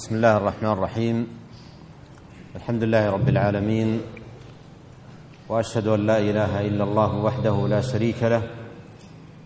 بسم 0.00 0.16
الله 0.16 0.36
الرحمن 0.36 0.72
الرحيم. 0.72 1.16
الحمد 2.56 2.82
لله 2.88 3.04
رب 3.10 3.28
العالمين 3.28 4.00
وأشهد 5.44 5.86
أن 5.92 6.00
لا 6.08 6.18
إله 6.18 6.52
إلا 6.72 6.84
الله 6.88 7.10
وحده 7.20 7.56
لا 7.68 7.80
شريك 7.84 8.16
له 8.22 8.42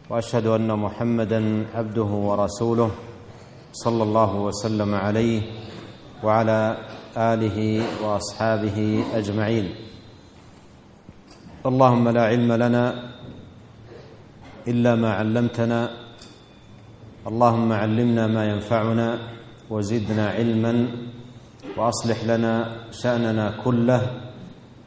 وأشهد 0.06 0.46
أن 0.46 0.70
محمدا 0.70 1.66
عبده 1.74 2.10
ورسوله 2.30 2.90
صلى 3.72 4.02
الله 4.02 4.32
وسلم 4.36 4.94
عليه 4.94 5.42
وعلى 6.22 6.60
آله 7.18 7.58
وأصحابه 7.98 8.78
أجمعين. 9.10 9.66
اللهم 11.66 12.08
لا 12.08 12.24
علم 12.30 12.52
لنا 12.52 12.84
إلا 14.70 14.94
ما 14.94 15.10
علمتنا 15.18 15.80
اللهم 17.26 17.72
علمنا 17.72 18.26
ما 18.26 18.42
ينفعنا 18.54 19.18
وزدنا 19.70 20.30
علما 20.30 20.88
وأصلح 21.76 22.24
لنا 22.24 22.76
شأننا 22.90 23.54
كله 23.64 24.20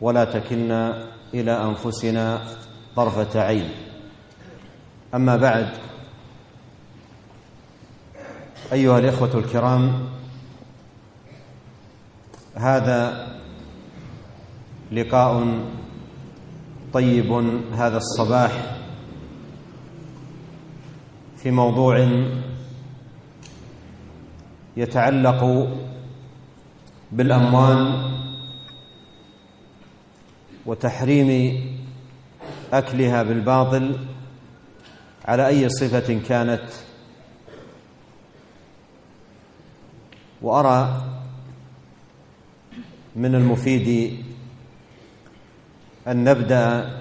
ولا 0.02 0.26
تكلنا 0.26 1.08
إلى 1.34 1.52
أنفسنا 1.63 2.41
طرفة 2.95 3.41
عين. 3.41 3.70
أما 5.16 5.36
بعد 5.36 5.70
أيها 8.73 9.00
الإخوة 9.00 9.38
الكرام 9.38 10.09
هذا 12.55 13.28
لقاء 14.91 15.59
طيب 16.94 17.31
هذا 17.73 17.98
الصباح 17.98 18.78
في 21.38 21.52
موضوع 21.52 21.98
يتعلق 24.78 25.70
بالأموال 27.11 28.11
وتحريم 30.66 31.59
أكلها 32.73 33.23
بالباطل 33.23 33.97
على 35.25 35.47
أي 35.47 35.69
صفة 35.69 36.19
كانت. 36.28 36.64
وأرى 40.42 41.02
من 43.16 43.36
المفيد 43.36 44.17
أن 46.08 46.23
نبدأ 46.23 46.91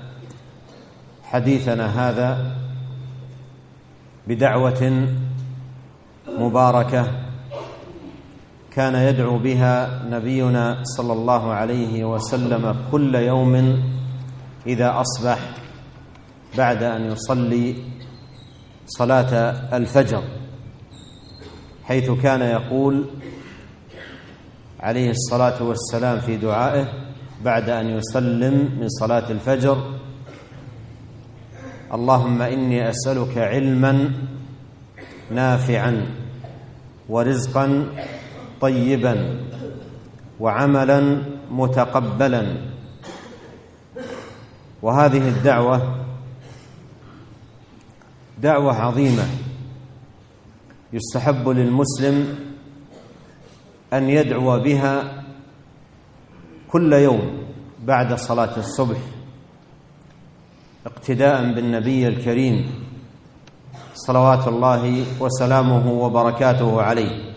حديثنا 1.24 2.08
هذا 2.08 2.56
بدعوة 4.26 5.08
مباركة 6.28 7.25
كان 8.76 8.94
يدعو 8.94 9.38
بها 9.38 10.02
نبينا 10.10 10.78
صلى 10.84 11.12
الله 11.12 11.52
عليه 11.52 12.04
وسلم 12.04 12.76
كل 12.92 13.14
يوم 13.14 13.82
إذا 14.66 15.00
أصبح 15.00 15.38
بعد 16.58 16.82
أن 16.82 17.02
يصلي 17.12 17.74
صلاة 18.86 19.32
الفجر 19.76 20.22
حيث 21.84 22.10
كان 22.10 22.42
يقول 22.42 23.04
عليه 24.80 25.10
الصلاة 25.10 25.62
والسلام 25.62 26.20
في 26.20 26.36
دعائه 26.36 26.88
بعد 27.44 27.68
أن 27.70 27.86
يسلم 27.86 28.54
من 28.80 28.88
صلاة 28.88 29.30
الفجر 29.30 29.78
اللهم 31.94 32.42
إني 32.42 32.90
أسألك 32.90 33.38
علما 33.38 34.10
نافعا 35.30 36.06
ورزقا 37.08 37.86
طيبا 38.60 39.40
وعملا 40.40 41.22
متقبلا. 41.50 42.56
وهذه 44.82 45.28
الدعوة 45.28 45.94
دعوة 48.42 48.74
عظيمة 48.74 49.24
يستحب 50.92 51.48
للمسلم 51.48 52.38
أن 53.92 54.10
يدعو 54.10 54.58
بها 54.60 55.24
كل 56.70 56.92
يوم 56.92 57.44
بعد 57.84 58.14
صلاة 58.14 58.56
الصبح 58.56 58.98
اقتداء 60.86 61.52
بالنبي 61.52 62.08
الكريم 62.08 62.70
صلوات 63.94 64.48
الله 64.48 65.04
وسلامه 65.20 65.92
وبركاته 65.92 66.82
عليه. 66.82 67.35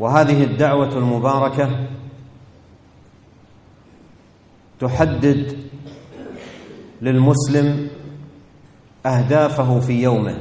وهذه 0.00 0.44
الدعوة 0.44 0.96
المباركة 0.98 1.86
تحدد 4.80 5.56
للمسلم 7.02 7.88
أهدافه 9.06 9.80
في 9.80 10.02
يومه 10.02 10.38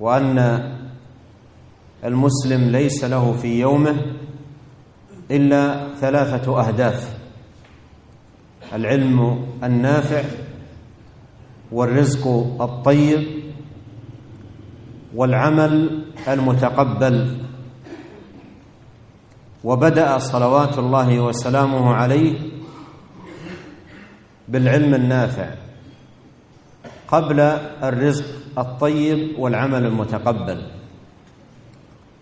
وأن 0.00 0.38
المسلم 2.04 2.70
ليس 2.70 3.04
له 3.04 3.32
في 3.32 3.60
يومه 3.60 3.96
إلا 5.30 5.94
ثلاثة 6.00 6.60
أهداف 6.68 7.16
العلم 8.72 9.46
النافع 9.64 10.22
والرزق 11.72 12.26
الطيب 12.60 13.26
والعمل 15.14 16.04
المتقبل. 16.28 17.38
وبدأ 19.64 20.18
صلوات 20.18 20.78
الله 20.78 21.20
وسلامه 21.20 21.94
عليه 21.94 22.38
بالعلم 24.48 24.94
النافع 24.94 25.54
قبل 27.08 27.40
الرزق 27.82 28.24
الطيب 28.58 29.38
والعمل 29.38 29.86
المتقبل 29.86 30.66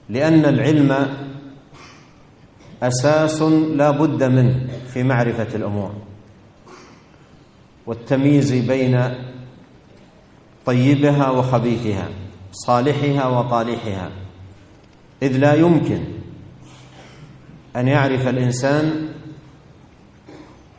لأن 0.09 0.45
العلم 0.45 0.97
أساس 2.83 3.43
لا 3.77 3.91
بد 3.91 4.23
منه 4.25 4.67
في 4.93 5.03
معرفة 5.03 5.57
الأمور 5.57 5.93
والتمييز 7.87 8.53
بين 8.53 9.15
طيبها 10.67 11.31
وخبيثها 11.31 12.09
صالحها 12.53 13.27
وطالحها 13.27 14.11
إذ 15.23 15.37
لا 15.37 15.55
يمكن 15.55 16.05
أن 17.77 17.89
يعرف 17.89 18.29
الإنسان 18.29 19.09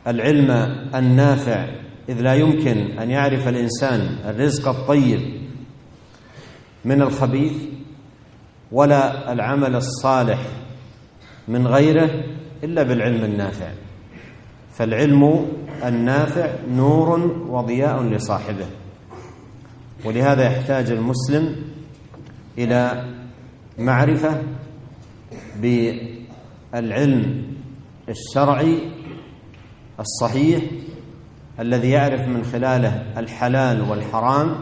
العلم 0.06 0.50
النافع 0.94 1.68
إذ 2.08 2.20
لا 2.20 2.34
يمكن 2.34 2.98
أن 2.98 3.10
يعرف 3.10 3.48
الإنسان 3.48 4.00
الرزق 4.24 4.68
الطيب 4.68 5.20
من 6.84 7.02
الخبيث 7.02 7.52
ولا 8.72 9.32
العمل 9.32 9.74
الصالح 9.76 10.38
من 11.48 11.66
غيره 11.66 12.24
إلا 12.64 12.82
بالعلم 12.82 13.24
النافع. 13.24 13.68
فالعلم 14.74 15.46
النافع 15.84 16.54
نور 16.68 17.20
وضياء 17.48 18.02
لصاحبه 18.02 18.66
ولهذا 20.04 20.44
يحتاج 20.44 20.90
المسلم 20.90 21.56
إلى 22.58 23.04
معرفة 23.78 24.42
بالعلم 25.60 26.21
الشرعي 28.08 28.78
الصحيح 30.00 30.62
الذي 31.60 31.90
يعرف 31.90 32.20
من 32.28 32.44
خلاله 32.44 33.04
الحلال 33.16 33.90
والحرام 33.90 34.54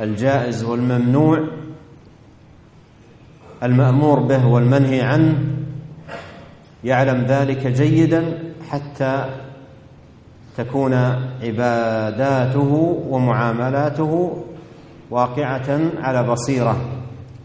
الجائز 0.00 0.64
والممنوع 0.64 1.48
المأمور 3.62 4.20
به 4.20 4.46
والمنهي 4.46 5.00
عنه 5.00 5.38
يعلم 6.84 7.24
ذلك 7.24 7.66
جيدا 7.66 8.38
حتى 8.70 9.24
تكون 10.56 10.94
عباداته 11.42 12.72
ومعاملاته 13.08 14.42
واقعة 15.10 15.80
على 15.98 16.22
بصيرة 16.22 16.76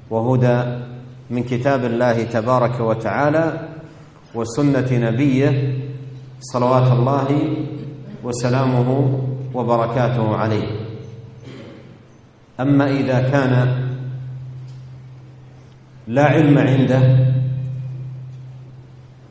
وهدى 0.10 0.93
من 1.30 1.44
كتاب 1.44 1.86
الله 1.86 2.24
تبارك 2.24 2.80
وتعالى 2.80 3.70
وسنة 4.36 4.90
نبيه 4.92 5.78
صلوات 6.40 6.92
الله 6.92 7.28
وسلامه 8.24 9.20
وبركاته 9.54 10.36
عليه. 10.36 10.68
أما 12.60 12.92
إذا 12.92 13.30
كان 13.30 13.84
لا 16.08 16.26
علم 16.26 16.58
عنده 16.58 17.34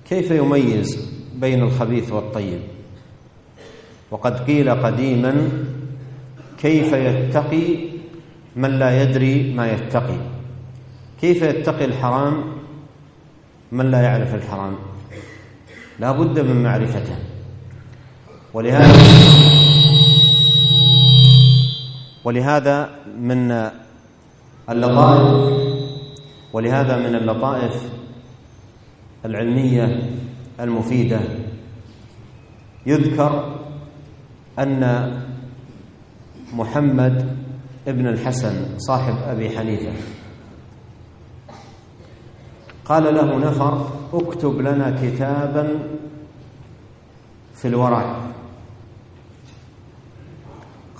كيف 0.09 0.31
يميز 0.31 1.13
بين 1.35 1.63
الخبيث 1.63 2.13
والطيب؟ 2.13 2.61
وقد 4.11 4.45
قيل 4.45 4.71
قديما 4.71 5.49
كيف 6.59 6.93
يتقي 6.93 7.77
من 8.57 8.71
لا 8.71 9.03
يدري 9.03 9.55
ما 9.55 9.73
يتقي؟ 9.73 10.42
كيف 11.23 11.43
يتقي 11.43 11.85
الحرام 11.85 12.45
من 13.73 13.91
لا 13.91 14.01
يعرف 14.03 14.35
الحرام؟ 14.35 14.75
لا 15.99 16.13
بد 16.13 16.41
من 16.41 16.63
معرفته. 16.63 17.17
ولهذا 18.55 18.93
ولهذا 22.25 22.91
من 23.19 23.71
اللطائف 24.71 25.53
ولهذا 26.53 26.97
من 26.97 27.15
اللطائف 27.15 27.93
العلمية 29.25 30.11
المفيدة. 30.61 31.21
يذكر 32.87 33.61
أن 34.59 35.13
محمد 36.53 37.37
ابن 37.89 38.07
الحسن 38.07 38.79
صاحب 38.79 39.15
أبي 39.27 39.59
حنيفة 39.59 39.93
قال 42.85 43.15
له 43.15 43.39
نفر 43.39 43.91
اكتب 44.13 44.61
لنا 44.61 44.99
كتابا 45.03 45.79
في 47.55 47.69
الورع 47.69 48.17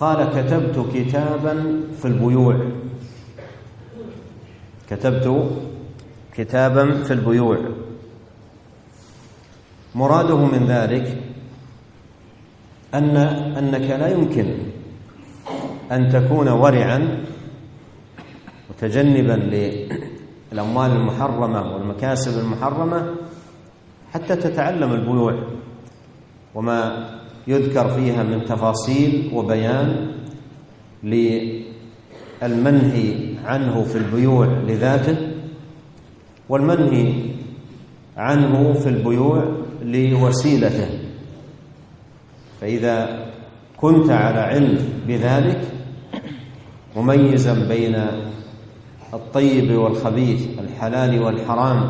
قال 0.01 0.19
كتبت 0.31 0.87
كتابا 0.95 1.81
في 1.99 2.05
البيوع. 2.05 2.57
كتبت 4.91 5.51
كتابا 6.35 7.03
في 7.03 7.13
البيوع. 7.13 7.59
مراده 9.95 10.37
من 10.37 10.67
ذلك 10.67 11.23
أن 12.95 13.17
أنك 13.59 13.91
لا 14.01 14.09
يمكن 14.09 14.55
أن 15.93 16.09
تكون 16.13 16.49
ورعا 16.49 17.25
متجنبا 18.71 19.37
للاموال 20.53 20.91
المحرمة 20.91 21.75
والمكاسب 21.75 22.39
المحرمة 22.39 23.15
حتى 24.13 24.37
تتعلم 24.37 24.93
البيوع 24.93 25.35
وما 26.55 27.11
يذكر 27.47 27.89
فيها 27.89 28.23
من 28.23 28.45
تفاصيل 28.45 29.31
وبيان 29.35 30.13
للمنهي 32.43 33.35
عنه 33.45 33.83
في 33.83 33.99
البيوع 33.99 34.47
لذاته 34.47 35.17
والمنهي 36.49 37.15
عنه 38.17 38.73
في 38.73 38.89
البيوع 38.89 39.45
لوسيلته. 39.83 40.89
فإذا 42.61 43.27
كنت 43.77 44.11
على 44.11 44.39
علم 44.41 44.79
بذلك 45.09 45.61
مميزا 46.97 47.69
بين 47.69 48.07
الطيب 49.15 49.69
والخبيث 49.77 50.59
الحلال 50.59 51.13
والحرام. 51.23 51.81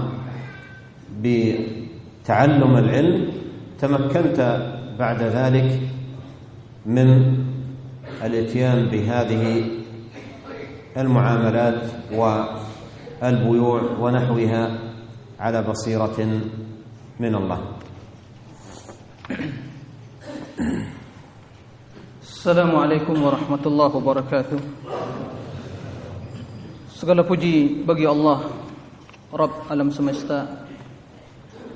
بتعلم 1.22 2.72
العلم 2.76 3.32
تمكنت 3.78 4.38
بعد 4.98 5.20
ذلك 5.22 5.80
من 6.86 7.08
الإتيان 8.22 8.90
بهذه 8.90 9.64
المعاملات 10.96 11.82
والبيوع 12.10 13.80
ونحوها 14.00 14.78
على 15.40 15.58
بصيرة 15.62 16.18
من 17.20 17.34
الله. 17.34 17.60
Assalamualaikum 22.22 23.14
warahmatullahi 23.22 23.94
wabarakatuh 23.94 24.58
Segala 27.02 27.26
puji 27.26 27.82
bagi 27.82 28.06
Allah 28.06 28.46
Rabb 29.34 29.66
alam 29.66 29.90
semesta 29.90 30.46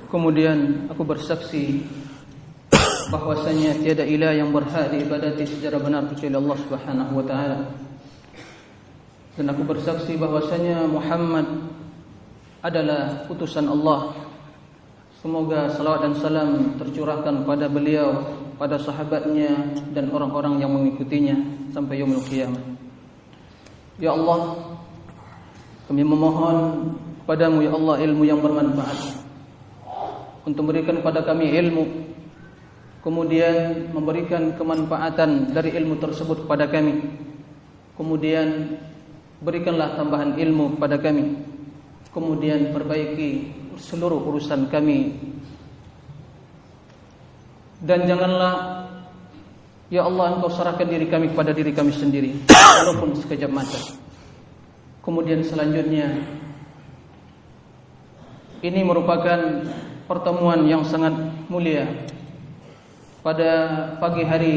Kemudian 0.07 0.87
aku 0.87 1.03
bersaksi 1.03 1.83
bahwasanya 3.11 3.75
tiada 3.83 4.07
ilah 4.07 4.31
yang 4.31 4.55
berhak 4.55 4.87
diibadati 4.87 5.43
secara 5.43 5.83
benar 5.83 6.07
kecuali 6.07 6.31
Allah 6.31 6.57
Subhanahu 6.63 7.11
wa 7.11 7.25
taala. 7.27 7.59
Dan 9.35 9.51
aku 9.51 9.67
bersaksi 9.67 10.15
bahwasanya 10.15 10.87
Muhammad 10.87 11.43
adalah 12.63 13.27
utusan 13.27 13.67
Allah. 13.67 14.15
Semoga 15.19 15.75
salawat 15.75 16.07
dan 16.07 16.15
salam 16.23 16.79
tercurahkan 16.79 17.43
pada 17.43 17.67
beliau, 17.67 18.31
pada 18.55 18.79
sahabatnya 18.79 19.75
dan 19.91 20.07
orang-orang 20.07 20.63
yang 20.63 20.71
mengikutinya 20.71 21.35
sampai 21.75 21.99
yaumul 21.99 22.23
qiyamah. 22.23 22.63
Ya 23.99 24.15
Allah, 24.15 24.55
kami 25.87 26.03
memohon 26.03 26.57
padamu 27.23 27.63
ya 27.63 27.71
Allah 27.71 27.95
ilmu 28.03 28.23
yang 28.27 28.43
bermanfaat. 28.43 29.23
Untuk 30.43 30.67
memberikan 30.67 30.99
kepada 30.99 31.23
kami 31.23 31.51
ilmu. 31.55 31.85
Kemudian 33.03 33.87
memberikan 33.95 34.51
kemanfaatan 34.59 35.55
dari 35.55 35.71
ilmu 35.79 35.95
tersebut 35.95 36.43
kepada 36.43 36.67
kami. 36.67 37.07
Kemudian 37.95 38.75
berikanlah 39.39 39.95
tambahan 39.95 40.35
ilmu 40.35 40.75
kepada 40.75 40.99
kami. 40.99 41.39
Kemudian 42.11 42.75
perbaiki 42.75 43.55
seluruh 43.79 44.27
urusan 44.27 44.67
kami. 44.67 45.15
Dan 47.79 48.03
janganlah 48.11 48.87
ya 49.87 50.03
Allah 50.03 50.35
engkau 50.35 50.51
serahkan 50.51 50.87
diri 50.87 51.07
kami 51.07 51.31
kepada 51.31 51.55
diri 51.55 51.71
kami 51.71 51.95
sendiri 51.95 52.43
walaupun 52.83 53.15
sekejap 53.23 53.47
mata 53.47 53.79
kemudian 55.07 55.39
selanjutnya 55.39 56.19
ini 58.59 58.83
merupakan 58.83 59.63
pertemuan 60.03 60.67
yang 60.67 60.83
sangat 60.83 61.15
mulia 61.47 61.87
pada 63.23 63.51
pagi 64.03 64.27
hari 64.27 64.55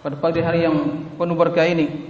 pada 0.00 0.16
pagi 0.16 0.40
hari 0.40 0.64
yang 0.64 1.04
penuh 1.20 1.36
berkah 1.36 1.68
ini 1.68 2.08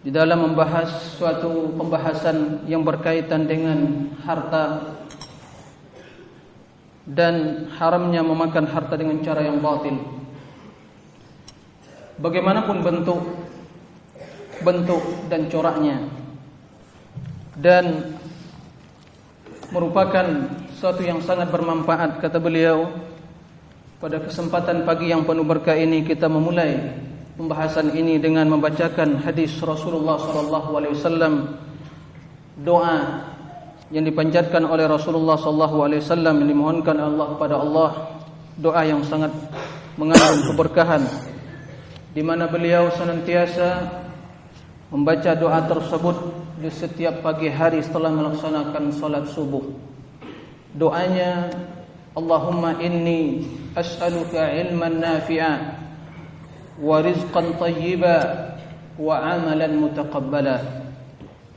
di 0.00 0.08
dalam 0.08 0.48
membahas 0.48 1.12
suatu 1.20 1.76
pembahasan 1.76 2.64
yang 2.64 2.80
berkaitan 2.80 3.44
dengan 3.44 4.08
harta 4.24 4.96
dan 7.04 7.68
haramnya 7.76 8.24
memakan 8.24 8.64
harta 8.70 8.94
dengan 8.98 9.18
cara 9.22 9.44
yang 9.44 9.58
batil. 9.58 9.98
Bagaimanapun 12.22 12.86
bentuk 12.86 13.45
bentuk 14.62 15.02
dan 15.28 15.48
coraknya. 15.50 15.96
Dan 17.56 18.16
merupakan 19.72 20.26
suatu 20.76 21.02
yang 21.02 21.20
sangat 21.24 21.50
bermanfaat 21.50 22.20
kata 22.20 22.38
beliau. 22.38 22.92
Pada 23.96 24.20
kesempatan 24.20 24.84
pagi 24.84 25.08
yang 25.08 25.24
penuh 25.24 25.40
berkah 25.40 25.72
ini 25.72 26.04
kita 26.04 26.28
memulai 26.28 26.76
pembahasan 27.40 27.96
ini 27.96 28.20
dengan 28.20 28.44
membacakan 28.52 29.24
hadis 29.24 29.56
Rasulullah 29.64 30.20
sallallahu 30.20 30.70
alaihi 30.76 30.94
wasallam. 31.00 31.34
Doa 32.60 33.24
yang 33.88 34.04
dipanjatkan 34.04 34.68
oleh 34.68 34.84
Rasulullah 34.84 35.40
sallallahu 35.40 35.76
alaihi 35.80 36.04
wasallam 36.04 36.44
dimohonkan 36.44 36.96
Allah 37.00 37.26
kepada 37.36 37.54
Allah. 37.56 37.90
Doa 38.60 38.84
yang 38.84 39.00
sangat 39.00 39.32
mengandung 39.96 40.52
keberkahan 40.52 41.04
di 42.12 42.24
mana 42.24 42.48
beliau 42.48 42.88
senantiasa 42.96 44.04
membaca 44.90 45.34
doa 45.34 45.66
tersebut 45.66 46.16
di 46.62 46.70
setiap 46.70 47.20
pagi 47.20 47.50
hari 47.50 47.82
setelah 47.82 48.14
melaksanakan 48.14 48.94
salat 48.94 49.26
subuh. 49.34 49.66
Doanya 50.76 51.50
Allahumma 52.14 52.78
inni 52.78 53.44
as'aluka 53.74 54.46
ilman 54.54 55.02
nafi'a 55.02 55.52
wa 56.78 57.02
rizqan 57.02 57.56
tayyiba 57.58 58.16
wa 58.96 59.20
amalan 59.20 59.74
mutaqabbala. 59.84 60.86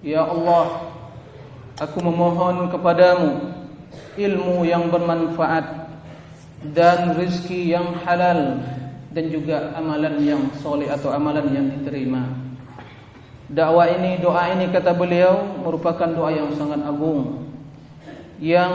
Ya 0.01 0.25
Allah 0.25 0.89
aku 1.77 2.01
memohon 2.01 2.71
kepadamu 2.73 3.55
ilmu 4.19 4.67
yang 4.67 4.91
bermanfaat 4.91 5.95
dan 6.75 7.15
rezeki 7.15 7.71
yang 7.77 7.95
halal 8.03 8.59
dan 9.15 9.25
juga 9.31 9.71
amalan 9.79 10.19
yang 10.19 10.43
soleh 10.59 10.91
atau 10.91 11.11
amalan 11.15 11.47
yang 11.55 11.67
diterima 11.71 12.48
dakwah 13.49 13.89
ini 13.89 14.21
doa 14.21 14.53
ini 14.53 14.69
kata 14.69 14.93
beliau 14.93 15.59
merupakan 15.65 16.07
doa 16.07 16.29
yang 16.29 16.53
sangat 16.55 16.81
agung. 16.85 17.49
Yang 18.39 18.71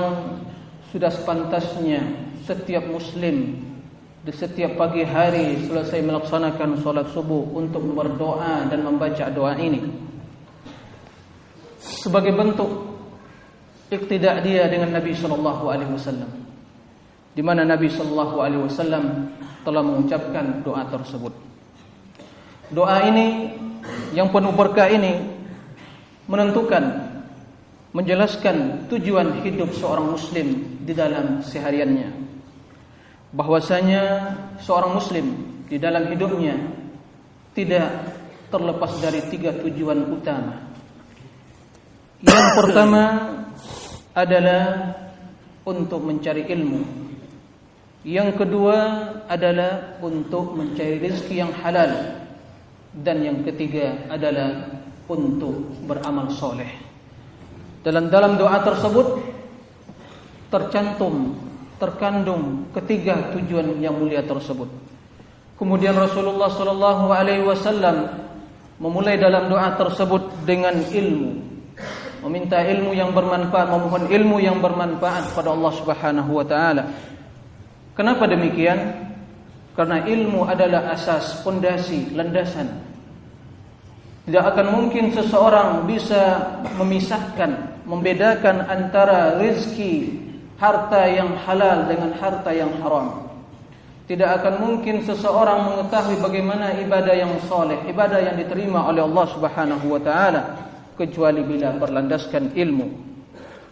sudah 0.93 1.11
sepantasnya 1.11 2.04
setiap 2.45 2.85
muslim 2.87 3.64
di 4.25 4.33
setiap 4.33 4.76
pagi 4.81 5.04
hari 5.04 5.69
selesai 5.69 6.00
melaksanakan 6.00 6.81
solat 6.81 7.09
subuh 7.12 7.45
untuk 7.57 7.85
berdoa 7.93 8.69
dan 8.69 8.85
membaca 8.85 9.28
doa 9.28 9.57
ini. 9.57 9.85
Sebagai 11.81 12.33
bentuk 12.33 12.69
iktidak 13.93 14.45
dia 14.45 14.69
dengan 14.69 14.97
Nabi 14.97 15.12
sallallahu 15.12 15.64
alaihi 15.69 15.93
wasallam. 15.93 16.31
Di 17.37 17.43
mana 17.45 17.69
Nabi 17.69 17.88
sallallahu 17.93 18.37
alaihi 18.40 18.62
wasallam 18.64 19.28
telah 19.61 19.83
mengucapkan 19.85 20.61
doa 20.64 20.88
tersebut. 20.88 21.33
Doa 22.73 23.04
ini 23.09 23.52
yang 24.14 24.30
penuh 24.30 24.54
berkah 24.54 24.87
ini 24.87 25.18
menentukan 26.30 27.12
menjelaskan 27.94 28.87
tujuan 28.90 29.42
hidup 29.47 29.71
seorang 29.75 30.14
muslim 30.14 30.78
di 30.83 30.92
dalam 30.94 31.42
sehariannya. 31.42 32.11
Bahwasanya 33.35 34.02
seorang 34.62 34.99
muslim 34.99 35.26
di 35.66 35.78
dalam 35.78 36.06
hidupnya 36.11 36.54
tidak 37.54 37.90
terlepas 38.50 38.99
dari 38.99 39.23
tiga 39.30 39.54
tujuan 39.62 40.11
utama. 40.11 40.59
Yang 42.23 42.47
pertama 42.59 43.02
adalah 44.14 44.94
untuk 45.66 46.02
mencari 46.02 46.47
ilmu. 46.50 46.83
Yang 48.04 48.30
kedua 48.42 48.76
adalah 49.26 49.99
untuk 50.02 50.54
mencari 50.54 50.99
rezeki 50.99 51.35
yang 51.40 51.52
halal 51.62 52.24
dan 53.03 53.23
yang 53.25 53.43
ketiga 53.43 54.07
adalah 54.07 54.71
untuk 55.11 55.75
beramal 55.85 56.31
soleh 56.31 56.71
dalam 57.85 58.09
dalam 58.09 58.41
doa 58.41 58.65
tersebut 58.65 59.21
tercantum 60.49 61.37
terkandung 61.77 62.71
ketiga 62.73 63.35
tujuan 63.37 63.77
yang 63.83 63.93
mulia 63.99 64.25
tersebut. 64.25 64.71
Kemudian 65.61 65.93
Rasulullah 65.93 66.49
sallallahu 66.49 67.13
alaihi 67.13 67.45
wasallam 67.45 68.09
memulai 68.81 69.21
dalam 69.21 69.53
doa 69.53 69.77
tersebut 69.77 70.47
dengan 70.49 70.75
ilmu. 70.81 71.45
Meminta 72.25 72.65
ilmu 72.65 72.97
yang 72.97 73.13
bermanfaat, 73.13 73.69
memohon 73.69 74.09
ilmu 74.09 74.41
yang 74.41 74.59
bermanfaat 74.65 75.35
kepada 75.35 75.53
Allah 75.53 75.73
Subhanahu 75.77 76.31
wa 76.33 76.47
taala. 76.49 76.89
Kenapa 77.93 78.25
demikian? 78.25 79.13
Karena 79.75 80.07
ilmu 80.07 80.47
adalah 80.47 80.95
asas, 80.95 81.43
pondasi, 81.43 82.14
landasan. 82.14 82.71
Tidak 84.25 84.40
akan 84.40 84.66
mungkin 84.71 85.12
seseorang 85.12 85.85
bisa 85.85 86.40
memisahkan 86.81 87.83
membedakan 87.85 88.64
antara 88.64 89.37
rizki 89.37 90.16
harta 90.57 91.04
yang 91.11 91.37
halal 91.45 91.85
dengan 91.85 92.16
harta 92.16 92.50
yang 92.54 92.73
haram. 92.81 93.28
Tidak 94.04 94.31
akan 94.40 94.54
mungkin 94.61 95.00
seseorang 95.04 95.64
mengetahui 95.64 96.21
bagaimana 96.21 96.76
ibadah 96.76 97.14
yang 97.16 97.33
soleh, 97.49 97.76
ibadah 97.88 98.21
yang 98.21 98.37
diterima 98.37 98.85
oleh 98.88 99.00
Allah 99.00 99.26
Subhanahu 99.33 99.87
wa 99.97 100.00
taala 100.00 100.43
kecuali 100.97 101.40
bila 101.40 101.73
berlandaskan 101.76 102.52
ilmu. 102.52 102.88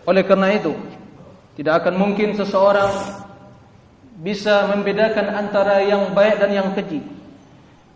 Oleh 0.09 0.25
karena 0.25 0.57
itu, 0.57 0.73
tidak 1.55 1.85
akan 1.85 1.95
mungkin 2.01 2.33
seseorang 2.33 2.91
bisa 4.21 4.69
membedakan 4.69 5.33
antara 5.33 5.81
yang 5.81 6.13
baik 6.13 6.37
dan 6.37 6.51
yang 6.53 6.69
keji. 6.77 7.01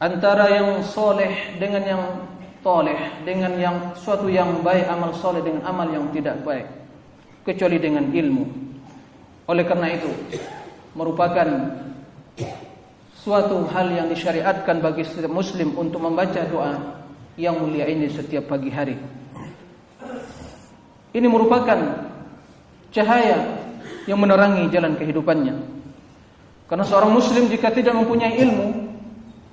Antara 0.01 0.53
yang 0.53 0.85
soleh 0.85 1.57
dengan 1.57 1.83
yang 1.85 2.03
soleh 2.61 2.99
dengan 3.23 3.53
yang 3.57 3.77
suatu 3.95 4.27
yang 4.27 4.61
baik 4.61 4.91
amal 4.91 5.15
soleh 5.15 5.39
dengan 5.41 5.63
amal 5.65 5.87
yang 5.87 6.11
tidak 6.11 6.41
baik 6.43 6.67
kecuali 7.47 7.79
dengan 7.79 8.11
ilmu. 8.11 8.45
Oleh 9.47 9.63
karena 9.63 9.95
itu 9.95 10.11
merupakan 10.99 11.47
suatu 13.15 13.71
hal 13.71 13.87
yang 13.95 14.07
disyariatkan 14.11 14.83
bagi 14.83 15.07
setiap 15.07 15.31
muslim 15.31 15.79
untuk 15.79 16.03
membaca 16.03 16.43
doa 16.51 16.75
yang 17.39 17.55
mulia 17.55 17.87
ini 17.87 18.11
setiap 18.11 18.51
pagi 18.51 18.73
hari. 18.75 18.99
Ini 21.15 21.27
merupakan 21.31 21.79
cahaya 22.91 23.39
yang 24.11 24.19
menerangi 24.19 24.67
jalan 24.75 24.99
kehidupannya. 24.99 25.76
Karena 26.67 26.83
seorang 26.83 27.15
muslim 27.15 27.47
jika 27.47 27.71
tidak 27.71 27.95
mempunyai 27.95 28.43
ilmu 28.43 28.87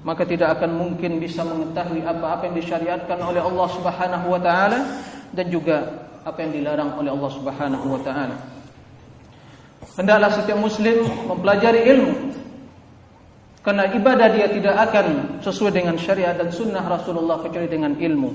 maka 0.03 0.27
tidak 0.27 0.59
akan 0.59 0.75
mungkin 0.75 1.17
bisa 1.17 1.47
mengetahui 1.47 2.03
apa-apa 2.03 2.51
yang 2.51 2.55
disyariatkan 2.59 3.17
oleh 3.23 3.39
Allah 3.39 3.67
Subhanahu 3.71 4.25
wa 4.35 4.39
taala 4.39 4.79
dan 5.31 5.47
juga 5.47 6.03
apa 6.27 6.43
yang 6.43 6.51
dilarang 6.51 6.99
oleh 6.99 7.11
Allah 7.11 7.31
Subhanahu 7.31 7.85
wa 7.87 7.99
taala. 8.03 8.35
Hendaklah 9.95 10.31
setiap 10.35 10.59
muslim 10.59 11.07
mempelajari 11.27 11.87
ilmu 11.87 12.13
karena 13.63 13.87
ibadah 13.95 14.27
dia 14.35 14.47
tidak 14.51 14.75
akan 14.91 15.39
sesuai 15.39 15.71
dengan 15.71 15.95
syariat 15.95 16.35
dan 16.35 16.51
sunnah 16.51 16.83
Rasulullah 16.83 17.39
kecuali 17.39 17.71
dengan 17.71 17.95
ilmu. 17.95 18.31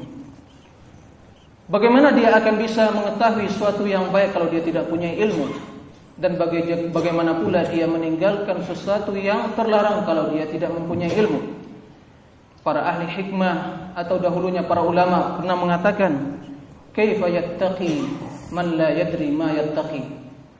Bagaimana 1.68 2.16
dia 2.16 2.32
akan 2.32 2.54
bisa 2.64 2.88
mengetahui 2.96 3.44
sesuatu 3.52 3.84
yang 3.84 4.08
baik 4.08 4.32
kalau 4.32 4.48
dia 4.48 4.64
tidak 4.64 4.88
punya 4.88 5.12
ilmu? 5.12 5.52
Dan 6.18 6.34
bagaimana 6.90 7.38
pula 7.38 7.62
dia 7.70 7.86
meninggalkan 7.86 8.66
sesuatu 8.66 9.14
yang 9.14 9.54
terlarang 9.54 10.02
kalau 10.02 10.34
dia 10.34 10.50
tidak 10.50 10.74
mempunyai 10.74 11.14
ilmu? 11.14 11.58
para 12.68 12.84
ahli 12.84 13.08
hikmah 13.08 13.88
atau 13.96 14.20
dahulunya 14.20 14.60
para 14.60 14.84
ulama 14.84 15.40
pernah 15.40 15.56
mengatakan 15.56 16.36
kaifa 16.92 17.24
yattaqi 17.24 18.04
man 18.52 18.76
la 18.76 18.92
yadri 18.92 19.32
ma 19.32 19.48
yattaqi? 19.56 20.04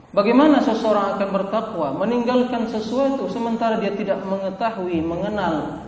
Bagaimana 0.09 0.65
seseorang 0.65 1.21
akan 1.21 1.29
bertakwa 1.29 1.93
meninggalkan 2.01 2.65
sesuatu 2.73 3.29
sementara 3.29 3.77
dia 3.77 3.93
tidak 3.93 4.25
mengetahui 4.25 5.05
mengenal 5.05 5.85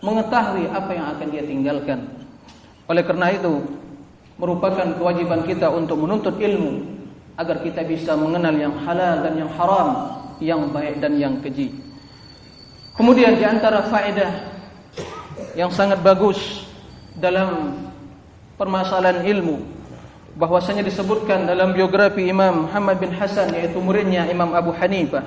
mengetahui 0.00 0.72
apa 0.72 0.90
yang 0.96 1.06
akan 1.12 1.26
dia 1.28 1.44
tinggalkan? 1.44 2.00
Oleh 2.88 3.04
karena 3.04 3.28
itu 3.36 3.60
merupakan 4.40 4.88
kewajiban 4.96 5.44
kita 5.44 5.68
untuk 5.68 6.00
menuntut 6.00 6.40
ilmu 6.40 6.91
agar 7.36 7.64
kita 7.64 7.82
bisa 7.86 8.12
mengenal 8.14 8.52
yang 8.52 8.76
halal 8.84 9.24
dan 9.24 9.34
yang 9.36 9.50
haram 9.56 9.88
yang 10.42 10.68
baik 10.74 10.98
dan 10.98 11.14
yang 11.16 11.38
keji. 11.38 11.70
Kemudian 12.98 13.38
di 13.38 13.44
antara 13.46 13.86
faedah 13.88 14.52
yang 15.56 15.70
sangat 15.72 16.02
bagus 16.02 16.66
dalam 17.16 17.78
permasalahan 18.58 19.24
ilmu 19.24 19.64
bahwasanya 20.36 20.84
disebutkan 20.84 21.44
dalam 21.44 21.72
biografi 21.72 22.28
Imam 22.28 22.68
Muhammad 22.68 23.00
bin 23.00 23.12
Hasan 23.14 23.52
yaitu 23.52 23.80
muridnya 23.80 24.28
Imam 24.28 24.52
Abu 24.52 24.72
Hanifah 24.76 25.24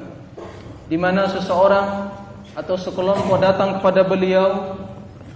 di 0.90 0.98
mana 0.98 1.30
seseorang 1.30 2.10
atau 2.54 2.78
sekelompok 2.78 3.38
datang 3.42 3.82
kepada 3.82 4.06
beliau 4.06 4.78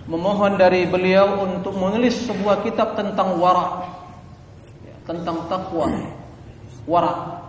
memohon 0.10 0.58
dari 0.58 0.90
beliau 0.90 1.46
untuk 1.46 1.78
menulis 1.78 2.18
sebuah 2.26 2.66
kitab 2.66 2.98
tentang 2.98 3.38
wara 3.38 3.86
tentang 5.06 5.46
takwa 5.50 5.90
wara 6.90 7.46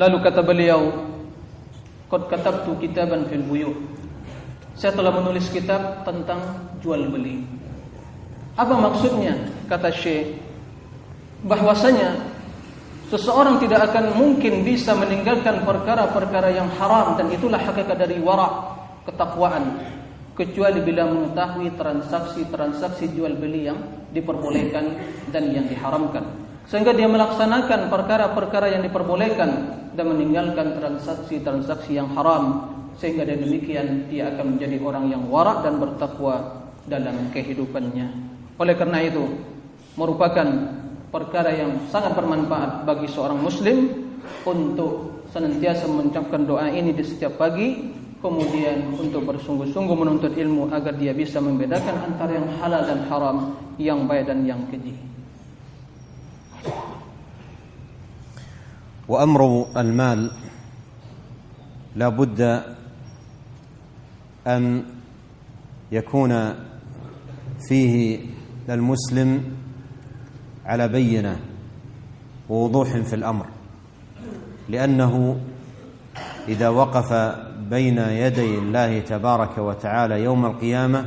lalu 0.00 0.16
kata 0.24 0.40
beliau 0.40 1.12
qad 2.08 2.32
katabtu 2.32 2.72
kitaban 2.80 3.28
fil 3.28 3.44
buyut 3.44 3.76
saya 4.78 4.94
telah 4.94 5.10
menulis 5.10 5.50
kitab 5.50 6.06
tentang 6.06 6.38
jual 6.78 7.10
beli. 7.10 7.42
Apa 8.54 8.78
maksudnya? 8.78 9.34
Kata 9.66 9.90
Syekh, 9.90 10.38
bahwasanya 11.42 12.14
seseorang 13.10 13.58
tidak 13.58 13.90
akan 13.90 14.14
mungkin 14.14 14.62
bisa 14.62 14.94
meninggalkan 14.94 15.66
perkara-perkara 15.66 16.54
yang 16.54 16.70
haram 16.78 17.18
dan 17.18 17.26
itulah 17.34 17.58
hakikat 17.58 17.98
dari 17.98 18.22
wara, 18.22 18.78
ketakwaan, 19.02 19.82
kecuali 20.38 20.78
bila 20.78 21.10
mengetahui 21.10 21.74
transaksi-transaksi 21.74 23.10
jual 23.18 23.34
beli 23.34 23.66
yang 23.66 23.82
diperbolehkan 24.14 24.94
dan 25.34 25.50
yang 25.50 25.66
diharamkan. 25.66 26.22
Sehingga 26.68 26.92
dia 26.92 27.08
melaksanakan 27.08 27.88
perkara-perkara 27.88 28.76
yang 28.76 28.84
diperbolehkan 28.84 29.50
dan 29.96 30.04
meninggalkan 30.04 30.76
transaksi-transaksi 30.76 31.96
yang 31.96 32.12
haram 32.12 32.76
sehingga 33.00 33.24
dengan 33.24 33.48
demikian 33.48 34.10
dia 34.12 34.28
akan 34.34 34.54
menjadi 34.54 34.76
orang 34.84 35.04
yang 35.08 35.22
warak 35.32 35.64
dan 35.64 35.80
bertakwa 35.80 36.66
dalam 36.84 37.32
kehidupannya. 37.32 38.06
Oleh 38.60 38.74
karena 38.76 39.00
itu, 39.00 39.24
merupakan 39.96 40.44
perkara 41.08 41.56
yang 41.56 41.88
sangat 41.88 42.12
bermanfaat 42.12 42.84
bagi 42.84 43.08
seorang 43.08 43.40
muslim 43.40 44.04
untuk 44.44 45.24
senantiasa 45.32 45.88
mengucapkan 45.88 46.44
doa 46.44 46.68
ini 46.68 46.92
di 46.92 47.00
setiap 47.06 47.40
pagi, 47.40 47.96
kemudian 48.20 48.92
untuk 48.92 49.24
bersungguh-sungguh 49.24 49.96
menuntut 49.96 50.36
ilmu 50.36 50.68
agar 50.74 50.92
dia 51.00 51.16
bisa 51.16 51.40
membedakan 51.40 52.12
antara 52.12 52.36
yang 52.36 52.48
halal 52.60 52.82
dan 52.84 53.00
haram, 53.08 53.36
yang 53.80 54.04
baik 54.04 54.28
dan 54.28 54.44
yang 54.44 54.60
keji. 54.68 55.07
وأمر 59.08 59.66
المال 59.76 60.30
لا 61.96 62.08
بد 62.08 62.62
أن 64.46 64.84
يكون 65.92 66.54
فيه 67.68 68.20
المسلم 68.70 69.42
على 70.66 70.88
بينة 70.88 71.40
ووضوح 72.48 72.88
في 72.96 73.14
الأمر 73.14 73.46
لأنه 74.68 75.40
إذا 76.48 76.68
وقف 76.68 77.12
بين 77.70 77.98
يدي 77.98 78.58
الله 78.58 79.00
تبارك 79.00 79.58
وتعالى 79.58 80.22
يوم 80.22 80.46
القيامة 80.46 81.06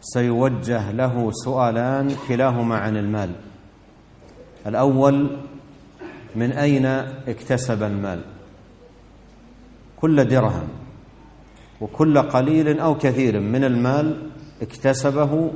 سيوجه 0.00 0.90
له 0.92 1.30
سؤالان 1.44 2.16
كلاهما 2.28 2.76
عن 2.78 2.96
المال. 2.96 3.30
الأول 4.66 5.36
من 6.36 6.52
أين 6.52 6.86
اكتسب 6.86 7.82
المال؟ 7.82 8.20
كل 9.96 10.24
درهم 10.24 10.68
وكل 11.80 12.18
قليل 12.18 12.80
أو 12.80 12.98
كثير 12.98 13.40
من 13.40 13.64
المال 13.64 14.30
اكتسبه 14.62 15.50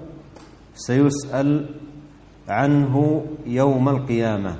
سيسأل 0.74 1.66
عنه 2.48 3.24
يوم 3.46 3.88
القيامة. 3.88 4.56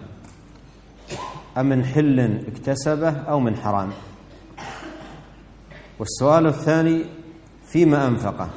أمن 1.59 1.85
حل 1.85 2.21
اكتسبه 2.49 3.11
أو 3.11 3.41
من 3.41 3.57
حرام؟ 3.57 3.91
والسؤال 5.99 6.47
الثاني 6.47 7.05
فيما 7.67 8.07
أنفقه؟ 8.07 8.51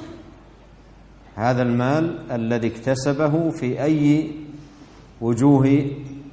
هذا 1.36 1.62
المال 1.62 2.32
الذي 2.32 2.68
اكتسبه 2.68 3.50
في 3.50 3.84
أي 3.84 4.32
وجوه 5.22 5.86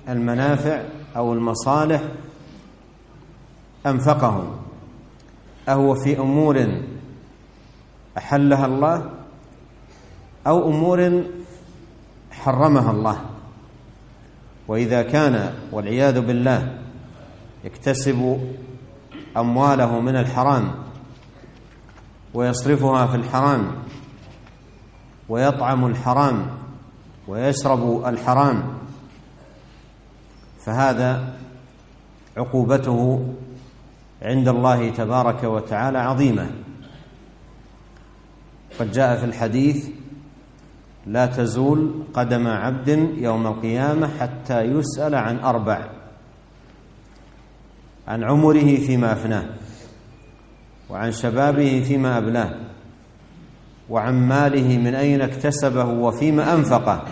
المنافع؟ 0.08 0.82
أو 1.16 1.32
المصالح 1.32 2.02
أنفقه 3.86 4.54
أهو 5.68 5.94
في 5.94 6.18
أمور 6.18 6.82
أحلها 8.18 8.66
الله 8.66 9.10
أو 10.46 10.68
أمور 10.70 11.24
حرمها 12.30 12.90
الله. 12.90 13.20
وإذا 14.68 15.02
كان 15.02 15.54
والعياذ 15.72 16.20
بالله 16.20 16.78
يكتسب 17.64 18.40
أمواله 19.36 20.00
من 20.00 20.16
الحرام 20.16 20.74
ويصرفها 22.34 23.06
في 23.06 23.16
الحرام 23.16 23.72
ويطعم 25.28 25.86
الحرام 25.86 26.46
ويشرب 27.28 28.06
الحرام 28.06 28.62
فهذا 30.64 31.34
عقوبته 32.36 33.28
عند 34.22 34.48
الله 34.48 34.90
تبارك 34.90 35.44
وتعالى 35.44 35.98
عظيمة. 35.98 36.50
قد 38.80 38.92
جاء 38.92 39.16
في 39.16 39.24
الحديث 39.24 39.88
لا 41.06 41.26
تزول 41.26 42.04
قدم 42.14 42.46
عبد 42.46 42.88
يوم 43.16 43.46
القيامة 43.46 44.08
حتى 44.20 44.60
يسأل 44.60 45.14
عن 45.14 45.38
أربع 45.38 45.88
عن 48.08 48.24
عمره 48.24 48.76
فيما 48.76 49.12
أفناه 49.12 49.44
وعن 50.90 51.12
شبابه 51.12 51.84
فيما 51.86 52.18
ابلاه 52.18 52.54
وعن 53.90 54.28
ماله 54.28 54.78
من 54.78 54.94
أين 54.94 55.20
اكتسبه 55.20 55.84
وفيما 55.84 56.54
أنفقه 56.54 57.02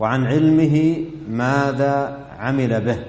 وعن 0.00 0.26
علمه 0.26 1.04
ماذا 1.28 2.23
عمل 2.38 2.80
به. 2.84 3.04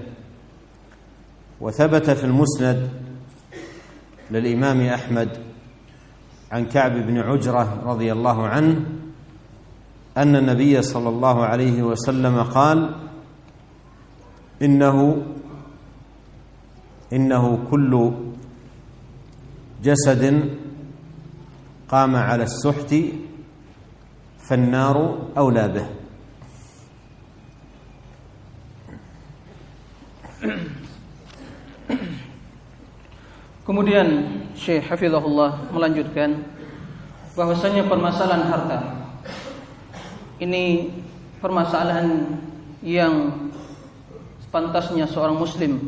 وثبت 1.62 2.10
في 2.10 2.24
المسند 2.24 2.90
للإمام 4.32 4.82
أحمد 4.82 5.30
عن 6.52 6.66
كعب 6.66 6.92
بن 6.92 7.18
عجرة 7.18 7.82
رضي 7.86 8.12
الله 8.12 8.48
عنه 8.48 8.86
أن 10.18 10.36
النبي 10.36 10.82
صلى 10.82 11.10
الله 11.10 11.46
عليه 11.46 11.84
وسلم 11.84 12.44
قال 12.44 12.96
إنه 14.62 15.26
إنه 17.14 17.68
كل 17.72 18.12
جسد 19.84 20.50
قام 21.90 22.16
على 22.16 22.44
السحت 22.44 22.96
فالنار 24.50 25.28
أولى 25.38 25.68
به. 25.68 26.05
Kemudian 33.66 34.08
Syekh 34.54 34.86
Hafizahullah 34.86 35.74
melanjutkan 35.74 36.38
bahwasanya 37.34 37.84
permasalahan 37.90 38.46
harta 38.46 38.80
ini 40.40 40.92
permasalahan 41.40 42.38
yang 42.84 43.46
pantasnya 44.52 45.08
seorang 45.08 45.40
muslim 45.40 45.80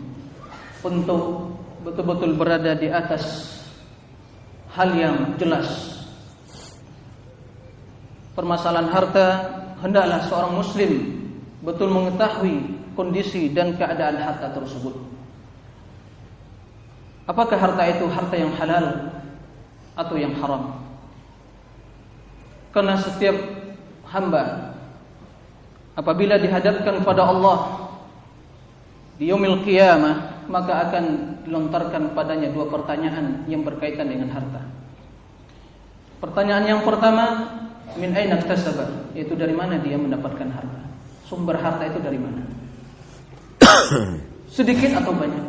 untuk 0.83 1.53
betul-betul 1.83 2.35
berada 2.35 2.75
di 2.75 2.91
atas 2.91 3.55
hal 4.75 4.91
yang 4.95 5.15
jelas. 5.39 5.95
Permasalahan 8.35 8.91
harta 8.91 9.27
hendaklah 9.81 10.21
seorang 10.29 10.53
muslim 10.61 10.91
betul 11.65 11.89
mengetahui 11.89 12.76
kondisi 12.97 13.53
dan 13.53 13.77
keadaan 13.77 14.17
harta 14.17 14.49
tersebut. 14.57 14.97
Apakah 17.29 17.59
harta 17.61 17.83
itu 17.85 18.09
harta 18.09 18.33
yang 18.33 18.51
halal 18.57 19.13
atau 19.93 20.15
yang 20.17 20.33
haram? 20.41 20.81
Karena 22.73 22.97
setiap 22.97 23.37
hamba 24.09 24.73
apabila 25.93 26.41
dihadapkan 26.41 27.03
kepada 27.03 27.29
Allah 27.29 27.87
di 29.21 29.29
yaumil 29.29 29.61
qiyamah 29.61 30.47
maka 30.47 30.87
akan 30.89 31.05
dilontarkan 31.43 32.15
padanya 32.15 32.49
dua 32.51 32.71
pertanyaan 32.71 33.43
yang 33.51 33.61
berkaitan 33.67 34.07
dengan 34.07 34.31
harta. 34.31 34.63
Pertanyaan 36.17 36.65
yang 36.65 36.81
pertama, 36.81 37.45
min 37.99 38.15
aina 38.15 38.39
iktasaba? 38.39 39.11
Yaitu 39.13 39.35
dari 39.35 39.53
mana 39.53 39.77
dia 39.77 39.99
mendapatkan 39.99 40.49
harta? 40.49 40.81
Sumber 41.27 41.59
harta 41.59 41.83
itu 41.85 41.99
dari 41.99 42.17
mana? 42.17 42.47
Sedikit 44.57 44.97
atau 44.97 45.13
banyak? 45.13 45.45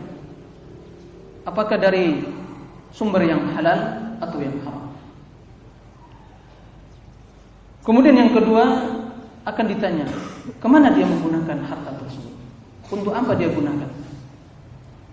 Apakah 1.48 1.80
dari 1.80 2.22
sumber 2.92 3.24
yang 3.24 3.40
halal 3.56 3.78
atau 4.20 4.38
yang 4.42 4.56
haram? 4.64 4.92
Kemudian 7.88 8.20
yang 8.20 8.32
kedua 8.36 8.64
akan 9.48 9.64
ditanya, 9.64 10.04
ke 10.60 10.66
mana 10.68 10.92
dia 10.92 11.08
menggunakan 11.08 11.64
harta 11.64 11.90
tersebut? 12.04 12.34
Untuk 12.92 13.16
apa 13.16 13.32
dia 13.32 13.48
gunakan? 13.48 13.90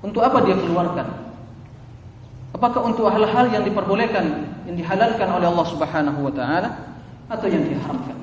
Untuk 0.04 0.20
apa 0.20 0.44
dia 0.44 0.60
keluarkan? 0.60 1.08
Apakah 2.52 2.88
untuk 2.88 3.08
hal-hal 3.08 3.52
yang 3.52 3.64
diperbolehkan, 3.64 4.48
yang 4.68 4.76
dihalalkan 4.76 5.28
oleh 5.28 5.48
Allah 5.48 5.68
Subhanahu 5.72 6.20
wa 6.24 6.34
taala 6.36 6.70
atau 7.32 7.48
yang 7.48 7.64
diharamkan? 7.64 8.16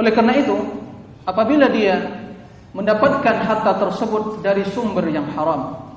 Oleh 0.00 0.12
karena 0.16 0.32
itu, 0.40 0.79
apabila 1.30 1.70
dia 1.70 2.20
mendapatkan 2.74 3.36
harta 3.42 3.78
tersebut 3.78 4.42
dari 4.42 4.62
sumber 4.70 5.06
yang 5.10 5.26
haram. 5.34 5.90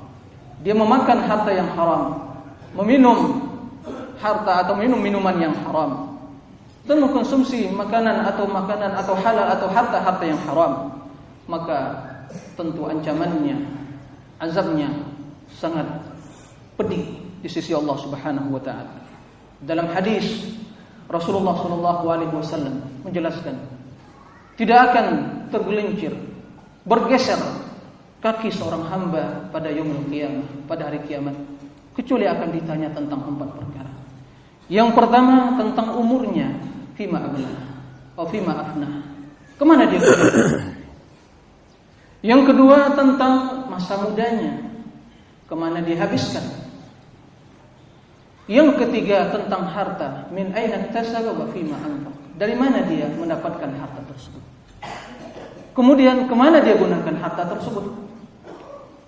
Dia 0.63 0.73
memakan 0.73 1.19
harta 1.27 1.51
yang 1.51 1.69
haram, 1.75 2.33
meminum 2.73 3.43
harta 4.17 4.63
atau 4.63 4.73
minum 4.79 4.95
minuman 4.95 5.35
yang 5.35 5.55
haram, 5.67 6.15
dan 6.87 7.03
mengkonsumsi 7.03 7.67
makanan 7.67 8.23
atau 8.31 8.47
makanan 8.47 8.95
atau 8.95 9.13
halal 9.19 9.47
atau 9.59 9.67
harta-harta 9.67 10.23
yang 10.23 10.39
haram, 10.47 11.03
maka 11.51 11.99
tentu 12.55 12.87
ancamannya, 12.87 13.59
azabnya 14.39 14.87
sangat 15.51 15.85
pedih 16.79 17.19
di 17.43 17.49
sisi 17.51 17.75
Allah 17.75 17.99
Subhanahu 17.99 18.55
wa 18.55 18.61
taala. 18.63 19.03
Dalam 19.59 19.91
hadis 19.91 20.55
Rasulullah 21.11 21.59
sallallahu 21.59 22.05
alaihi 22.07 22.31
wasallam 22.31 22.79
menjelaskan 23.03 23.72
tidak 24.59 24.79
akan 24.91 25.05
tergelincir 25.49 26.13
bergeser 26.83 27.39
kaki 28.23 28.51
seorang 28.55 28.87
hamba 28.87 29.51
pada 29.51 29.67
yaumul 29.67 30.07
qiyamah, 30.07 30.47
pada 30.63 30.87
hari 30.87 31.03
kiamat, 31.03 31.35
kecuali 31.91 32.23
akan 32.23 32.49
ditanya 32.55 32.89
tentang 32.95 33.19
empat 33.19 33.49
perkara. 33.51 33.91
Yang 34.71 34.89
pertama 34.95 35.59
tentang 35.59 35.99
umurnya, 35.99 36.47
fima 36.95 37.19
abla, 37.19 37.51
atau 38.15 38.25
fima 38.31 38.55
afna. 38.55 38.89
Ke 39.59 39.63
mana 39.67 39.85
dia 39.91 39.99
Yang 42.23 42.55
kedua 42.55 42.95
tentang 42.95 43.67
masa 43.67 43.99
mudanya, 43.99 44.63
ke 45.43 45.53
mana 45.53 45.83
dia 45.83 45.99
habiskan. 45.99 46.47
Yang 48.47 48.79
ketiga 48.79 49.35
tentang 49.35 49.67
harta, 49.67 50.31
min 50.31 50.55
aina 50.55 50.87
tasaba 50.95 51.51
fima 51.51 51.75
anfaq. 51.75 52.22
Dari 52.33 52.55
mana 52.57 52.81
dia 52.89 53.05
mendapatkan 53.13 53.69
harta 53.77 54.01
tersebut? 54.09 54.43
Kemudian 55.73 56.29
ke 56.29 56.35
mana 56.37 56.61
dia 56.61 56.77
gunakan 56.77 57.15
harta 57.21 57.43
tersebut? 57.49 57.85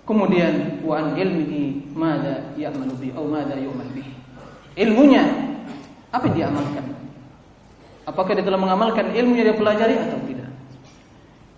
Kemudian 0.06 0.82
wa 0.86 1.14
ilmihi 1.18 1.90
mada 1.90 2.54
ya'malu 2.54 2.94
bi 2.98 3.10
atau 3.10 3.26
mada 3.26 3.58
yu'mal. 3.58 3.90
Ilmunya 4.78 5.24
apa 6.14 6.30
yang 6.30 6.34
dia 6.38 6.46
amalkan? 6.46 6.86
Apakah 8.06 8.38
dia 8.38 8.46
telah 8.46 8.60
mengamalkan 8.62 9.10
ilmu 9.10 9.34
yang 9.34 9.50
dia 9.50 9.56
pelajari 9.58 9.98
atau 9.98 10.22
tidak? 10.30 10.50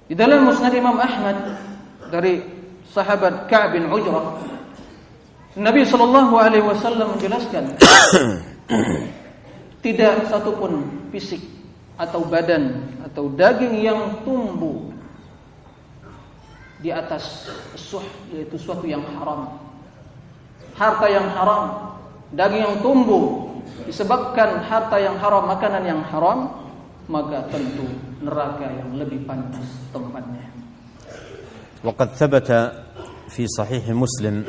Di 0.09 0.17
dalam 0.17 0.49
Musnad 0.49 0.73
Imam 0.73 0.97
Ahmad 0.97 1.37
dari 2.09 2.41
sahabat 2.89 3.53
Ka'ab 3.53 3.77
bin 3.77 3.85
Ujrah 3.93 4.41
Nabi 5.59 5.85
sallallahu 5.85 6.35
alaihi 6.39 6.65
wasallam 6.65 7.19
menjelaskan 7.19 7.77
tidak 9.85 10.25
satupun 10.33 10.87
fisik 11.13 11.43
atau 11.99 12.23
badan 12.23 12.95
atau 13.03 13.27
daging 13.35 13.83
yang 13.83 14.23
tumbuh 14.23 14.89
di 16.79 16.95
atas 16.95 17.51
suh 17.75 18.07
yaitu 18.31 18.55
suatu 18.55 18.87
yang 18.87 19.03
haram. 19.19 19.59
Harta 20.79 21.11
yang 21.11 21.27
haram 21.35 21.89
daging 22.33 22.63
yang 22.63 22.77
tumbuh 22.79 23.51
disebabkan 23.89 24.65
harta 24.69 25.01
yang 25.01 25.17
haram, 25.17 25.49
makanan 25.49 25.83
yang 25.85 26.03
haram, 26.07 26.53
maka 27.09 27.45
tentu 27.49 27.89
neraka 28.21 28.69
yang 28.69 28.91
lebih 28.97 29.25
pantas 29.25 29.67
tempatnya. 29.93 30.47
وقد 31.79 32.19
ثبت 32.19 32.51
في 33.31 33.47
صحيح 33.47 33.95
مسلم 33.95 34.43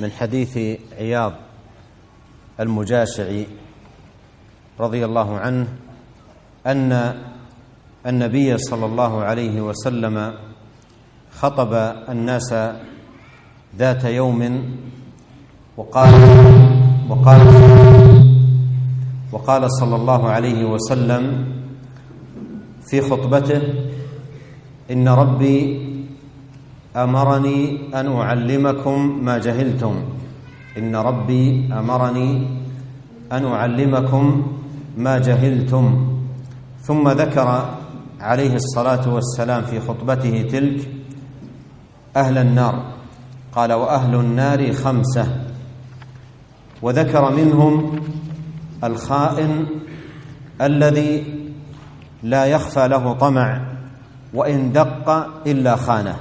من 0.00 0.10
حديث 0.10 0.80
عياض 0.96 1.32
المجاشعي 2.60 3.44
رضي 4.80 5.00
الله 5.04 5.28
عنه 5.38 5.66
أن 6.66 7.14
النبي 8.06 8.58
صلى 8.58 8.86
الله 8.86 9.22
عليه 9.22 9.60
وسلم 9.60 10.32
خطب 11.30 11.72
الناس 12.08 12.54
ذات 13.78 14.04
يوم 14.04 14.40
وقال 15.76 16.14
وقال 17.08 17.40
وقال 19.32 19.62
صلى 19.72 19.96
الله 19.96 20.28
عليه 20.28 20.64
وسلم 20.64 21.22
في 22.86 23.00
خطبته 23.00 23.62
إن 24.90 25.08
ربي 25.08 25.58
أمرني 26.96 27.80
أن 27.94 28.06
أعلمكم 28.12 29.24
ما 29.24 29.38
جهلتم. 29.38 29.94
إن 30.78 30.96
ربي 30.96 31.68
أمرني 31.72 32.30
أن 33.32 33.44
أعلمكم 33.44 34.24
ما 34.96 35.18
جهلتم. 35.18 36.13
ثم 36.84 37.08
ذكر 37.08 37.76
عليه 38.20 38.54
الصلاة 38.54 39.14
والسلام 39.14 39.62
في 39.62 39.80
خطبته 39.80 40.42
تلك 40.50 40.88
أهل 42.16 42.38
النار. 42.38 42.92
قال 43.52 43.72
وأهل 43.72 44.14
النار 44.14 44.72
خمسة. 44.72 45.26
وذكر 46.82 47.34
منهم 47.34 48.00
الخائن 48.84 49.66
الذي 50.60 51.40
لا 52.22 52.44
يخفى 52.44 52.88
له 52.88 53.12
طمع 53.12 53.76
وإن 54.34 54.72
دق 54.72 55.10
إلا 55.46 55.76
خانه. 55.76 56.16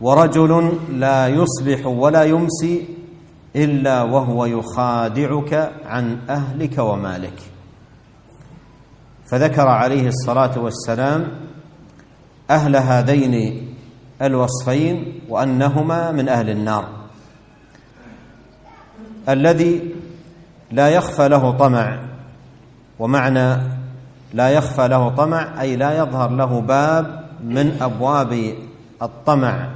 ورجل 0.00 0.78
لا 0.92 1.28
يصبح 1.28 1.86
ولا 1.86 2.24
يمسي 2.24 2.88
إلا 3.56 4.02
وهو 4.02 4.44
يخادعك 4.44 5.72
عن 5.86 6.18
أهلك 6.28 6.78
ومالك. 6.78 7.57
فذكر 9.30 9.68
عليه 9.68 10.08
الصلاة 10.08 10.58
والسلام 10.58 11.28
أهل 12.50 12.76
هذين 12.76 13.66
الوصفين 14.22 15.20
وأنهما 15.28 16.12
من 16.12 16.28
أهل 16.28 16.50
النار. 16.50 16.88
الذي 19.28 19.94
لا 20.70 20.88
يخفى 20.88 21.28
له 21.28 21.50
طمع 21.50 22.00
ومعنى 22.98 23.56
لا 24.34 24.50
يخفى 24.50 24.88
له 24.88 25.08
طمع 25.08 25.60
أي 25.60 25.76
لا 25.76 25.98
يظهر 25.98 26.30
له 26.30 26.60
باب 26.60 27.24
من 27.44 27.82
أبواب 27.82 28.54
الطمع 29.02 29.68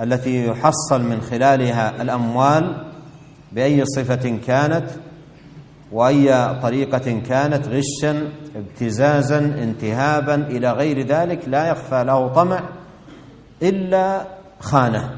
التي 0.00 0.46
يحصل 0.46 1.02
من 1.02 1.20
خلالها 1.20 2.02
الأموال 2.02 2.84
بأي 3.52 3.84
صفة 3.84 4.38
كانت. 4.46 4.90
وأي 5.92 6.60
طريقة 6.62 7.20
كانت 7.28 7.68
غشا 7.68 8.28
ابتزازا 8.56 9.38
انتهابا 9.38 10.34
إلى 10.34 10.72
غير 10.72 11.06
ذلك 11.06 11.48
لا 11.48 11.70
يخفى 11.70 12.04
له 12.04 12.28
طمع 12.28 12.60
إلا 13.62 14.26
خانة. 14.60 15.10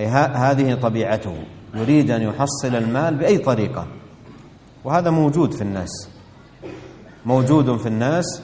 أي 0.00 0.06
هذه 0.06 0.74
طبيعته. 0.74 1.36
يريد 1.74 2.10
أن 2.10 2.22
يحصل 2.22 2.74
المال 2.76 3.14
بأي 3.14 3.38
طريقة. 3.38 3.86
وهذا 4.84 5.10
موجود 5.10 5.52
في 5.52 5.62
الناس. 5.62 6.08
موجود 7.26 7.76
في 7.76 7.86
الناس. 7.86 8.42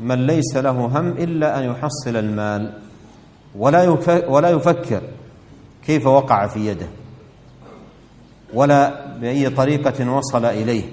من 0.00 0.26
ليس 0.26 0.56
له 0.56 0.70
هم 0.70 1.08
إلا 1.08 1.58
أن 1.58 1.64
يحصل 1.64 2.16
المال. 2.16 2.72
ولا 3.56 3.98
ولا 4.28 4.50
يفكر 4.50 5.02
كيف 5.86 6.06
وقع 6.06 6.46
في 6.46 6.66
يده. 6.66 6.86
ولا 8.54 9.06
بأي 9.16 9.50
طريقة 9.50 10.10
وصل 10.10 10.44
إليه. 10.44 10.84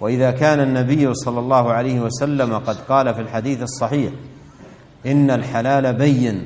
وإذا 0.00 0.30
كان 0.30 0.60
النبي 0.60 1.14
صلى 1.14 1.40
الله 1.40 1.72
عليه 1.72 2.00
وسلم 2.00 2.58
قد 2.58 2.76
قال 2.76 3.14
في 3.14 3.20
الحديث 3.20 3.62
الصحيح 3.62 4.12
إن 5.06 5.30
الحلال 5.30 5.92
بين 5.92 6.44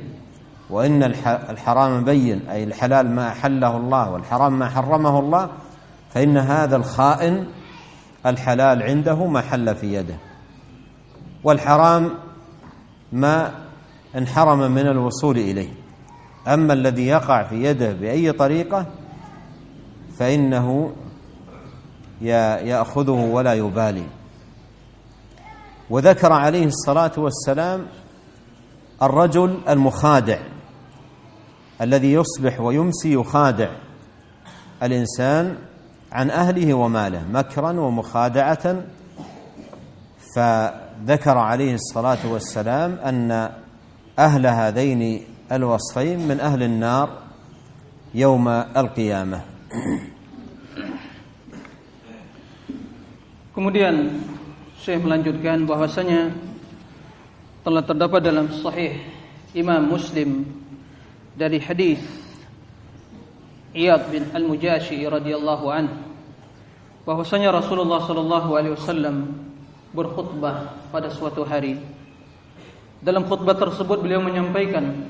وإن 0.71 1.03
الحرام 1.27 2.05
بين 2.05 2.49
أي 2.49 2.65
الحلال 2.65 3.11
ما 3.11 3.29
احله 3.29 3.77
الله 3.77 4.11
والحرام 4.11 4.59
ما 4.59 4.69
حرمه 4.69 5.19
الله 5.19 5.51
فإن 6.15 6.37
هذا 6.37 6.77
الخائن 6.77 7.47
الحلال 8.27 8.83
عنده 8.83 9.27
ما 9.27 9.41
حل 9.41 9.75
في 9.75 9.95
يده. 9.95 10.17
والحرام 11.45 12.11
ما 13.13 13.53
انحرم 14.17 14.59
من 14.71 14.87
الوصول 14.87 15.39
إليه. 15.39 15.69
أما 16.49 16.73
الذي 16.73 17.07
يقع 17.07 17.43
في 17.43 17.65
يده 17.65 17.93
بأي 17.93 18.33
طريقة 18.33 18.87
فإنه 20.23 20.93
يأخذه 22.63 23.11
ولا 23.11 23.55
يبالي. 23.55 24.07
وذكر 25.91 26.33
عليه 26.33 26.67
الصلاة 26.67 27.13
والسلام 27.17 27.87
الرجل 29.03 29.59
المخادع 29.69 30.39
الذي 31.81 32.13
يصبح 32.13 32.61
ويمسي 32.61 33.13
يخادع 33.13 33.71
الإنسان 34.83 35.57
عن 36.13 36.31
أهله 36.31 36.75
وماله 36.75 37.25
مكرا 37.33 37.73
ومخادعة. 37.81 38.83
فذكر 40.37 41.39
عليه 41.39 41.75
الصلاة 41.75 42.33
والسلام 42.33 42.93
أن 42.93 43.51
أهل 44.19 44.47
هذين 44.47 45.25
الوصفين 45.53 46.29
من 46.29 46.41
أهل 46.41 46.63
النار 46.63 47.09
يوم 48.15 48.49
القيامة. 48.49 49.41
Kemudian 53.63 54.27
Syekh 54.83 55.07
melanjutkan 55.07 55.63
bahwasanya 55.63 56.35
telah 57.63 57.79
terdapat 57.87 58.19
dalam 58.19 58.51
sahih 58.51 58.99
Imam 59.55 59.87
Muslim 59.87 60.43
dari 61.39 61.63
hadis 61.63 62.03
Iyad 63.71 64.11
bin 64.11 64.27
Al-Mujashi 64.35 64.99
radhiyallahu 65.07 65.67
anhu 65.71 65.95
bahwasanya 67.07 67.55
Rasulullah 67.55 68.03
sallallahu 68.03 68.51
alaihi 68.51 68.75
wasallam 68.75 69.31
berkhutbah 69.95 70.83
pada 70.91 71.07
suatu 71.15 71.47
hari. 71.47 71.79
Dalam 72.99 73.31
khutbah 73.31 73.55
tersebut 73.55 74.03
beliau 74.03 74.27
menyampaikan 74.27 75.07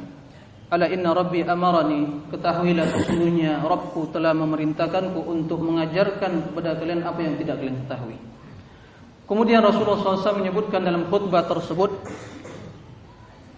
Ala 0.68 0.92
inna 0.92 1.16
rabbi 1.16 1.40
amarani 1.40 2.28
Ketahuilah 2.28 2.84
sesungguhnya 2.84 3.64
Rabbku 3.64 4.12
telah 4.12 4.36
memerintahkanku 4.36 5.24
untuk 5.24 5.64
mengajarkan 5.64 6.52
kepada 6.52 6.76
kalian 6.76 7.00
apa 7.00 7.20
yang 7.24 7.40
tidak 7.40 7.56
kalian 7.56 7.80
ketahui 7.88 8.20
Kemudian 9.26 9.62
Rasulullah 9.62 10.18
SAW 10.18 10.42
menyebutkan 10.42 10.82
dalam 10.82 11.08
khutbah 11.08 11.46
tersebut 11.46 11.94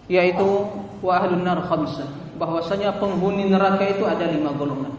Yaitu 0.05 0.69
Wa 1.01 1.17
ahlun 1.21 1.41
nar 1.41 1.65
khamsah 1.65 2.05
bahwasanya 2.37 2.99
penghuni 2.99 3.47
neraka 3.47 3.87
itu 3.89 4.03
ada 4.03 4.27
lima 4.27 4.51
golongan. 4.53 4.93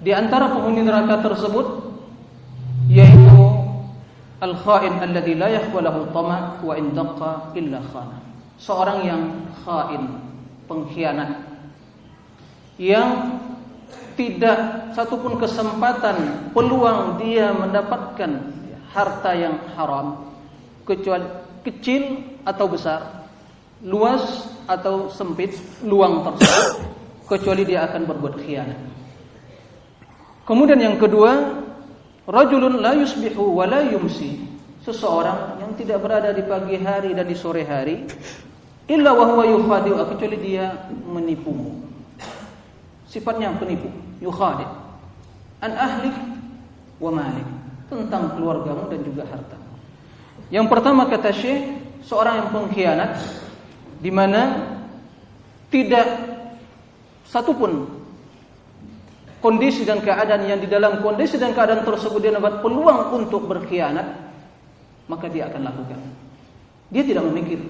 Di 0.00 0.14
antara 0.14 0.48
penghuni 0.48 0.80
neraka 0.80 1.20
tersebut 1.20 1.66
Yaitu 2.88 3.36
Al-khain 4.36 5.00
alladhi 5.00 5.32
la 5.32 5.48
yakhwalahu 5.48 6.12
tama' 6.12 6.60
wa 6.60 6.76
indaqqa 6.76 7.56
illa 7.56 7.80
khana. 7.88 8.20
Seorang 8.60 8.98
yang 9.08 9.22
khain 9.64 10.20
pengkhianat. 10.68 11.40
Yang 12.76 13.40
tidak 14.20 14.92
satupun 14.92 15.40
kesempatan 15.40 16.52
peluang 16.52 17.16
dia 17.16 17.52
mendapatkan 17.56 18.52
harta 18.94 19.30
yang 19.34 19.56
haram 19.74 20.34
kecuali 20.86 21.26
kecil 21.66 22.22
atau 22.46 22.66
besar 22.70 23.26
luas 23.82 24.46
atau 24.70 25.10
sempit 25.10 25.54
luang 25.82 26.22
tersebut 26.22 26.86
kecuali 27.26 27.62
dia 27.66 27.86
akan 27.90 28.02
berbuat 28.06 28.34
khianat. 28.38 28.80
Kemudian 30.46 30.78
yang 30.78 30.96
kedua 30.96 31.58
rajulun 32.26 32.78
la 32.78 32.94
yusbihu 32.94 33.50
wa 33.50 33.66
la 33.66 33.82
yumsi. 33.82 34.46
Seseorang 34.86 35.58
yang 35.58 35.74
tidak 35.74 35.98
berada 35.98 36.30
di 36.30 36.46
pagi 36.46 36.78
hari 36.78 37.10
dan 37.10 37.26
di 37.26 37.34
sore 37.34 37.66
hari 37.66 38.06
illa 38.86 39.10
wa 39.10 39.34
huwa 39.34 39.42
yukhadi'u 39.42 39.98
kecuali 40.14 40.38
dia 40.38 40.70
menipumu 41.10 41.74
sifatnya 43.10 43.50
penipu 43.58 43.90
yukhadi' 44.22 44.68
an 45.64 45.72
ahlik 45.74 46.14
wa 47.02 47.10
malik 47.10 47.48
tentang 47.86 48.34
keluargamu 48.34 48.90
dan 48.90 49.00
juga 49.06 49.22
harta 49.26 49.58
yang 50.50 50.66
pertama 50.70 51.06
kata 51.10 51.30
Syekh 51.34 51.62
seorang 52.06 52.46
yang 52.46 52.48
pengkhianat 52.54 53.12
di 53.98 54.10
mana 54.14 54.74
tidak 55.70 56.06
satupun 57.26 57.96
kondisi 59.46 59.86
dan 59.86 60.02
keadaan 60.02 60.42
yang 60.46 60.58
di 60.58 60.66
dalam 60.66 61.02
kondisi 61.02 61.36
dan 61.36 61.54
keadaan 61.54 61.86
tersebut 61.86 62.18
dia 62.18 62.34
dapat 62.34 62.64
peluang 62.64 63.14
untuk 63.14 63.46
berkhianat, 63.46 64.06
maka 65.06 65.26
dia 65.30 65.46
akan 65.50 65.62
lakukan. 65.66 66.00
Dia 66.90 67.02
tidak 67.02 67.26
memikir. 67.30 67.60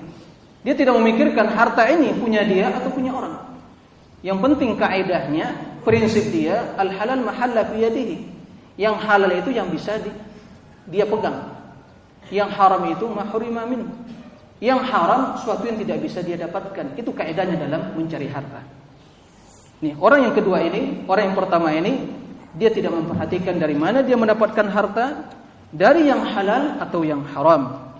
Dia 0.64 0.74
tidak 0.74 0.98
memikirkan 0.98 1.46
harta 1.52 1.86
ini 1.88 2.16
punya 2.16 2.42
dia 2.42 2.74
atau 2.74 2.90
punya 2.90 3.14
orang. 3.14 3.38
Yang 4.24 4.38
penting 4.42 4.70
kaidahnya, 4.74 5.46
prinsip 5.86 6.32
dia 6.34 6.74
al 6.74 6.90
halal 6.90 7.22
mahalla 7.22 7.62
biyadihi. 7.70 8.35
Yang 8.76 8.96
halal 9.08 9.32
itu 9.32 9.50
yang 9.56 9.72
bisa 9.72 9.96
di, 9.96 10.12
dia 10.92 11.08
pegang. 11.08 11.56
Yang 12.28 12.50
haram 12.56 12.82
itu 12.92 13.04
mahrima 13.08 13.64
min. 13.64 13.88
Yang 14.60 14.80
haram 14.88 15.36
suatu 15.40 15.64
yang 15.68 15.80
tidak 15.80 16.04
bisa 16.04 16.20
dia 16.20 16.36
dapatkan. 16.36 16.96
Itu 16.96 17.12
kaidahnya 17.12 17.56
dalam 17.56 17.96
mencari 17.96 18.28
harta. 18.28 18.60
Nih, 19.80 19.92
orang 20.00 20.28
yang 20.28 20.34
kedua 20.36 20.64
ini, 20.64 21.04
orang 21.08 21.32
yang 21.32 21.36
pertama 21.36 21.68
ini, 21.72 22.08
dia 22.56 22.72
tidak 22.72 22.96
memperhatikan 22.96 23.60
dari 23.60 23.76
mana 23.76 24.00
dia 24.00 24.16
mendapatkan 24.16 24.64
harta, 24.72 25.28
dari 25.68 26.08
yang 26.08 26.24
halal 26.24 26.80
atau 26.80 27.04
yang 27.04 27.20
haram. 27.32 27.92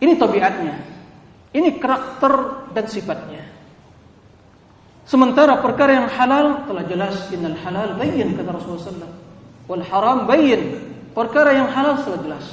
Ini 0.00 0.12
tabiatnya. 0.20 0.76
Ini 1.52 1.76
karakter 1.76 2.32
dan 2.72 2.84
sifatnya. 2.88 3.44
Sementara 5.04 5.60
perkara 5.60 5.92
yang 5.92 6.08
halal 6.08 6.64
telah 6.64 6.84
jelas 6.88 7.28
innal 7.34 7.58
halal 7.60 7.98
bayyin 8.00 8.32
kata 8.32 8.54
Rasulullah 8.54 9.21
wal 9.72 9.84
haram 9.88 10.28
bayyin. 10.28 10.76
Perkara 11.16 11.56
yang 11.56 11.72
halal 11.72 11.96
telah 12.04 12.20
jelas. 12.20 12.46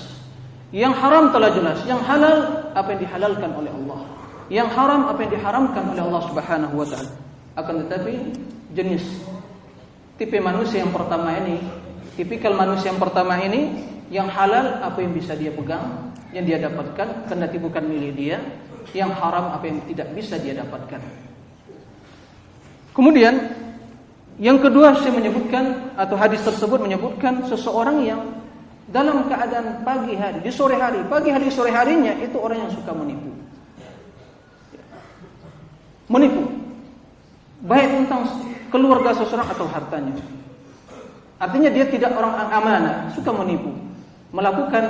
Yang 0.72 0.94
haram 1.04 1.24
telah 1.36 1.52
jelas. 1.52 1.80
Yang 1.84 2.02
halal 2.08 2.38
apa 2.72 2.88
yang 2.96 3.00
dihalalkan 3.04 3.52
oleh 3.52 3.72
Allah. 3.76 4.00
Yang 4.48 4.70
haram 4.80 5.02
apa 5.12 5.20
yang 5.28 5.32
diharamkan 5.36 5.84
oleh 5.92 6.02
Allah 6.08 6.24
Subhanahu 6.32 6.76
wa 6.80 6.88
taala. 6.88 7.12
Akan 7.60 7.76
tetapi 7.84 8.14
jenis 8.72 9.04
tipe 10.16 10.40
manusia 10.40 10.84
yang 10.84 10.92
pertama 10.92 11.36
ini, 11.44 11.60
tipikal 12.16 12.56
manusia 12.56 12.92
yang 12.92 13.00
pertama 13.00 13.40
ini 13.40 13.88
yang 14.12 14.28
halal 14.28 14.84
apa 14.84 15.00
yang 15.00 15.16
bisa 15.16 15.36
dia 15.36 15.52
pegang, 15.52 16.12
yang 16.36 16.44
dia 16.44 16.60
dapatkan 16.60 17.32
karena 17.32 17.46
bukan 17.48 17.84
milik 17.88 18.12
dia, 18.20 18.38
yang 18.92 19.12
haram 19.16 19.56
apa 19.56 19.64
yang 19.64 19.80
tidak 19.88 20.12
bisa 20.12 20.36
dia 20.40 20.60
dapatkan. 20.60 21.00
Kemudian 22.92 23.38
yang 24.40 24.64
kedua 24.64 24.96
saya 25.04 25.12
menyebutkan 25.12 25.94
atau 26.00 26.16
hadis 26.16 26.40
tersebut 26.48 26.80
menyebutkan 26.80 27.44
seseorang 27.52 28.08
yang 28.08 28.24
dalam 28.90 29.28
keadaan 29.28 29.84
pagi 29.86 30.18
hari, 30.18 30.42
di 30.42 30.50
sore 30.50 30.80
hari, 30.80 31.04
pagi 31.12 31.30
hari 31.30 31.52
sore 31.52 31.70
harinya 31.70 32.16
itu 32.18 32.40
orang 32.40 32.66
yang 32.66 32.72
suka 32.74 32.96
menipu. 32.96 33.30
Menipu 36.10 36.42
baik 37.68 37.90
tentang 38.04 38.22
keluarga 38.72 39.12
seseorang 39.14 39.46
atau 39.52 39.68
hartanya. 39.68 40.16
Artinya 41.40 41.70
dia 41.72 41.86
tidak 41.88 42.16
orang 42.16 42.36
amanah, 42.52 43.12
suka 43.16 43.32
menipu, 43.32 43.72
melakukan 44.32 44.84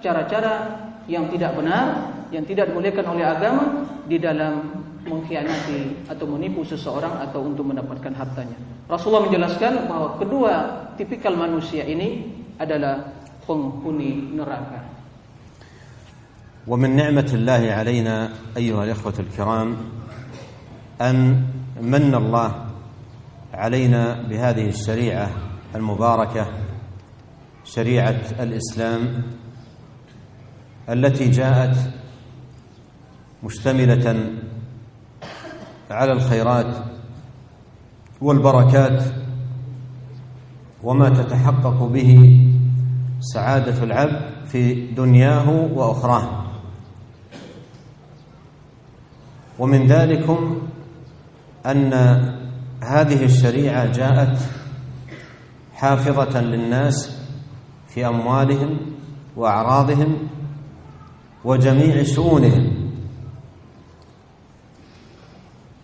cara-cara 0.00 0.80
yang 1.08 1.28
tidak 1.32 1.52
benar, 1.56 2.12
yang 2.32 2.44
tidak 2.44 2.72
dimuliakan 2.72 3.06
oleh 3.16 3.24
agama 3.24 3.64
di 4.08 4.16
dalam 4.20 4.83
mengkhianati 5.04 6.08
atau 6.08 6.26
menipu 6.26 6.64
seseorang 6.64 7.20
atau 7.28 7.44
untuk 7.44 7.68
mendapatkan 7.68 8.12
hartanya. 8.16 8.56
Rasulullah 8.88 9.28
menjelaskan 9.28 9.88
bahwa 9.88 10.16
kedua 10.20 10.54
tipikal 10.96 11.36
manusia 11.36 11.84
ini 11.84 12.28
adalah 12.58 13.12
penghuni 13.44 14.34
neraka. 14.34 14.94
ومن 16.64 16.96
نعمة 16.96 17.28
الله 17.32 17.72
علينا 17.76 18.32
أيها 18.56 18.84
الإخوة 18.84 19.14
الكرام 19.18 19.76
أن 21.00 21.44
من 21.76 22.14
الله 22.14 22.50
علينا 23.52 24.22
بهذه 24.32 24.68
الشريعه 24.68 25.30
المباركه 25.74 26.46
شريعه 27.64 28.20
الاسلام 28.40 29.22
التي 30.88 31.30
جاءت 31.30 31.76
مشتمله 33.42 34.32
على 35.94 36.12
الخيرات 36.12 36.76
والبركات 38.20 39.02
وما 40.82 41.08
تتحقق 41.08 41.82
به 41.82 42.40
سعادة 43.20 43.82
العبد 43.82 44.46
في 44.46 44.92
دنياه 44.92 45.50
وأخراه. 45.74 46.44
ومن 49.58 49.86
ذلكم 49.86 50.62
أن 51.66 51.92
هذه 52.82 53.24
الشريعة 53.24 53.92
جاءت 53.92 54.38
حافظة 55.74 56.40
للناس 56.40 57.18
في 57.88 58.06
أموالهم 58.06 58.76
وأعراضهم 59.36 60.16
وجميع 61.44 62.02
شؤونهم. 62.02 62.83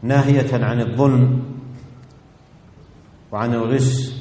ناهية 0.02 0.64
عن 0.64 0.80
الظلم 0.80 1.42
وعن 3.32 3.54
الغش 3.54 4.12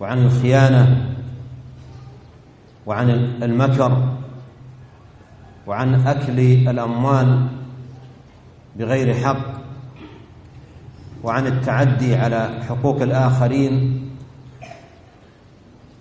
وعن 0.00 0.18
الخيانة 0.18 1.10
وعن 2.86 3.10
المكر 3.42 4.16
وعن 5.66 5.94
أكل 6.06 6.40
الأموال 6.40 7.48
بغير 8.76 9.14
حق 9.14 9.54
وعن 11.24 11.46
التعدي 11.46 12.14
على 12.14 12.60
حقوق 12.68 13.02
الآخرين 13.02 14.04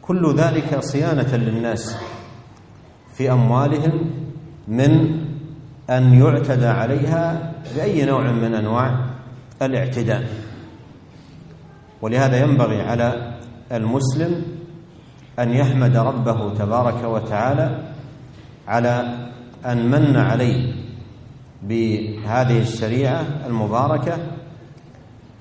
كل 0.01 0.35
ذلك 0.35 0.79
صيانة 0.79 1.35
للناس 1.35 1.97
في 3.13 3.31
أموالهم 3.31 4.11
من 4.67 5.22
أن 5.89 6.13
يعتدى 6.13 6.65
عليها 6.67 7.53
بأي 7.75 8.05
نوع 8.05 8.31
من 8.31 8.53
أنواع 8.55 9.05
الاعتداء. 9.61 10.23
ولهذا 12.01 12.43
ينبغي 12.43 12.81
على 12.81 13.37
المسلم 13.71 14.41
أن 15.39 15.49
يحمد 15.53 15.97
ربه 15.97 16.53
تبارك 16.53 17.03
وتعالى 17.03 17.93
على 18.67 19.17
أن 19.65 19.91
من 19.91 20.15
عليه 20.17 20.73
بهذه 21.63 22.61
الشريعة 22.61 23.25
المباركة 23.47 24.17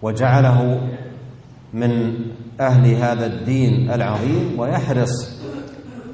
وجعله 0.02 0.88
من 1.74 2.14
أهل 2.60 2.94
هذا 2.94 3.26
الدين 3.26 3.90
العظيم 3.90 4.58
ويحرص 4.58 5.42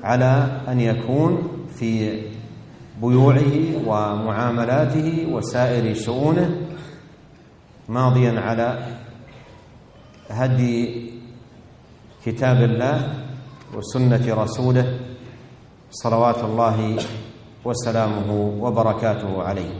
على 0.03 0.61
أن 0.69 0.81
يكون 0.81 1.49
في 1.75 2.21
بيوعه 3.03 3.55
ومعاملاته 3.87 5.27
وسائر 5.33 5.95
شؤونه 5.95 6.47
ماضيا 7.89 8.41
على 8.41 8.69
هدي 10.31 10.77
كتاب 12.27 12.59
الله 12.63 12.97
وسنه 13.75 14.25
رسوله 14.43 14.87
صلوات 15.91 16.41
الله 16.45 16.79
وسلامه 17.65 18.29
وبركاته 18.61 19.33
عليه 19.43 19.75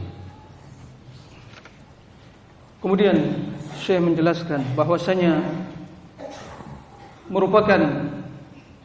Kemudian 2.79 3.35
Syekh 3.75 3.99
menjelaskan 3.99 4.63
bahwasanya 4.71 5.43
merupakan 7.27 8.07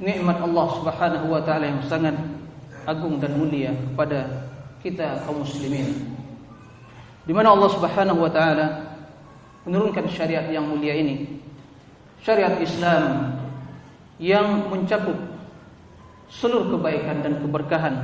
nikmat 0.02 0.42
Allah 0.42 0.66
Subhanahu 0.82 1.26
wa 1.30 1.38
taala 1.46 1.70
yang 1.70 1.78
sangat 1.86 2.18
agung 2.84 3.20
dan 3.20 3.36
mulia 3.36 3.72
kepada 3.72 4.28
kita 4.84 5.24
kaum 5.24 5.42
muslimin. 5.42 6.14
Di 7.24 7.32
mana 7.32 7.56
Allah 7.56 7.70
Subhanahu 7.72 8.20
wa 8.20 8.30
taala 8.30 8.66
menurunkan 9.64 10.04
syariat 10.12 10.44
yang 10.52 10.68
mulia 10.68 10.92
ini. 10.92 11.40
Syariat 12.20 12.56
Islam 12.60 13.36
yang 14.20 14.68
mencakup 14.72 15.16
seluruh 16.28 16.76
kebaikan 16.76 17.20
dan 17.20 17.36
keberkahan 17.40 17.94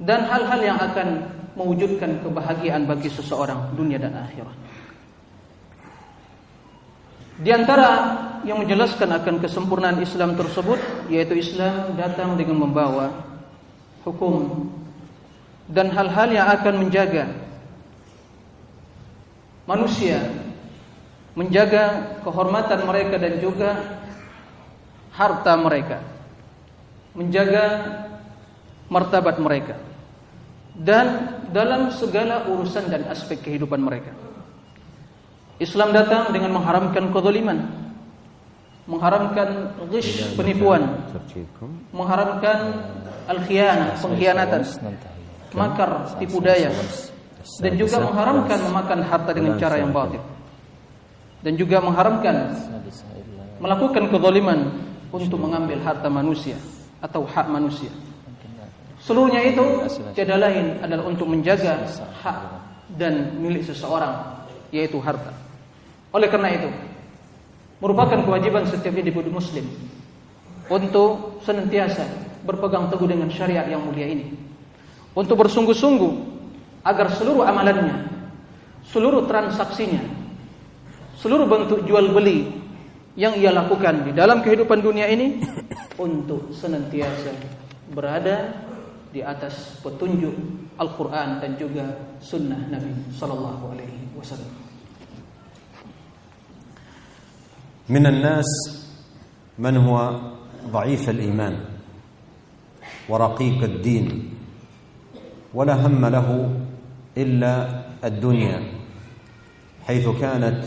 dan 0.00 0.28
hal-hal 0.28 0.60
yang 0.60 0.76
akan 0.76 1.24
mewujudkan 1.56 2.20
kebahagiaan 2.20 2.84
bagi 2.84 3.08
seseorang 3.08 3.72
dunia 3.72 3.96
dan 3.96 4.12
akhirat. 4.12 4.56
Di 7.36 7.52
antara 7.52 7.88
yang 8.48 8.64
menjelaskan 8.64 9.12
akan 9.12 9.44
kesempurnaan 9.44 10.00
Islam 10.00 10.36
tersebut 10.40 10.80
yaitu 11.12 11.36
Islam 11.36 11.96
datang 11.96 12.36
dengan 12.36 12.64
membawa 12.64 13.12
hukum 14.06 14.70
dan 15.66 15.90
hal-hal 15.90 16.30
yang 16.30 16.46
akan 16.46 16.86
menjaga 16.86 17.26
manusia 19.66 20.22
menjaga 21.34 22.16
kehormatan 22.22 22.86
mereka 22.86 23.18
dan 23.18 23.34
juga 23.42 23.70
harta 25.10 25.52
mereka 25.58 25.98
menjaga 27.18 27.64
martabat 28.86 29.36
mereka 29.42 29.74
dan 30.76 31.40
dalam 31.50 31.88
segala 31.88 32.44
urusan 32.52 32.92
dan 32.92 33.08
aspek 33.08 33.40
kehidupan 33.40 33.80
mereka. 33.80 34.12
Islam 35.56 35.96
datang 35.96 36.36
dengan 36.36 36.52
mengharamkan 36.52 37.08
kezaliman, 37.16 37.85
mengharamkan 38.86 39.74
ghish 39.90 40.22
penipuan, 40.38 40.86
mengharamkan 41.90 42.86
al-khiyanah, 43.26 43.98
pengkhianatan, 43.98 44.62
makar, 45.54 45.90
tipu 46.22 46.38
daya, 46.38 46.70
dan 47.58 47.72
juga 47.74 47.98
mengharamkan 48.02 48.58
memakan 48.70 49.00
harta 49.02 49.30
dengan 49.34 49.54
cara 49.58 49.82
yang 49.82 49.90
batil. 49.90 50.22
Dan 51.42 51.54
juga 51.54 51.78
mengharamkan 51.78 52.58
melakukan 53.62 54.10
kezaliman 54.10 54.60
untuk 55.14 55.38
mengambil 55.38 55.78
harta 55.82 56.10
manusia 56.10 56.58
atau 56.98 57.22
hak 57.22 57.46
manusia. 57.46 57.90
Seluruhnya 58.98 59.46
itu 59.46 59.62
tiada 60.18 60.34
lain 60.34 60.82
adalah 60.82 61.06
untuk 61.06 61.30
menjaga 61.30 61.86
hak 62.18 62.38
dan 62.98 63.38
milik 63.38 63.62
seseorang 63.62 64.42
yaitu 64.74 64.98
harta. 64.98 65.30
Oleh 66.10 66.26
karena 66.26 66.50
itu, 66.50 66.66
merupakan 67.80 68.20
kewajiban 68.24 68.64
setiap 68.64 68.96
individu 68.96 69.28
muslim 69.28 69.66
untuk 70.66 71.40
senantiasa 71.44 72.04
berpegang 72.46 72.88
teguh 72.88 73.08
dengan 73.10 73.28
syariat 73.28 73.66
yang 73.66 73.82
mulia 73.84 74.06
ini. 74.06 74.32
Untuk 75.16 75.40
bersungguh-sungguh 75.40 76.12
agar 76.84 77.08
seluruh 77.16 77.42
amalannya, 77.48 78.06
seluruh 78.86 79.24
transaksinya, 79.24 80.04
seluruh 81.18 81.48
bentuk 81.48 81.82
jual 81.88 82.12
beli 82.12 82.52
yang 83.16 83.32
ia 83.40 83.48
lakukan 83.50 84.04
di 84.04 84.12
dalam 84.12 84.44
kehidupan 84.44 84.84
dunia 84.84 85.08
ini 85.08 85.40
untuk 85.96 86.52
senantiasa 86.52 87.32
berada 87.90 88.52
di 89.08 89.24
atas 89.24 89.80
petunjuk 89.80 90.36
Al-Quran 90.76 91.40
dan 91.40 91.56
juga 91.56 91.96
Sunnah 92.20 92.68
Nabi 92.68 92.92
Sallallahu 93.16 93.72
Alaihi 93.72 94.12
Wasallam. 94.12 94.65
من 97.88 98.06
الناس 98.06 98.44
من 99.58 99.76
هو 99.76 100.20
ضعيف 100.72 101.10
الإيمان 101.10 101.56
ورقيق 103.08 103.62
الدين 103.62 104.30
ولا 105.54 105.86
هم 105.86 106.06
له 106.06 106.50
إلا 107.16 107.82
الدنيا 108.04 108.62
حيث 109.86 110.08
كانت 110.08 110.64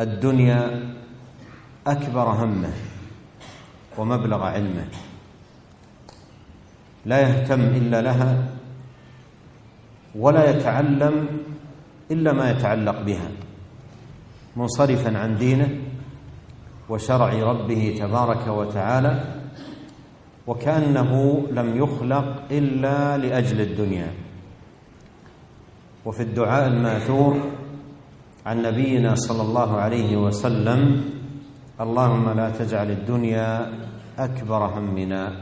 الدنيا 0.00 0.92
أكبر 1.86 2.22
همه 2.28 2.72
ومبلغ 3.98 4.42
علمه. 4.42 4.86
لا 7.06 7.18
يهتم 7.20 7.60
إلا 7.60 8.02
لها 8.02 8.48
ولا 10.14 10.50
يتعلم 10.50 11.26
إلا 12.10 12.32
ما 12.32 12.50
يتعلق 12.50 13.00
بها 13.02 13.28
منصرفا 14.56 15.18
عن 15.18 15.38
دينه 15.38 15.83
وشرع 16.88 17.50
ربه 17.50 17.96
تبارك 17.98 18.46
وتعالى 18.48 19.24
وكأنه 20.46 21.42
لم 21.50 21.76
يخلق 21.76 22.42
إلا 22.50 23.18
لأجل 23.18 23.60
الدنيا. 23.60 24.10
وفي 26.04 26.22
الدعاء 26.22 26.66
المأثور 26.68 27.40
عن 28.46 28.62
نبينا 28.62 29.14
صلى 29.14 29.42
الله 29.42 29.76
عليه 29.76 30.16
وسلم 30.16 31.04
اللهم 31.80 32.30
لا 32.30 32.50
تجعل 32.50 32.90
الدنيا 32.90 33.72
أكبر 34.18 34.66
همنا 34.66 35.32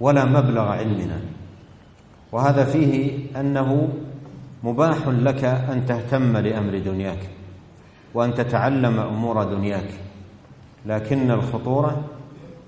ولا 0.00 0.24
مبلغ 0.24 0.68
علمنا. 0.68 1.20
وهذا 2.32 2.64
فيه 2.64 3.18
أنه 3.40 3.88
مباح 4.64 5.08
لك 5.08 5.44
أن 5.44 5.86
تهتم 5.86 6.36
لأمر 6.36 6.78
دنياك 6.78 7.30
وأن 8.14 8.34
تتعلم 8.34 8.98
أمور 8.98 9.44
دنياك. 9.44 9.90
لكن 10.86 11.30
الخطورة 11.30 12.04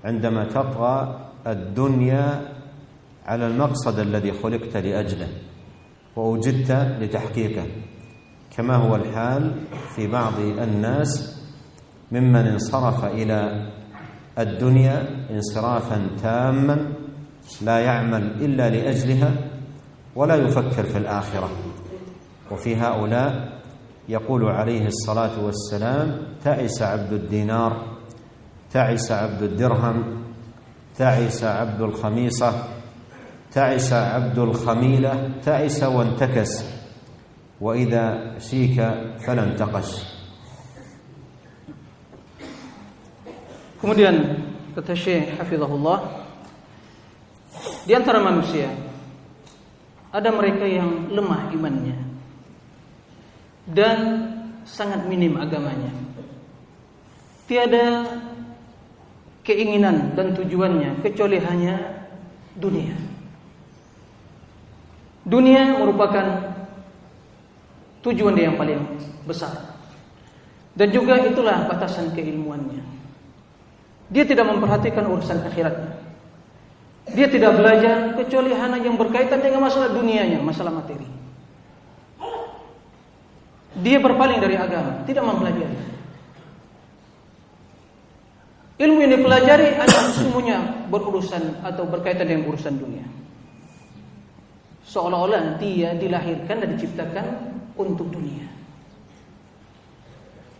عندما 0.05 0.43
تطغى 0.45 1.19
الدنيا 1.47 2.41
على 3.25 3.47
المقصد 3.47 3.99
الذي 3.99 4.31
خلقت 4.31 4.77
لأجله 4.77 5.27
وأوجدت 6.15 6.71
لتحقيقه 7.01 7.65
كما 8.57 8.75
هو 8.75 8.95
الحال 8.95 9.55
في 9.95 10.07
بعض 10.07 10.33
الناس 10.39 11.37
ممن 12.11 12.35
انصرف 12.47 13.05
إلى 13.05 13.69
الدنيا 14.39 15.07
انصرافا 15.31 16.07
تاما 16.21 16.91
لا 17.61 17.79
يعمل 17.79 18.23
إلا 18.45 18.69
لأجلها 18.69 19.31
ولا 20.15 20.35
يفكر 20.35 20.83
في 20.83 20.97
الآخرة. 20.97 21.49
وفي 22.51 22.75
هؤلاء 22.75 23.59
يقول 24.09 24.45
عليه 24.45 24.87
الصلاة 24.87 25.45
والسلام 25.45 26.17
تعس 26.43 26.81
عبد 26.81 27.13
الدينار 27.13 27.96
تعس 28.71 29.11
عبد 29.11 29.41
الدرهم 29.41 30.23
تعس 30.97 31.43
عبد 31.43 31.81
الخميصه 31.81 32.51
تعس 33.51 33.93
عبد 33.93 34.37
الخميله 34.39 35.31
تعس 35.43 35.83
وانتكس 35.83 36.53
واذا 37.61 38.37
شيك 38.39 38.77
فلا 39.25 39.43
انتقش 39.43 40.17
Kemudian 43.77 44.41
kata 44.73 44.97
Syekh 44.97 45.37
Hafizahullah 45.37 46.25
Di 47.85 47.93
antara 47.93 48.17
manusia 48.19 48.73
ada 50.11 50.33
mereka 50.33 50.65
yang 50.65 51.13
lemah 51.13 51.53
imannya 51.53 51.97
dan 53.67 53.99
sangat 54.63 55.03
minim 55.07 55.35
agamanya. 55.35 55.91
Tiada 57.47 58.07
keinginan 59.47 60.11
dan 60.11 60.35
tujuannya 60.35 60.99
kecuali 60.99 61.39
hanya 61.39 62.03
dunia. 62.59 62.99
Dunia 65.23 65.79
merupakan 65.79 66.51
tujuan 68.03 68.35
dia 68.35 68.51
yang 68.51 68.59
paling 68.59 68.83
besar. 69.23 69.55
Dan 70.75 70.91
juga 70.91 71.23
itulah 71.23 71.65
batasan 71.71 72.11
keilmuannya. 72.11 72.83
Dia 74.11 74.23
tidak 74.27 74.51
memperhatikan 74.51 75.07
urusan 75.07 75.41
akhiratnya. 75.47 75.95
Dia 77.07 77.27
tidak 77.31 77.55
belajar 77.55 78.19
kecuali 78.19 78.51
hanya 78.51 78.83
yang 78.83 78.99
berkaitan 78.99 79.39
dengan 79.39 79.63
masalah 79.63 79.95
dunianya, 79.95 80.43
masalah 80.43 80.75
materi. 80.75 81.07
Dia 83.79 83.97
berpaling 84.03 84.43
dari 84.43 84.59
agama, 84.59 85.07
tidak 85.07 85.23
mempelajari. 85.23 85.96
Ilmu 88.77 88.99
yang 89.01 89.13
dipelajari 89.17 89.73
hanya 89.73 89.99
semuanya 90.13 90.57
berurusan 90.93 91.65
atau 91.65 91.89
berkaitan 91.89 92.29
dengan 92.29 92.53
urusan 92.53 92.77
dunia. 92.77 93.01
Seolah-olah 94.85 95.57
dia 95.57 95.97
dilahirkan 95.97 96.61
dan 96.61 96.69
diciptakan 96.77 97.25
untuk 97.73 98.13
dunia. 98.13 98.45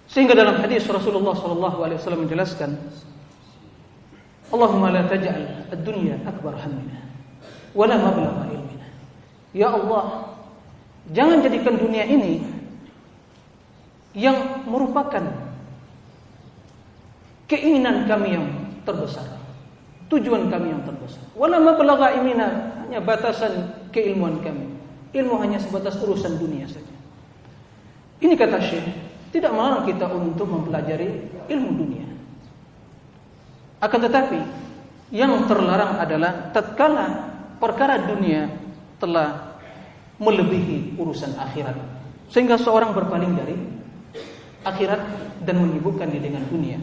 Sehingga 0.10 0.34
dalam 0.34 0.58
hadis 0.66 0.82
Rasulullah 0.90 1.38
SAW 1.38 2.26
menjelaskan 2.26 2.74
Allahumma 4.50 4.90
la 4.90 5.04
taj'al 5.06 5.70
ad-dunya 5.70 6.18
akbar 6.26 6.58
hammina 6.58 6.98
wa 7.78 7.86
la 7.86 8.02
mablagha 8.02 8.44
ilmina. 8.50 8.88
Ya 9.54 9.70
Allah, 9.70 10.34
jangan 11.14 11.46
jadikan 11.46 11.78
dunia 11.78 12.08
ini 12.08 12.42
yang 14.18 14.66
merupakan 14.66 15.47
keinginan 17.48 18.06
kami 18.06 18.38
yang 18.38 18.46
terbesar, 18.84 19.26
tujuan 20.12 20.52
kami 20.52 20.72
yang 20.72 20.84
terbesar. 20.84 21.24
Wala 21.34 21.58
mablagha 21.60 22.20
ilmina, 22.20 22.48
hanya 22.86 23.00
batasan 23.04 23.88
keilmuan 23.92 24.40
kami. 24.44 24.76
Ilmu 25.16 25.40
hanya 25.40 25.58
sebatas 25.58 25.98
urusan 26.04 26.36
dunia 26.38 26.68
saja. 26.68 26.96
Ini 28.20 28.36
kata 28.36 28.60
Syekh, 28.60 28.86
tidak 29.32 29.56
melarang 29.56 29.88
kita 29.88 30.06
untuk 30.12 30.46
mempelajari 30.52 31.32
ilmu 31.48 31.72
dunia. 31.74 32.08
Akan 33.80 34.02
tetapi 34.02 34.40
yang 35.14 35.32
terlarang 35.48 36.02
adalah 36.02 36.52
tatkala 36.52 37.08
perkara 37.62 38.10
dunia 38.10 38.52
telah 38.98 39.56
melebihi 40.18 40.98
urusan 40.98 41.38
akhirat 41.38 41.78
sehingga 42.34 42.58
seorang 42.58 42.92
berpaling 42.92 43.38
dari 43.38 43.56
akhirat 44.66 45.02
dan 45.46 45.56
menyibukkan 45.62 46.10
diri 46.10 46.28
dengan 46.28 46.44
dunia. 46.50 46.82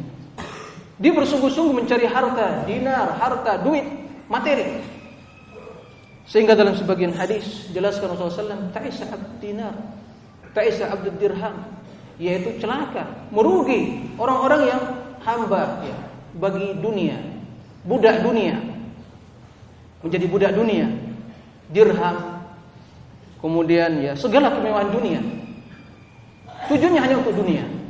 Dia 0.95 1.11
bersungguh-sungguh 1.11 1.74
mencari 1.82 2.07
harta, 2.07 2.62
dinar, 2.70 3.18
harta, 3.18 3.59
duit, 3.59 3.82
materi. 4.30 4.78
Sehingga 6.24 6.55
dalam 6.55 6.78
sebagian 6.78 7.12
hadis 7.12 7.68
jelaskan 7.74 8.14
Rasulullah 8.14 8.57
SAW, 8.57 8.72
ta'isa 8.72 9.05
abd 9.11 9.42
dinar, 9.42 9.74
ta'isa 10.55 10.88
abd 10.88 11.18
dirham, 11.18 11.57
yaitu 12.16 12.57
celaka, 12.62 13.11
merugi 13.34 14.07
orang-orang 14.16 14.70
yang 14.70 14.82
hamba 15.20 15.82
ya, 15.82 15.99
bagi 16.38 16.78
dunia, 16.78 17.18
budak 17.84 18.22
dunia. 18.22 18.57
Menjadi 20.01 20.26
budak 20.28 20.53
dunia, 20.53 20.88
dirham, 21.72 22.16
kemudian 23.42 24.01
ya 24.01 24.12
segala 24.16 24.53
kemewahan 24.53 24.88
dunia. 24.95 25.20
tujuannya 26.64 27.01
hanya 27.01 27.20
untuk 27.20 27.36
dunia. 27.36 27.84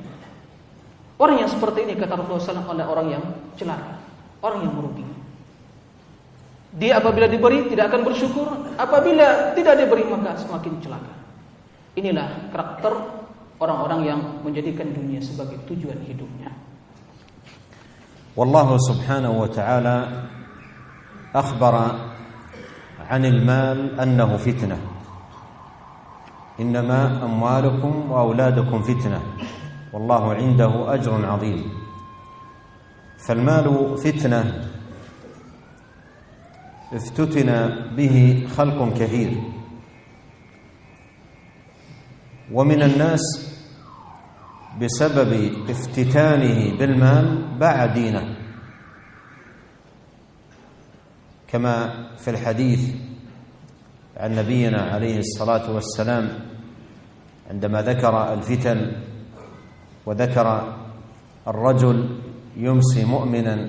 Orang 1.20 1.36
yang 1.44 1.52
seperti 1.52 1.84
ini 1.84 2.00
kata 2.00 2.16
Rasulullah 2.16 2.64
SAW 2.64 2.72
adalah 2.72 2.88
orang 2.96 3.08
yang 3.12 3.24
celaka, 3.60 4.00
orang 4.40 4.64
yang 4.64 4.74
merugi. 4.74 5.04
Dia 6.80 7.04
apabila 7.04 7.28
diberi 7.28 7.68
tidak 7.68 7.92
akan 7.92 8.02
bersyukur, 8.08 8.48
apabila 8.80 9.52
tidak 9.52 9.84
diberi 9.84 10.08
maka 10.08 10.40
semakin 10.40 10.80
celaka. 10.80 11.14
Inilah 12.00 12.54
karakter 12.56 12.94
orang-orang 13.60 14.02
yang 14.08 14.20
menjadikan 14.46 14.88
dunia 14.96 15.20
sebagai 15.20 15.60
tujuan 15.68 16.00
hidupnya. 16.08 16.56
والله 18.40 18.70
سبحانه 18.78 19.32
وتعالى 19.36 19.98
أخبر 21.36 21.76
عن 23.10 23.22
المال 23.26 24.00
أنه 24.00 24.38
فتنة 24.38 24.78
إنما 26.60 27.20
أموالكم 27.26 28.12
وأولادكم 28.12 28.78
فتنة 28.82 29.20
والله 29.95 30.35
عنده 30.35 30.95
أجر 30.95 31.27
عظيم. 31.27 31.63
فالمال 33.27 33.97
فتنة. 33.99 34.71
افتتن 36.93 37.51
به 37.97 38.47
خلق 38.57 38.95
كثير. 38.99 39.31
ومن 42.53 42.83
الناس 42.83 43.23
بسبب 44.83 45.33
افتتانه 45.71 46.79
بالمال 46.79 47.59
باع 47.59 47.87
دينه. 47.87 48.37
كما 51.49 52.07
في 52.19 52.31
الحديث 52.31 52.95
عن 54.17 54.35
نبينا 54.35 54.83
عليه 54.83 55.19
الصلاة 55.19 55.71
والسلام 55.71 56.29
عندما 57.51 57.83
ذكر 57.83 58.33
الفتن 58.33 58.93
وذكر 60.07 60.77
الرجل 61.49 62.09
يمسي 62.57 63.05
مؤمنا 63.05 63.69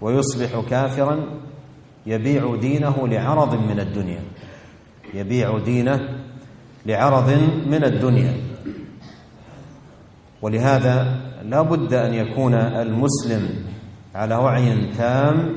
ويصبح 0.00 0.60
كافرا 0.70 1.24
يبيع 2.06 2.56
دينه 2.56 3.08
لعرض 3.08 3.54
من 3.54 3.80
الدنيا 3.80 4.20
يبيع 5.14 5.58
دينه 5.58 6.08
لعرض 6.86 7.30
من 7.66 7.84
الدنيا. 7.84 8.36
ولهذا 10.42 11.20
لا 11.44 11.62
بد 11.62 11.94
أن 11.94 12.14
يكون 12.14 12.54
المسلم 12.54 13.64
على 14.14 14.34
وعي 14.34 14.86
تام 14.98 15.56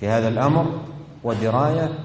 في 0.00 0.08
هذا 0.08 0.28
الأمر 0.28 0.80
ودراية 1.24 1.98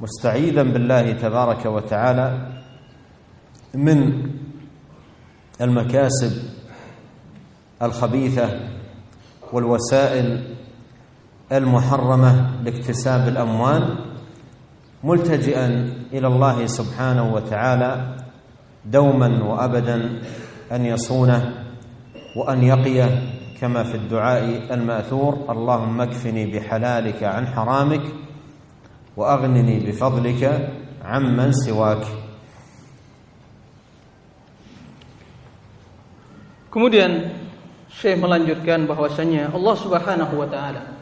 مستعيذا 0.00 0.62
بالله 0.62 1.12
تبارك 1.12 1.66
وتعالى 1.66 2.48
من 3.74 4.22
المكاسب 5.62 6.32
الخبيثة 7.82 8.60
والوسائل 9.52 10.54
المحرمة 11.52 12.50
لاكتساب 12.64 13.28
الأموال 13.28 13.98
ملتجئا 15.04 15.66
إلى 16.12 16.26
الله 16.26 16.66
سبحانه 16.66 17.34
وتعالى 17.34 18.16
دوما 18.86 19.44
وابدا 19.44 20.20
أن 20.72 20.86
يصونه 20.86 21.64
وأن 22.36 22.62
يقيه 22.64 23.22
كما 23.60 23.82
في 23.82 23.94
الدعاء 23.94 24.74
المأثور 24.74 25.38
اللهم 25.50 26.00
اكفني 26.00 26.46
بحلالك 26.58 27.22
عن 27.22 27.46
حرامك 27.46 28.02
وأغنني 29.16 29.86
بفضلك 29.86 30.70
عمن 31.04 31.52
سواك. 31.52 32.04
Kemudian 36.72 37.28
Syekh 37.92 38.16
melanjutkan 38.16 38.88
bahwasanya 38.88 39.52
Allah 39.52 39.76
Subhanahu 39.76 40.34
wa 40.40 40.48
taala 40.48 40.96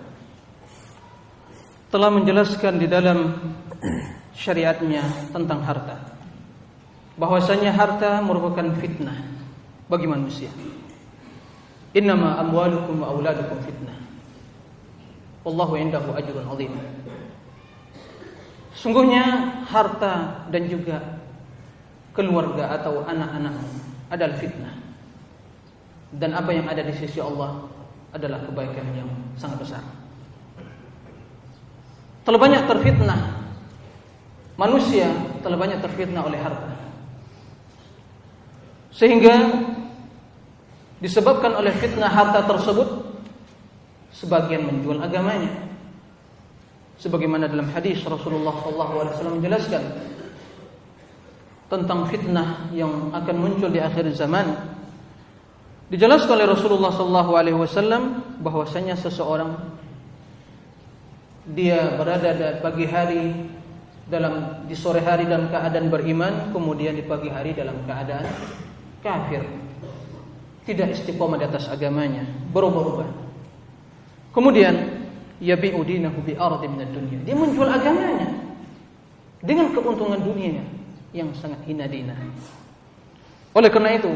telah 1.94 2.10
menjelaskan 2.10 2.82
di 2.82 2.90
dalam 2.90 3.38
syariatnya 4.34 5.30
tentang 5.30 5.62
harta. 5.62 5.96
Bahwasanya 7.14 7.70
harta 7.70 8.18
merupakan 8.18 8.66
fitnah 8.82 9.14
bagi 9.86 10.10
manusia. 10.10 10.50
Innama 11.94 12.38
amwalukum 12.42 13.06
wa 13.06 13.14
auladukum 13.14 13.58
fitnah. 13.62 13.98
Wallahu 15.46 15.78
indahu 15.78 16.10
ajrun 16.18 16.46
azim. 16.50 16.74
Sungguhnya 18.74 19.22
harta 19.70 20.46
dan 20.50 20.66
juga 20.66 20.98
keluarga 22.10 22.74
atau 22.74 23.06
anak-anak 23.06 23.54
adalah 24.10 24.34
fitnah. 24.34 24.89
Dan 26.11 26.34
apa 26.34 26.50
yang 26.50 26.66
ada 26.66 26.82
di 26.82 26.94
sisi 26.96 27.22
Allah 27.22 27.70
adalah 28.11 28.42
kebaikan 28.42 28.86
yang 28.94 29.11
sangat 29.38 29.62
besar. 29.62 29.82
Telah 32.26 32.40
banyak 32.40 32.62
terfitnah. 32.66 33.20
Manusia 34.58 35.08
telah 35.40 35.56
banyak 35.56 35.78
terfitnah 35.80 36.22
oleh 36.26 36.38
harta. 36.42 36.70
Sehingga 38.90 39.34
Disebabkan 41.00 41.56
oleh 41.56 41.72
fitnah 41.80 42.12
harta 42.12 42.44
tersebut 42.44 43.08
Sebagian 44.12 44.68
menjual 44.68 45.00
agamanya. 45.00 45.48
Sebagaimana 47.00 47.48
dalam 47.48 47.72
hadis 47.72 48.04
Rasulullah 48.04 48.52
SAW 48.52 49.40
menjelaskan 49.40 49.80
Tentang 51.72 52.04
fitnah 52.12 52.68
yang 52.76 53.08
akan 53.16 53.36
muncul 53.40 53.72
di 53.72 53.80
akhir 53.80 54.12
zaman 54.12 54.76
Dijelaskan 55.91 56.38
oleh 56.38 56.47
Rasulullah 56.47 56.95
SAW 56.95 58.38
bahwasanya 58.38 58.95
seseorang 58.95 59.59
dia 61.51 61.99
berada 61.99 62.30
di 62.30 62.47
pagi 62.62 62.86
hari 62.86 63.34
dalam 64.07 64.66
di 64.70 64.74
sore 64.78 65.03
hari 65.03 65.26
dalam 65.26 65.51
keadaan 65.51 65.91
beriman, 65.91 66.55
kemudian 66.55 66.95
di 66.95 67.03
pagi 67.03 67.26
hari 67.26 67.59
dalam 67.59 67.74
keadaan 67.91 68.22
kafir. 69.03 69.43
Tidak 70.62 70.95
istiqomah 70.95 71.43
di 71.43 71.51
atas 71.51 71.66
agamanya, 71.66 72.22
berubah-ubah. 72.55 73.11
Kemudian 74.30 74.74
yabi'u 75.43 75.82
dinahu 75.82 76.22
bi 76.22 76.38
ardi 76.38 76.70
min 76.70 76.86
dunya 76.86 77.18
Dia 77.26 77.34
menjual 77.34 77.66
agamanya 77.66 78.30
dengan 79.43 79.74
keuntungan 79.74 80.22
dunia 80.22 80.62
yang 81.11 81.34
sangat 81.34 81.59
hina 81.66 81.91
dina. 81.91 82.14
Oleh 83.59 83.66
karena 83.74 83.99
itu, 83.99 84.14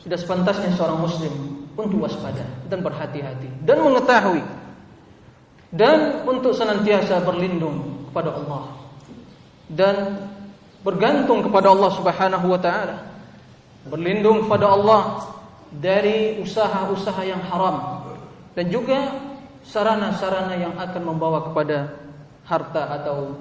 sudah 0.00 0.18
sepantasnya 0.18 0.72
seorang 0.74 1.00
muslim 1.00 1.32
untuk 1.76 2.04
waspada 2.04 2.44
dan 2.68 2.80
berhati-hati 2.80 3.48
dan 3.64 3.84
mengetahui 3.84 4.42
dan 5.72 6.24
untuk 6.24 6.56
senantiasa 6.56 7.20
berlindung 7.20 8.08
kepada 8.10 8.32
Allah 8.32 8.64
dan 9.68 9.96
bergantung 10.80 11.42
kepada 11.42 11.74
Allah 11.74 11.90
Subhanahu 11.92 12.46
wa 12.48 12.60
taala 12.60 12.96
berlindung 13.86 14.46
kepada 14.46 14.66
Allah 14.72 15.02
dari 15.70 16.40
usaha-usaha 16.42 17.22
yang 17.26 17.42
haram 17.46 18.06
dan 18.56 18.66
juga 18.72 19.12
sarana-sarana 19.66 20.54
yang 20.56 20.74
akan 20.78 21.02
membawa 21.02 21.50
kepada 21.50 21.90
harta 22.46 23.02
atau 23.02 23.34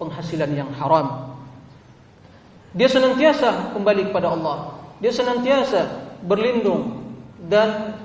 penghasilan 0.00 0.50
yang 0.56 0.70
haram. 0.76 1.36
Dia 2.76 2.88
senantiasa 2.88 3.72
kembali 3.72 4.12
kepada 4.12 4.32
Allah 4.36 4.75
dia 5.01 5.11
senantiasa 5.13 5.87
berlindung 6.25 7.01
dan 7.49 7.97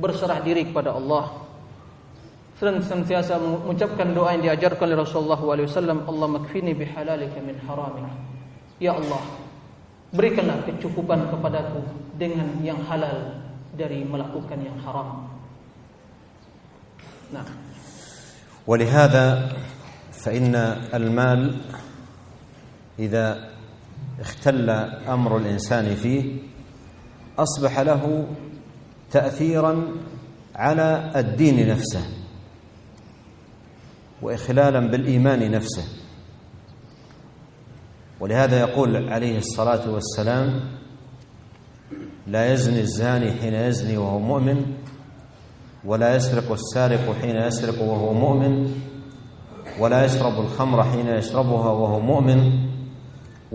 berserah 0.00 0.40
diri 0.40 0.68
kepada 0.68 0.96
Allah 0.96 1.40
senantiasa 2.60 3.40
mengucapkan 3.40 4.12
doa 4.12 4.36
yang 4.36 4.52
diajarkan 4.52 4.92
oleh 4.92 5.00
Rasulullah 5.00 5.40
SAW 5.40 6.04
Allah 6.04 6.28
makfini 6.28 6.76
bihalalika 6.76 7.40
min 7.40 7.56
haramik 7.64 8.04
Ya 8.80 8.96
Allah 8.96 9.20
Berikanlah 10.12 10.64
kecukupan 10.64 11.28
kepadaku 11.28 11.84
Dengan 12.16 12.60
yang 12.64 12.80
halal 12.84 13.40
Dari 13.76 14.04
melakukan 14.04 14.60
yang 14.60 14.76
haram 14.84 15.28
Nah 17.32 17.48
ولهذا 18.68 19.56
فإن 20.12 20.54
المال 20.94 21.58
إذا 22.98 23.26
اختل 24.19 24.69
أمر 25.09 25.37
الإنسان 25.37 25.95
فيه 25.95 26.37
أصبح 27.39 27.79
له 27.79 28.27
تأثيرا 29.11 29.87
على 30.55 31.11
الدين 31.15 31.69
نفسه 31.69 32.05
واخلالا 34.21 34.79
بالإيمان 34.79 35.51
نفسه. 35.51 35.83
ولهذا 38.19 38.59
يقول 38.59 39.09
عليه 39.09 39.37
الصلاة 39.37 39.89
والسلام 39.89 40.59
لا 42.27 42.53
يزني 42.53 42.79
الزاني 42.79 43.31
حين 43.31 43.53
يزني 43.53 43.97
وهو 43.97 44.19
مؤمن 44.19 44.65
ولا 45.85 46.15
يسرق 46.15 46.51
السارق 46.51 47.15
حين 47.21 47.35
يسرق 47.35 47.81
وهو 47.81 48.13
مؤمن 48.13 48.73
ولا 49.79 50.05
يشرب 50.05 50.39
الخمر 50.39 50.83
حين 50.83 51.07
يشربها 51.07 51.69
وهو 51.71 51.99
مؤمن 51.99 52.64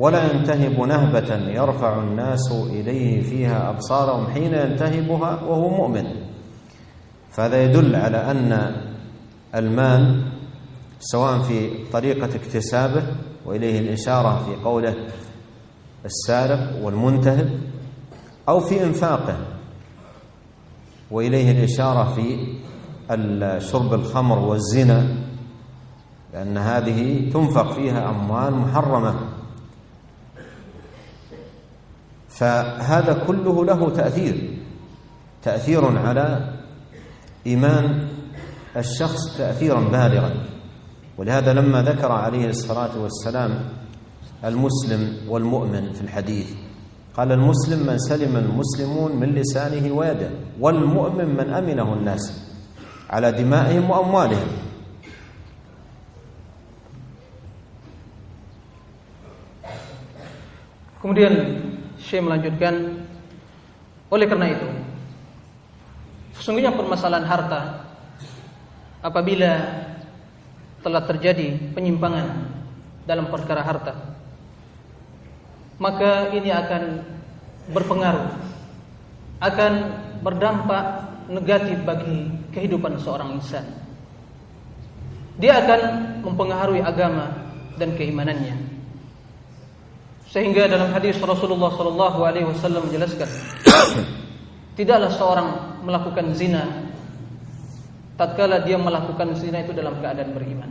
ولا 0.01 0.33
ينتهب 0.33 0.81
نهبة 0.81 1.35
يرفع 1.37 1.99
الناس 2.03 2.53
إليه 2.53 3.23
فيها 3.23 3.71
أبصارهم 3.71 4.27
حين 4.27 4.55
ينتهبها 4.55 5.43
وهو 5.43 5.69
مؤمن. 5.69 6.07
فهذا 7.31 7.65
يدل 7.65 7.97
على 7.97 8.17
أن 8.31 8.77
المال 9.55 10.23
سواء 11.01 11.39
في 11.39 11.71
طريقة 11.93 12.25
اكتسابه 12.37 13.03
وإليه 13.47 13.79
الإشارة 13.79 14.43
في 14.45 14.65
قوله 14.65 14.95
السارق 16.05 16.85
والمنتهب 16.85 17.51
أو 18.49 18.61
في 18.61 18.85
إنفاقه 18.85 19.37
وإليه 21.11 21.51
الإشارة 21.51 22.15
في 22.15 22.55
شرب 23.71 23.95
الخمر 23.95 24.39
والزنا 24.39 25.17
لأن 26.33 26.59
هذه 26.59 27.31
تنفق 27.33 27.73
فيها 27.73 28.11
أموال 28.11 28.55
محرمة. 28.55 29.15
فهذا 32.41 33.13
كله 33.29 33.65
له 33.65 33.91
تأثير. 33.91 34.37
تأثير 35.43 35.99
على 35.99 36.57
إيمان 37.47 38.09
الشخص 38.77 39.37
تأثيرا 39.39 39.81
بالغا. 39.81 40.33
ولهذا 41.19 41.53
لما 41.53 41.83
ذكر 41.83 42.13
عليه 42.13 42.49
الصلاة 42.49 42.97
والسلام 42.97 43.53
المسلم 44.45 45.29
والمؤمن 45.29 45.93
في 45.93 46.01
الحديث 46.01 46.49
قال 47.17 47.33
المسلم 47.33 47.87
من 47.87 47.99
سلم 47.99 48.37
المسلمون 48.37 49.17
من 49.21 49.29
لسانه 49.35 49.93
ويده 49.93 50.31
والمؤمن 50.61 51.29
من 51.37 51.51
أمنه 51.53 51.93
الناس 51.95 52.25
على 53.11 53.33
دمائهم 53.33 53.91
وأموالهم. 53.91 54.49
Kemudian 61.01 61.33
Syekh 62.01 62.25
melanjutkan 62.25 63.05
oleh 64.11 64.27
karena 64.27 64.51
itu 64.51 64.69
sesungguhnya 66.41 66.73
permasalahan 66.73 67.29
harta 67.29 67.85
apabila 69.05 69.53
telah 70.81 71.03
terjadi 71.05 71.61
penyimpangan 71.77 72.49
dalam 73.05 73.29
perkara 73.29 73.61
harta 73.61 73.95
maka 75.77 76.33
ini 76.33 76.49
akan 76.49 77.05
berpengaruh 77.73 78.29
akan 79.41 79.73
berdampak 80.21 80.85
negatif 81.33 81.81
bagi 81.89 82.29
kehidupan 82.53 83.01
seorang 83.01 83.41
insan. 83.41 83.65
Dia 85.41 85.65
akan 85.65 85.81
mempengaruhi 86.21 86.85
agama 86.85 87.33
dan 87.81 87.97
keimanannya 87.97 88.70
sehingga 90.31 90.71
dalam 90.71 90.95
hadis 90.95 91.19
Rasulullah 91.19 91.75
sallallahu 91.75 92.19
alaihi 92.23 92.47
wasallam 92.47 92.87
menjelaskan 92.87 93.27
tidaklah 94.79 95.11
seorang 95.11 95.49
melakukan 95.83 96.31
zina 96.39 96.91
tatkala 98.21 98.61
dia 98.61 98.77
melakukan 98.77 99.33
zina 99.33 99.65
itu 99.65 99.73
dalam 99.73 99.97
keadaan 99.97 100.37
beriman. 100.37 100.71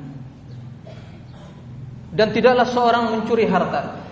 Dan 2.14 2.30
tidaklah 2.30 2.66
seorang 2.70 3.04
mencuri 3.10 3.50
harta 3.50 4.06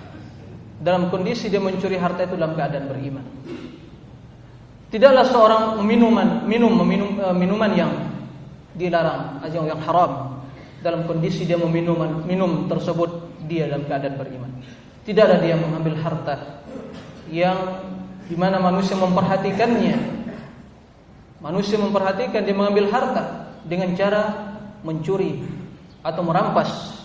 dalam 0.81 1.13
kondisi 1.13 1.49
dia 1.49 1.61
mencuri 1.61 2.01
harta 2.01 2.25
itu 2.25 2.33
dalam 2.33 2.57
keadaan 2.57 2.85
beriman. 2.89 3.25
Tidaklah 4.89 5.25
seorang 5.29 5.63
minuman 5.85 6.49
minum 6.49 6.73
meminum 6.73 7.21
uh, 7.21 7.35
minuman 7.35 7.71
yang 7.77 7.91
dilarang, 8.73 9.41
atau 9.41 9.65
yang 9.65 9.81
haram 9.85 10.41
dalam 10.81 11.05
kondisi 11.05 11.45
dia 11.45 11.57
meminum 11.57 12.25
minum 12.25 12.65
tersebut 12.65 13.09
dia 13.45 13.69
dalam 13.69 13.85
keadaan 13.85 14.17
beriman. 14.17 14.51
Tidaklah 15.07 15.39
dia 15.39 15.55
mengambil 15.55 15.95
harta 16.03 16.59
yang 17.31 17.55
di 18.27 18.35
mana 18.35 18.59
manusia 18.59 18.99
memperhatikannya 18.99 20.17
Manusia 21.37 21.77
memperhatikan 21.77 22.41
dia 22.41 22.55
mengambil 22.57 22.89
harta 22.89 23.53
dengan 23.61 23.93
cara 23.93 24.57
mencuri 24.81 25.45
atau 26.01 26.25
merampas 26.25 26.97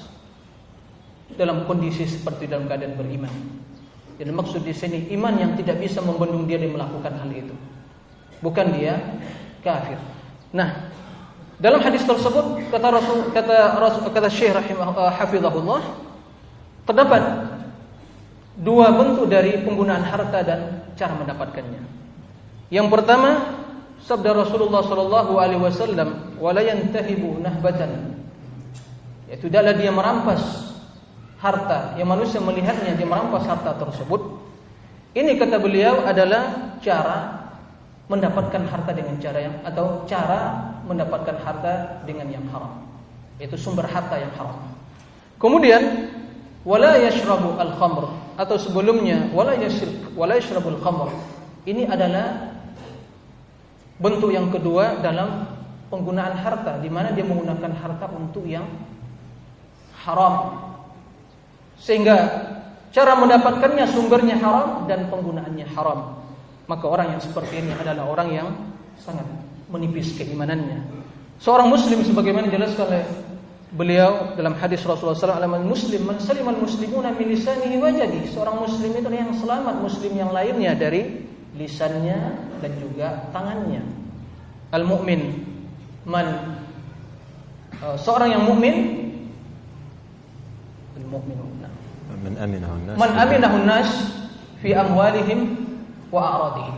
dalam 1.36 1.68
kondisi 1.68 2.08
seperti 2.08 2.48
dalam 2.48 2.64
keadaan 2.64 2.96
beriman. 2.96 3.32
Jadi 4.16 4.30
maksud 4.32 4.64
di 4.64 4.72
sini 4.72 5.12
iman 5.16 5.36
yang 5.36 5.52
tidak 5.56 5.84
bisa 5.84 6.00
membendung 6.00 6.48
dia 6.48 6.56
melakukan 6.64 7.12
hal 7.12 7.28
itu. 7.28 7.52
Bukan 8.40 8.72
dia 8.72 9.20
kafir. 9.60 10.00
Nah, 10.56 10.88
dalam 11.60 11.84
hadis 11.84 12.00
tersebut 12.08 12.72
kata 12.72 12.88
Rasul 12.88 13.18
kata 13.36 13.56
Rasul 13.78 14.08
kata 14.08 14.28
Syekh 14.32 14.56
rahimah 14.56 14.96
uh, 14.96 15.12
hafizahullah 15.12 15.82
terdapat 16.88 17.51
dua 18.58 18.92
bentuk 18.92 19.30
dari 19.32 19.56
penggunaan 19.64 20.04
harta 20.04 20.44
dan 20.44 20.60
cara 20.98 21.16
mendapatkannya. 21.16 21.82
Yang 22.72 22.88
pertama 22.88 23.30
sabda 24.04 24.32
Rasulullah 24.36 24.84
sallallahu 24.84 25.32
alaihi 25.40 25.62
wasallam 25.62 26.36
wala 26.36 26.60
yantahibu 26.60 27.40
nahbatan. 27.40 28.16
Yaitu 29.28 29.48
adalah 29.48 29.72
dia 29.76 29.92
merampas 29.92 30.72
harta. 31.40 31.96
Yang 31.96 32.08
manusia 32.08 32.40
melihatnya 32.40 32.92
dia 32.96 33.08
merampas 33.08 33.48
harta 33.48 33.76
tersebut. 33.80 34.20
Ini 35.12 35.36
kata 35.36 35.60
beliau 35.60 36.04
adalah 36.08 36.76
cara 36.80 37.44
mendapatkan 38.08 38.64
harta 38.68 38.92
dengan 38.92 39.16
cara 39.20 39.38
yang 39.40 39.56
atau 39.64 40.04
cara 40.04 40.72
mendapatkan 40.84 41.36
harta 41.40 42.04
dengan 42.04 42.28
yang 42.28 42.44
haram. 42.52 42.84
Yaitu 43.40 43.56
sumber 43.56 43.88
harta 43.88 44.20
yang 44.20 44.32
haram. 44.36 44.56
Kemudian 45.40 46.12
wala 46.64 46.96
yashrabu 47.00 47.56
al-khamr 47.58 48.21
atau 48.42 48.58
sebelumnya 48.58 49.30
wala 49.30 49.54
yashrab 49.54 50.18
wala 50.18 50.34
yashrabul 50.34 50.82
khamr 50.82 51.14
ini 51.62 51.86
adalah 51.86 52.52
Bentuk 54.02 54.34
yang 54.34 54.50
kedua 54.50 54.98
dalam 54.98 55.46
penggunaan 55.86 56.34
harta 56.34 56.82
di 56.82 56.90
mana 56.90 57.14
dia 57.14 57.22
menggunakan 57.22 57.70
harta 57.70 58.10
untuk 58.10 58.42
yang 58.50 58.66
haram. 60.02 60.58
Sehingga 61.78 62.18
cara 62.90 63.14
mendapatkannya 63.14 63.86
sumbernya 63.86 64.42
haram 64.42 64.90
dan 64.90 65.06
penggunaannya 65.06 65.66
haram. 65.78 66.18
Maka 66.66 66.84
orang 66.90 67.14
yang 67.14 67.22
seperti 67.22 67.62
ini 67.62 67.78
adalah 67.78 68.10
orang 68.10 68.28
yang 68.34 68.48
sangat 68.98 69.22
menipis 69.70 70.18
keimanannya. 70.18 70.82
Seorang 71.38 71.70
muslim 71.70 72.02
sebagaimana 72.02 72.50
dijelaskan 72.50 72.86
oleh 72.90 73.04
beliau 73.72 74.36
dalam 74.36 74.52
hadis 74.60 74.84
Rasulullah 74.84 75.16
SAW 75.16 75.64
muslim 75.64 76.04
man 76.04 76.20
salimal 76.20 76.56
muslimuna 76.60 77.08
min 77.16 77.32
lisanihi 77.32 77.80
wa 77.80 77.88
Seorang 78.28 78.56
muslim 78.60 78.92
itu 78.92 79.08
yang 79.08 79.32
selamat 79.32 79.80
muslim 79.80 80.12
yang 80.12 80.28
lainnya 80.28 80.76
dari 80.76 81.24
lisannya 81.56 82.36
dan 82.60 82.72
juga 82.76 83.32
tangannya. 83.32 83.80
Al 84.76 84.84
mukmin 84.84 85.40
man 86.04 86.56
uh, 87.80 87.96
seorang 87.96 88.36
yang 88.36 88.44
mukmin 88.44 88.76
al 90.96 91.06
mukmin 91.08 91.36
man 92.22 92.34
aminahu 92.40 92.76
nas 92.88 92.96
man 92.96 93.10
aminahu 93.16 93.56
nas 93.64 93.88
fi 94.60 94.76
amwalihim 94.76 95.40
wa 96.12 96.20
a'radihim. 96.20 96.76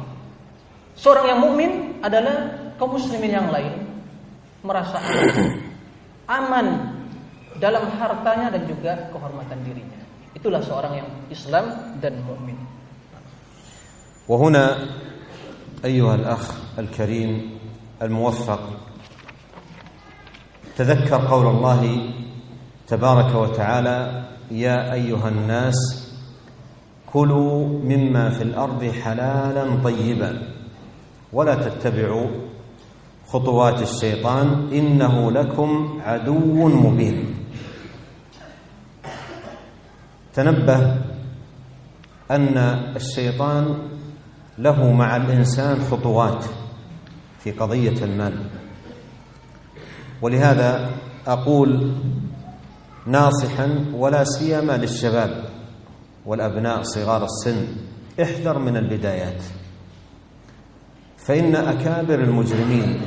Seorang 0.94 1.26
yang 1.26 1.40
mukmin 1.42 1.70
adalah 2.06 2.70
kaum 2.78 2.94
muslimin 2.94 3.34
yang 3.34 3.50
lain 3.50 3.82
merasa 4.62 5.02
aman 5.02 5.58
dalam 7.60 7.84
hartanya 7.96 8.50
dan 8.50 8.62
juga 8.66 9.08
kehormatan 9.14 9.58
dirinya. 9.62 10.00
Itulah 10.34 10.60
seorang 10.60 10.98
yang 10.98 11.08
Islam 11.30 11.96
dan 12.02 12.20
mukmin. 12.26 12.58
وهنا 14.24 14.76
أيها 15.84 16.14
الأخ 16.14 16.44
الكريم 16.78 17.50
الموفق 18.02 18.60
تذكر 20.76 21.28
قول 21.28 21.46
الله 21.46 21.82
تبارك 22.88 23.34
وتعالى 23.34 24.24
يا 24.50 24.92
أيها 24.92 25.28
الناس 25.28 25.76
كلوا 27.06 27.84
مما 27.84 28.30
في 28.30 28.42
الأرض 28.42 28.84
حلالا 29.04 29.64
طيبا 29.84 30.42
ولا 31.32 31.54
تتبعوا 31.54 32.28
خطوات 33.26 33.82
الشيطان 33.82 34.68
إنه 34.72 35.30
لكم 35.30 36.00
عدو 36.04 36.68
مبين. 36.68 37.34
تنبه 40.34 40.96
أن 42.30 42.58
الشيطان 42.96 43.78
له 44.58 44.92
مع 44.92 45.16
الإنسان 45.16 45.82
خطوات 45.90 46.44
في 47.38 47.50
قضية 47.50 48.04
المال. 48.04 48.46
ولهذا 50.22 50.90
أقول 51.26 51.92
ناصحا 53.06 53.84
ولا 53.94 54.24
سيما 54.24 54.76
للشباب 54.76 55.44
والأبناء 56.26 56.82
صغار 56.82 57.24
السن 57.24 57.66
احذر 58.22 58.58
من 58.58 58.76
البدايات. 58.76 59.42
فإن 61.24 61.56
أكابر 61.56 62.14
المجرمين 62.14 63.00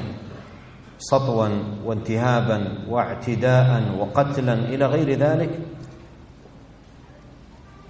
سطوا 0.99 1.49
وانتهابا 1.85 2.73
واعتداء 2.89 3.95
وقتلا 3.99 4.53
إلى 4.53 4.85
غير 4.85 5.19
ذلك 5.19 5.59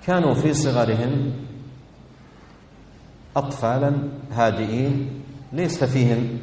كانوا 0.07 0.33
في 0.33 0.53
صغرهم 0.53 1.33
أطفالا 3.35 3.93
هادئين 4.31 5.21
ليس 5.53 5.83
فيهم 5.83 6.39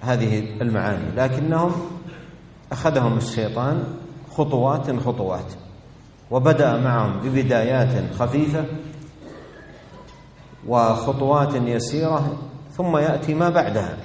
هذه 0.00 0.62
المعاني 0.62 1.16
لكنهم 1.16 1.72
أخذهم 2.72 3.16
الشيطان 3.16 3.84
خطوات 4.30 5.00
خطوات 5.00 5.52
وبدأ 6.30 6.76
معهم 6.76 7.20
ببدايات 7.20 8.14
خفيفة 8.14 8.64
وخطوات 10.68 11.54
يسيرة 11.54 12.38
ثم 12.82 12.96
يأتي 12.96 13.34
ما 13.34 13.48
بعدها. 13.48 13.96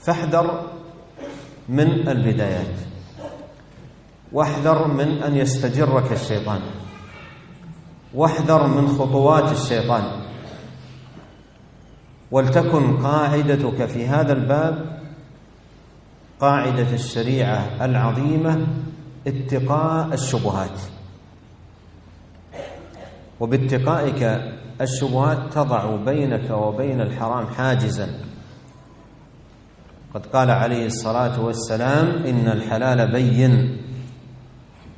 فاحذر 0.00 0.66
من 1.68 2.08
البدايات. 2.08 2.76
واحذر 4.32 4.88
من 4.88 5.22
أن 5.22 5.36
يستجرك 5.36 6.12
الشيطان. 6.12 6.60
واحذر 8.14 8.66
من 8.66 8.88
خطوات 8.88 9.52
الشيطان. 9.52 10.04
ولتكن 12.30 12.96
قاعدتك 12.96 13.86
في 13.86 14.06
هذا 14.06 14.32
الباب 14.32 15.00
قاعدة 16.40 16.94
الشريعة 16.94 17.84
العظيمة 17.84 18.66
اتقاء 19.26 20.14
الشبهات. 20.14 20.80
وباتقائك 23.40 24.52
الشبهات 24.80 25.52
تضع 25.52 25.96
بينك 25.96 26.50
وبين 26.50 27.00
الحرام 27.00 27.46
حاجزا. 27.46 28.08
قد 30.14 30.26
قال 30.26 30.50
عليه 30.50 30.86
الصلاة 30.86 31.40
والسلام 31.44 32.06
إن 32.06 32.48
الحلال 32.48 33.12
بين 33.12 33.78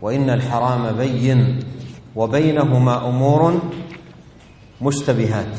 وإن 0.02 0.30
الحرام 0.30 0.92
بين 0.92 1.60
وبينهما 2.16 3.08
أمور 3.08 3.60
مشتبهات. 4.82 5.58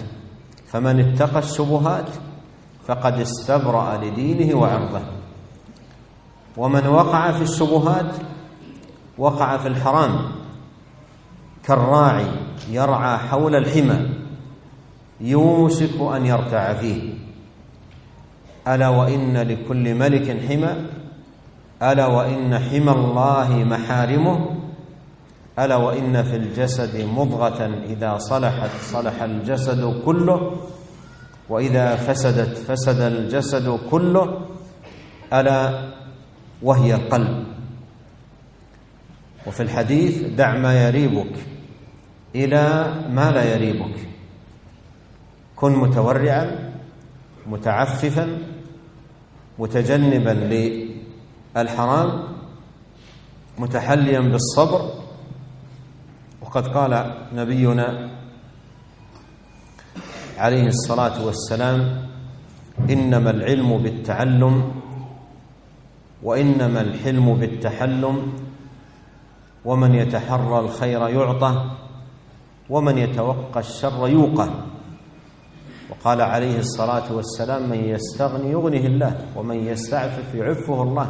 فمن 0.67 0.99
اتقى 0.99 1.39
الشبهات 1.39 2.09
فقد 2.85 3.13
استبرأ 3.19 3.97
لدينه 3.97 4.57
وعرضه. 4.57 5.01
ومن 6.57 6.87
وقع 6.87 7.31
في 7.31 7.41
الشبهات 7.41 8.15
وقع 9.17 9.57
في 9.57 9.67
الحرام. 9.67 10.42
كالراعي 11.65 12.25
يرعى 12.69 13.17
حول 13.17 13.55
الحمى 13.55 14.09
يوشك 15.21 16.01
أن 16.15 16.25
يرتع 16.25 16.73
فيه. 16.73 17.13
ألا 18.67 18.89
وإن 18.89 19.37
لكل 19.37 19.95
ملك 19.95 20.39
حمى؟ 20.47 20.75
ألا 21.91 22.07
وإن 22.07 22.59
حمى 22.59 22.91
الله 22.91 23.63
محارمه؟ 23.63 24.49
ألا 25.59 25.75
وإن 25.75 26.23
في 26.23 26.35
الجسد 26.35 27.05
مضغة 27.05 27.83
إذا 27.85 28.17
صلحت 28.17 28.69
صلح 28.81 29.21
الجسد 29.21 30.01
كله 30.05 30.51
وإذا 31.49 31.95
فسدت 31.95 32.57
فسد 32.57 33.01
الجسد 33.01 33.79
كله 33.91 34.41
ألا 35.33 35.89
وهي 36.61 36.95
القلب 36.95 37.43
وفي 39.47 39.63
الحديث 39.63 40.23
دع 40.23 40.57
ما 40.57 40.87
يريبك. 40.87 41.52
إلى 42.35 42.93
ما 43.09 43.31
لا 43.31 43.55
يريبك. 43.55 44.07
كن 45.55 45.71
متورعا 45.75 46.73
متعففا 47.47 48.37
متجنبا 49.59 50.29
للحرام 51.55 52.23
متحليا 53.59 54.19
بالصبر. 54.19 54.93
وقد 56.41 56.67
قال 56.67 57.15
نبينا 57.33 58.09
عليه 60.37 60.67
الصلاة 60.67 61.25
والسلام 61.25 62.07
إنما 62.89 63.29
العلم 63.29 63.77
بالتعلم 63.77 64.71
وإنما 66.23 66.81
الحلم 66.81 67.33
بالتحلم 67.33 68.33
ومن 69.65 69.95
يتحرى 69.95 70.59
الخير 70.59 71.09
يعطى. 71.09 71.71
ومن 72.69 72.97
يتوقى 72.97 73.59
الشر 73.59 74.07
يوقى 74.07 74.49
وقال 75.89 76.21
عليه 76.21 76.59
الصلاه 76.59 77.13
والسلام 77.13 77.69
من 77.69 77.83
يستغني 77.83 78.51
يغنه 78.51 78.85
الله 78.87 79.13
ومن 79.35 79.67
يستعفف 79.67 80.35
يعفه 80.35 80.83
الله 80.83 81.09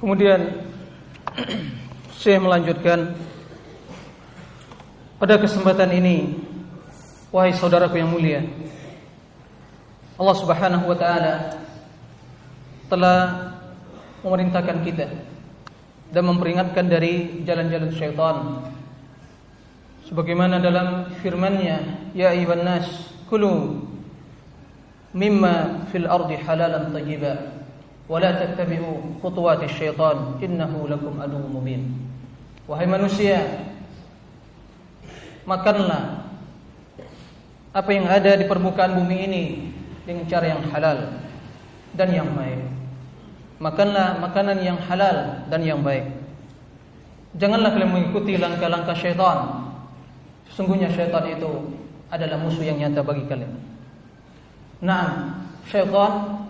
Kemudian 0.00 0.64
saya 2.16 2.40
melanjutkan 2.40 3.12
pada 5.20 5.36
kesempatan 5.36 5.92
ini 5.92 6.40
wahai 7.28 7.52
saudaraku 7.52 8.00
yang 8.00 8.08
mulia 8.08 8.40
Allah 10.16 10.36
Subhanahu 10.40 10.88
wa 10.88 10.96
taala 10.96 11.52
telah 12.88 13.52
memerintahkan 14.24 14.80
kita 14.88 15.06
dan 16.10 16.22
memperingatkan 16.26 16.90
dari 16.90 17.42
jalan-jalan 17.46 17.90
syaitan. 17.94 18.36
Sebagaimana 20.10 20.58
dalam 20.58 21.06
firman-Nya 21.22 22.10
ya 22.18 22.34
ayyuhan 22.34 22.66
nas 22.66 23.14
kulu 23.30 23.78
mimma 25.14 25.86
fil 25.94 26.10
ardi 26.10 26.34
halalan 26.42 26.90
tayyiba 26.90 27.62
wa 28.10 28.18
la 28.18 28.34
tattabi'u 28.34 29.22
khutuwati 29.22 29.70
syaitan 29.70 30.34
innahu 30.42 30.90
lakum 30.90 31.14
aduwwun 31.22 31.54
mubin. 31.54 31.82
Wahai 32.66 32.90
manusia 32.90 33.70
makanlah 35.46 36.26
apa 37.70 37.90
yang 37.94 38.10
ada 38.10 38.34
di 38.34 38.50
permukaan 38.50 38.98
bumi 38.98 39.16
ini 39.30 39.44
dengan 40.02 40.26
cara 40.26 40.58
yang 40.58 40.62
halal 40.74 41.22
dan 41.94 42.10
yang 42.10 42.26
baik 42.34 42.79
Makanlah 43.60 44.16
makanan 44.24 44.64
yang 44.64 44.80
halal 44.88 45.44
dan 45.52 45.60
yang 45.60 45.84
baik. 45.84 46.08
Janganlah 47.36 47.76
kalian 47.76 47.92
mengikuti 47.92 48.40
langkah-langkah 48.40 48.96
syaitan. 48.96 49.68
Sesungguhnya 50.48 50.88
syaitan 50.88 51.28
itu 51.28 51.76
adalah 52.08 52.40
musuh 52.40 52.64
yang 52.64 52.80
nyata 52.80 53.04
bagi 53.04 53.28
kalian. 53.28 53.52
Nah, 54.80 55.36
syaitan 55.68 56.40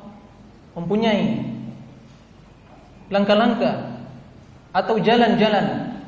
mempunyai 0.79 1.51
langkah-langkah 3.11 4.07
atau 4.71 4.95
jalan-jalan 5.03 5.99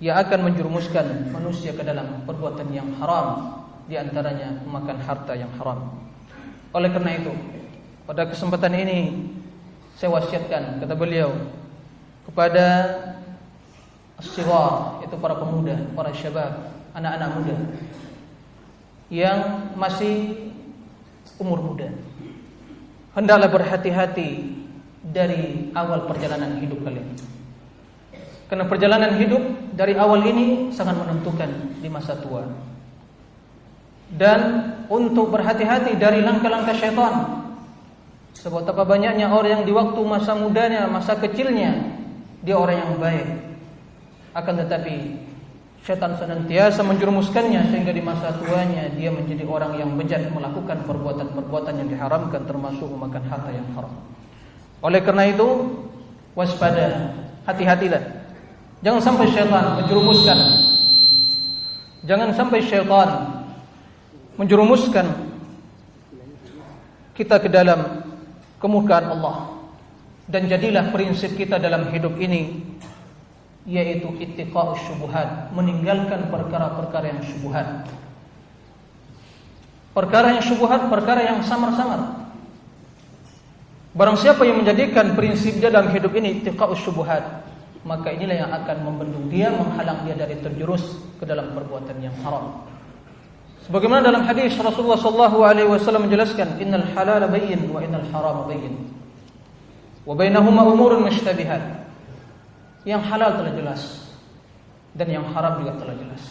yang 0.00 0.16
akan 0.16 0.48
menjerumuskan 0.48 1.28
manusia 1.28 1.76
ke 1.76 1.84
dalam 1.84 2.24
perbuatan 2.24 2.72
yang 2.72 2.88
haram 2.96 3.60
di 3.84 4.00
antaranya 4.00 4.64
memakan 4.64 4.96
harta 5.04 5.36
yang 5.36 5.52
haram. 5.60 5.92
Oleh 6.72 6.88
karena 6.88 7.20
itu, 7.20 7.32
pada 8.08 8.24
kesempatan 8.24 8.72
ini 8.72 8.98
saya 9.98 10.14
wasiatkan 10.14 10.78
kata 10.78 10.94
beliau 10.94 11.34
kepada 12.30 12.66
siwar 14.22 15.02
itu 15.02 15.18
para 15.18 15.34
pemuda, 15.34 15.74
para 15.98 16.14
syabab, 16.14 16.70
anak-anak 16.94 17.30
muda 17.34 17.56
yang 19.10 19.38
masih 19.74 20.46
umur 21.42 21.58
muda. 21.58 21.90
Hendaklah 23.18 23.50
berhati-hati 23.50 24.54
dari 25.02 25.74
awal 25.74 26.06
perjalanan 26.06 26.62
hidup 26.62 26.78
kalian. 26.86 27.18
Karena 28.46 28.70
perjalanan 28.70 29.18
hidup 29.18 29.42
dari 29.74 29.98
awal 29.98 30.22
ini 30.22 30.70
sangat 30.70 30.94
menentukan 30.94 31.50
di 31.82 31.88
masa 31.90 32.14
tua. 32.22 32.46
Dan 34.14 34.72
untuk 34.86 35.34
berhati-hati 35.34 35.98
dari 35.98 36.22
langkah-langkah 36.22 36.78
syaitan 36.78 37.37
Sebab 38.38 38.62
betapa 38.62 38.86
banyaknya 38.86 39.26
orang 39.34 39.60
yang 39.60 39.64
di 39.66 39.74
waktu 39.74 39.98
masa 40.06 40.38
mudanya, 40.38 40.86
masa 40.86 41.18
kecilnya 41.18 41.74
dia 42.46 42.54
orang 42.54 42.78
yang 42.78 42.92
baik. 43.02 43.26
Akan 44.30 44.54
tetapi 44.62 45.18
setan 45.82 46.14
senantiasa 46.14 46.86
menjerumuskannya 46.86 47.66
sehingga 47.74 47.90
di 47.90 47.98
masa 47.98 48.30
tuanya 48.38 48.86
dia 48.94 49.10
menjadi 49.10 49.42
orang 49.42 49.74
yang 49.74 49.90
bejat 49.98 50.30
melakukan 50.30 50.86
perbuatan-perbuatan 50.86 51.82
yang 51.82 51.88
diharamkan 51.90 52.46
termasuk 52.46 52.86
memakan 52.86 53.24
harta 53.26 53.50
yang 53.50 53.66
haram. 53.74 53.90
Oleh 54.86 55.02
karena 55.02 55.26
itu, 55.26 55.74
waspada, 56.38 57.10
hati-hatilah. 57.42 58.02
Jangan 58.86 59.02
sampai 59.02 59.26
syaitan 59.34 59.82
menjerumuskan. 59.82 60.38
Jangan 62.06 62.30
sampai 62.38 62.62
syaitan 62.62 63.08
menjerumuskan 64.38 65.06
kita 67.18 67.42
ke 67.42 67.50
dalam 67.50 68.07
kemurkaan 68.58 69.06
Allah. 69.10 69.56
Dan 70.28 70.44
jadilah 70.44 70.92
prinsip 70.92 71.34
kita 71.34 71.56
dalam 71.56 71.88
hidup 71.88 72.14
ini 72.20 72.60
yaitu 73.68 74.08
ittiqa'us 74.16 74.80
syubhat 74.88 75.52
meninggalkan 75.52 76.32
perkara-perkara 76.32 77.12
yang 77.12 77.20
syubhat 77.20 77.84
perkara 79.92 80.40
yang 80.40 80.44
syubhat 80.44 80.88
perkara 80.88 81.20
yang 81.20 81.44
samar-samar. 81.44 82.32
Barang 83.92 84.16
siapa 84.16 84.46
yang 84.48 84.64
menjadikan 84.64 85.12
prinsip 85.12 85.60
dia 85.60 85.68
dalam 85.68 85.92
hidup 85.92 86.16
ini 86.16 86.40
ittiqa'us 86.40 86.80
syubhat 86.80 87.24
maka 87.88 88.12
inilah 88.12 88.36
yang 88.36 88.52
akan 88.52 88.76
membendung 88.84 89.26
dia, 89.32 89.48
menghalang 89.48 90.04
dia 90.04 90.12
dari 90.12 90.36
terjerus 90.44 90.98
ke 91.16 91.24
dalam 91.24 91.56
perbuatan 91.56 91.96
yang 92.04 92.14
haram. 92.20 92.68
Sebagaimana 93.68 94.00
dalam 94.00 94.24
hadis 94.24 94.56
Rasulullah 94.56 94.96
sallallahu 94.96 95.44
alaihi 95.44 95.68
wasallam 95.68 96.08
menjelaskan, 96.08 96.56
"Innal 96.56 96.88
halala 96.96 97.28
bayyin 97.28 97.68
wa 97.68 97.84
innal 97.84 98.08
harama 98.08 98.48
bayyin." 98.48 98.88
Wa 100.08 100.16
bainahuma 100.16 100.64
umurun 100.64 101.04
mushtabihat. 101.04 101.84
Yang 102.88 103.02
halal 103.12 103.36
telah 103.36 103.52
jelas 103.52 103.82
dan 104.96 105.12
yang 105.12 105.28
haram 105.36 105.60
juga 105.60 105.76
telah 105.84 105.92
jelas. 106.00 106.22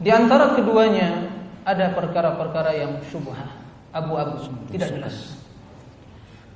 Di 0.00 0.08
antara 0.08 0.56
keduanya 0.56 1.28
ada 1.68 1.92
perkara-perkara 1.92 2.72
yang 2.72 2.96
syubhat, 3.12 3.52
abu-abu, 3.92 4.40
tidak 4.72 4.96
jelas. 4.96 5.36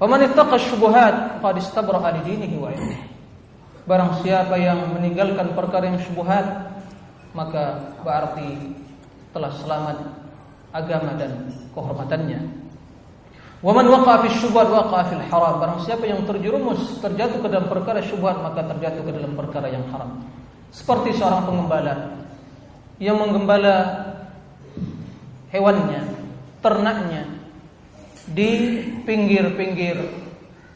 Faman 0.00 0.24
ittaqa 0.24 0.56
syubhat 0.56 1.44
faqad 1.44 1.60
istabra'a 1.60 2.16
li 2.16 2.20
dinihi 2.24 2.56
wa 2.56 2.72
irdihi. 2.72 3.04
Barang 3.84 4.24
siapa 4.24 4.56
yang 4.56 4.88
meninggalkan 4.96 5.52
perkara 5.52 5.92
yang 5.92 6.00
syubhat, 6.00 6.72
maka 7.36 7.92
berarti 8.00 8.72
telah 9.34 9.50
selamat 9.58 9.98
agama 10.70 11.18
dan 11.18 11.50
kehormatannya. 11.74 12.40
Waman 13.64 13.86
waqa'a 13.90 14.22
fi 14.22 14.28
syubhat 14.38 14.70
waqa'a 14.70 15.04
fil 15.10 15.24
haram. 15.26 15.54
Barang 15.58 15.80
siapa 15.82 16.06
yang 16.06 16.22
terjerumus 16.22 17.02
terjatuh 17.02 17.42
ke 17.42 17.48
dalam 17.50 17.66
perkara 17.66 17.98
syubhat 18.04 18.38
maka 18.38 18.62
terjatuh 18.62 19.02
ke 19.02 19.10
dalam 19.10 19.34
perkara 19.34 19.66
yang 19.72 19.82
haram. 19.90 20.22
Seperti 20.70 21.18
seorang 21.18 21.48
pengembala 21.48 21.94
yang 23.02 23.18
menggembala 23.18 23.74
hewannya, 25.50 26.02
ternaknya 26.62 27.26
di 28.30 28.80
pinggir-pinggir 29.02 29.98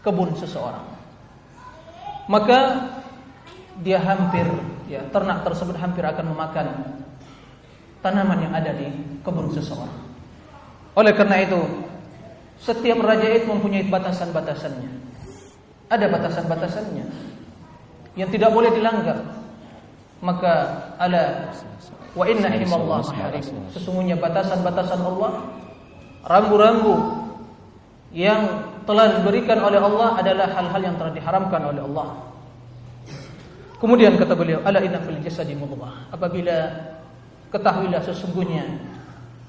kebun 0.02 0.34
seseorang. 0.34 0.86
Maka 2.28 2.88
dia 3.80 4.02
hampir 4.02 4.44
ya 4.90 5.04
ternak 5.12 5.44
tersebut 5.44 5.76
hampir 5.78 6.02
akan 6.02 6.34
memakan 6.34 6.66
tanaman 8.04 8.38
yang 8.46 8.54
ada 8.54 8.74
di 8.74 8.88
kebun 9.22 9.50
seseorang. 9.52 9.98
Oleh 10.98 11.12
karena 11.14 11.42
itu, 11.42 11.60
setiap 12.58 12.98
raja 13.02 13.26
itu 13.30 13.46
mempunyai 13.46 13.86
batasan-batasannya. 13.86 14.90
Ada 15.88 16.06
batasan-batasannya 16.10 17.06
yang 18.18 18.28
tidak 18.34 18.50
boleh 18.50 18.74
dilanggar. 18.74 19.22
Maka 20.18 20.52
ala 20.98 21.54
wa 22.18 22.24
inna 22.26 22.50
himallah. 22.50 23.06
Sesungguhnya 23.70 24.18
batasan-batasan 24.18 24.98
Allah, 24.98 25.46
rambu-rambu 26.26 27.22
yang 28.10 28.66
telah 28.82 29.20
diberikan 29.20 29.62
oleh 29.62 29.78
Allah 29.78 30.18
adalah 30.18 30.50
hal-hal 30.50 30.80
yang 30.82 30.96
telah 30.98 31.12
diharamkan 31.14 31.62
oleh 31.62 31.82
Allah. 31.86 32.08
Kemudian 33.78 34.18
kata 34.18 34.34
beliau, 34.34 34.58
ala 34.66 34.82
inna 34.82 34.98
fil 35.06 35.22
jasadi 35.22 35.54
mudghah. 35.54 36.10
Apabila 36.10 36.74
Ketahuilah 37.48 38.04
sesungguhnya 38.04 38.64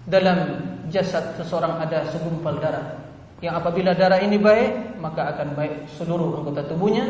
dalam 0.08 0.64
jasad 0.88 1.36
seseorang 1.36 1.84
ada 1.84 2.08
segumpal 2.10 2.58
darah 2.58 2.98
yang 3.40 3.56
apabila 3.56 3.96
darah 3.96 4.20
ini 4.20 4.36
baik 4.36 5.00
maka 5.00 5.36
akan 5.36 5.56
baik 5.56 5.88
seluruh 5.96 6.44
anggota 6.44 6.66
tubuhnya 6.68 7.08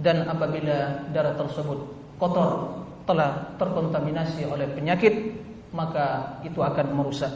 dan 0.00 0.24
apabila 0.28 1.06
darah 1.12 1.36
tersebut 1.36 1.78
kotor 2.16 2.82
telah 3.04 3.56
terkontaminasi 3.56 4.48
oleh 4.48 4.68
penyakit 4.72 5.36
maka 5.72 6.38
itu 6.44 6.60
akan 6.60 6.92
merusak. 6.92 7.32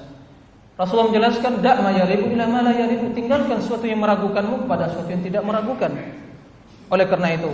Rasulullah 0.77 1.09
menjelaskan 1.09 1.65
dak 1.65 1.81
ma 1.81 1.89
yaribu 1.89 2.37
ila 2.37 2.45
ma 2.45 2.61
la 2.61 2.77
tinggalkan 3.17 3.65
sesuatu 3.65 3.89
yang 3.89 4.05
meragukanmu 4.05 4.69
kepada 4.69 4.93
sesuatu 4.93 5.09
yang 5.09 5.25
tidak 5.25 5.43
meragukan. 5.49 5.89
Oleh 6.93 7.07
karena 7.09 7.33
itu 7.33 7.49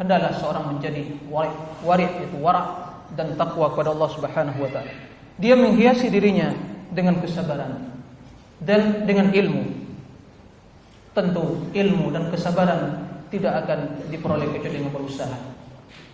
hendaklah 0.00 0.32
seorang 0.40 0.64
menjadi 0.72 1.04
warik, 1.28 1.56
warik 1.84 2.12
itu 2.24 2.36
warak 2.40 2.85
dan 3.14 3.38
takwa 3.38 3.70
kepada 3.70 3.94
Allah 3.94 4.10
Subhanahu 4.10 4.58
wa 4.58 4.70
taala. 4.72 4.92
Dia 5.36 5.54
menghiasi 5.54 6.10
dirinya 6.10 6.50
dengan 6.90 7.20
kesabaran 7.20 7.92
dan 8.64 9.04
dengan 9.06 9.30
ilmu. 9.30 9.62
Tentu 11.12 11.70
ilmu 11.72 12.12
dan 12.12 12.28
kesabaran 12.32 13.06
tidak 13.32 13.64
akan 13.64 13.78
diperoleh 14.08 14.48
kecuali 14.52 14.80
dengan 14.80 14.92
berusaha. 14.92 15.38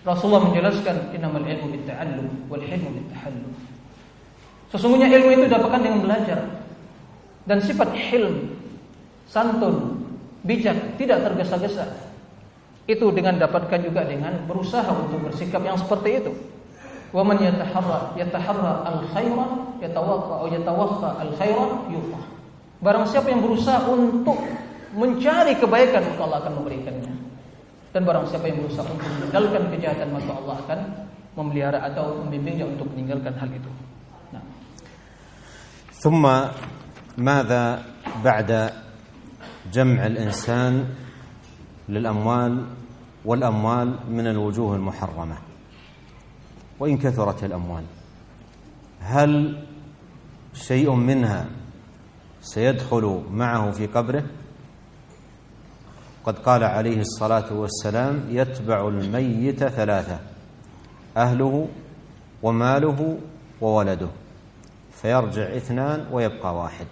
Rasulullah 0.02 0.50
menjelaskan 0.50 1.14
innamal 1.14 1.46
ilmu 1.46 1.78
bitta'allum 1.78 2.26
wal 2.50 2.62
hilmu 2.62 2.90
bittahallum. 2.98 3.54
Sesungguhnya 4.74 5.06
ilmu 5.06 5.28
itu 5.30 5.42
didapatkan 5.46 5.82
dengan 5.84 6.00
belajar 6.02 6.38
dan 7.46 7.58
sifat 7.62 7.92
hilm, 7.94 8.56
santun, 9.28 10.02
bijak, 10.42 10.98
tidak 10.98 11.22
tergesa-gesa. 11.22 11.86
Itu 12.88 13.14
dengan 13.14 13.38
dapatkan 13.38 13.78
juga 13.78 14.02
dengan 14.02 14.42
berusaha 14.50 14.90
untuk 14.90 15.22
bersikap 15.30 15.62
yang 15.62 15.78
seperti 15.78 16.18
itu. 16.18 16.32
ومن 17.12 17.36
يتحرى 17.42 17.98
يتحرى 18.16 18.72
الخير 18.88 19.36
يتوقع 19.82 20.40
أو 20.40 20.46
يتوقع 20.46 21.12
الخير 21.22 21.58
يوفى 21.92 22.22
Barang 22.82 23.06
siapa 23.06 23.30
yang 23.30 23.46
berusaha 23.46 23.78
untuk 23.86 24.42
mencari 24.98 25.54
kebaikan 25.54 26.02
maka 26.02 26.20
Allah 26.26 26.38
akan 26.42 26.52
memberikannya. 26.58 27.14
Dan 27.94 28.02
barang 28.02 28.26
siapa 28.26 28.50
yang 28.50 28.58
berusaha 28.58 28.82
untuk 28.90 29.06
meninggalkan 29.06 29.62
kejahatan 29.70 30.08
maka 30.10 30.30
Allah 30.34 30.56
akan 30.66 30.78
memelihara 31.38 31.78
atau 31.86 32.18
membimbingnya 32.26 32.66
untuk 32.66 32.90
meninggalkan 32.90 33.38
hal 33.38 33.46
itu. 33.54 33.70
Nah. 34.34 34.42
ثم 35.94 36.26
ماذا 37.22 37.64
بعد 38.26 38.50
جمع 39.70 40.00
الإنسان 40.02 40.82
للأموال 41.86 42.54
والأموال 43.22 43.88
من 44.10 44.26
الوجوه 44.26 44.70
المحرمة 44.82 45.51
وإن 46.82 46.98
كثرت 46.98 47.44
الأموال. 47.44 47.84
هل 49.00 49.62
شيء 50.54 50.90
منها 50.90 51.46
سيدخل 52.42 53.22
معه 53.30 53.70
في 53.70 53.86
قبره؟ 53.86 54.24
قد 56.24 56.38
قال 56.38 56.64
عليه 56.64 57.00
الصلاة 57.00 57.52
والسلام 57.52 58.24
يتبع 58.30 58.88
الميت 58.88 59.64
ثلاثة 59.64 60.18
أهله 61.16 61.68
وماله 62.42 63.18
وولده 63.60 64.08
فيرجع 65.02 65.56
اثنان 65.56 66.06
ويبقى 66.12 66.56
واحد. 66.56 66.86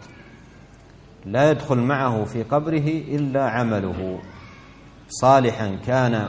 لا 1.26 1.50
يدخل 1.50 1.78
معه 1.78 2.24
في 2.24 2.42
قبره 2.42 2.88
إلا 3.08 3.50
عمله. 3.50 4.20
صالحا 5.08 5.78
كان 5.86 6.28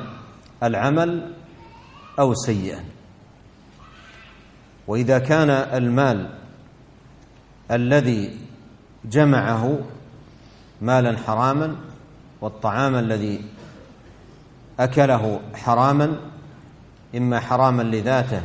العمل 0.64 1.34
أو 2.20 2.34
سيئا. 2.34 2.84
وإذا 4.92 5.20
كان 5.20 5.50
المال 5.50 6.30
الذي 7.72 8.38
جمعه 9.06 9.80
مالا 10.82 11.18
حراما 11.18 11.76
والطعام 12.42 12.96
الذي 12.96 13.42
أكله 14.80 15.40
حراما 15.54 16.16
إما 17.16 17.40
حراما 17.40 17.84
لذاته 17.84 18.42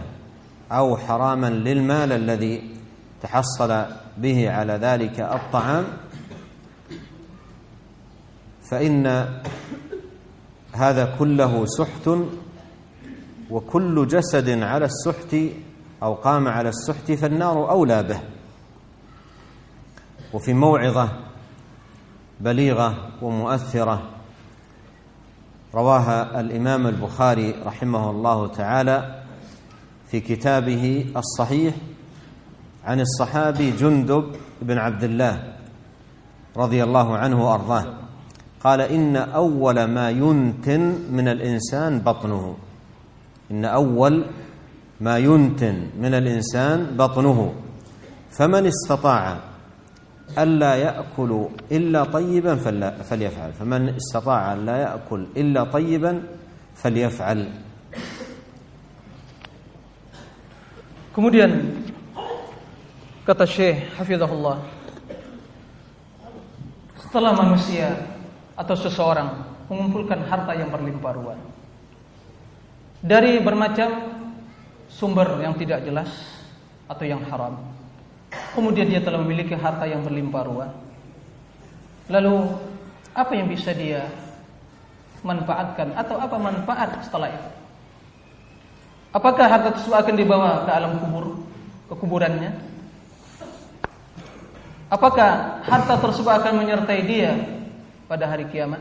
أو 0.72 0.96
حراما 0.96 1.50
للمال 1.50 2.12
الذي 2.12 2.70
تحصل 3.22 3.84
به 4.18 4.50
على 4.50 4.72
ذلك 4.72 5.20
الطعام 5.20 5.84
فإن 8.70 9.06
هذا 10.72 11.14
كله 11.18 11.66
سحت 11.66 12.10
وكل 13.50 14.06
جسد 14.06 14.48
على 14.62 14.84
السحت 14.84 15.36
أو 16.06 16.14
قام 16.14 16.48
على 16.48 16.68
السحت 16.68 17.12
فالنار 17.12 17.70
أولى 17.70 18.02
به. 18.02 18.20
وفي 20.34 20.54
موعظة 20.54 21.08
بليغة 22.40 22.94
ومؤثرة 23.22 24.02
رواها 25.74 26.40
الإمام 26.40 26.86
البخاري 26.86 27.54
رحمه 27.66 28.10
الله 28.10 28.46
تعالى 28.46 29.22
في 30.10 30.20
كتابه 30.20 31.06
الصحيح 31.16 31.74
عن 32.84 33.00
الصحابي 33.00 33.70
جندب 33.70 34.36
بن 34.62 34.78
عبد 34.78 35.04
الله 35.04 35.52
رضي 36.56 36.84
الله 36.84 37.16
عنه 37.16 37.48
وأرضاه. 37.48 37.86
قال 38.64 38.80
إن 38.80 39.16
أول 39.16 39.84
ما 39.84 40.10
ينتن 40.10 40.80
من 41.10 41.28
الإنسان 41.28 41.98
بطنه. 42.00 42.56
إن 43.50 43.64
أول 43.64 44.26
ما 45.00 45.18
ينتن 45.18 45.92
من 46.00 46.12
الإنسان 46.14 46.96
بطنه 46.96 47.54
فمن 48.30 48.66
استطاع 48.66 49.22
ألا 50.38 50.72
يأكل 50.74 51.32
إلا 51.72 52.04
طيبا 52.04 52.54
فليفعل 53.04 53.50
فمن 53.52 53.88
استطاع 53.88 54.52
ألا 54.52 54.76
يأكل 54.76 55.20
إلا 55.36 55.64
طيبا 55.64 56.12
فليفعل 56.74 57.40
Kemudian 61.16 61.48
kata 63.24 63.48
Syekh 63.48 63.88
Hafizahullah 63.96 64.60
setelah 67.00 67.32
manusia 67.32 67.88
atau 68.52 68.76
seseorang 68.76 69.32
mengumpulkan 69.72 70.20
harta 70.28 70.52
yang 70.52 70.68
berlimpah 70.68 71.16
ruah 71.16 71.40
dari 73.00 73.40
bermacam 73.40 74.15
sumber 74.96 75.28
yang 75.44 75.52
tidak 75.60 75.84
jelas 75.84 76.08
atau 76.88 77.04
yang 77.04 77.20
haram. 77.28 77.60
Kemudian 78.56 78.88
dia 78.88 79.04
telah 79.04 79.20
memiliki 79.20 79.52
harta 79.52 79.84
yang 79.84 80.00
berlimpah 80.00 80.42
ruah. 80.48 80.70
Lalu 82.08 82.56
apa 83.12 83.32
yang 83.36 83.52
bisa 83.52 83.76
dia 83.76 84.08
manfaatkan 85.20 85.92
atau 85.92 86.16
apa 86.16 86.36
manfaat 86.40 87.04
setelah 87.04 87.28
itu? 87.28 87.50
Apakah 89.12 89.46
harta 89.48 89.68
tersebut 89.76 89.96
akan 89.96 90.14
dibawa 90.16 90.64
ke 90.64 90.70
alam 90.72 90.92
kubur, 91.00 91.40
ke 91.88 91.94
kuburannya? 91.96 92.52
Apakah 94.88 95.60
harta 95.66 95.94
tersebut 95.98 96.30
akan 96.30 96.62
menyertai 96.62 97.00
dia 97.04 97.32
pada 98.06 98.28
hari 98.28 98.48
kiamat? 98.48 98.80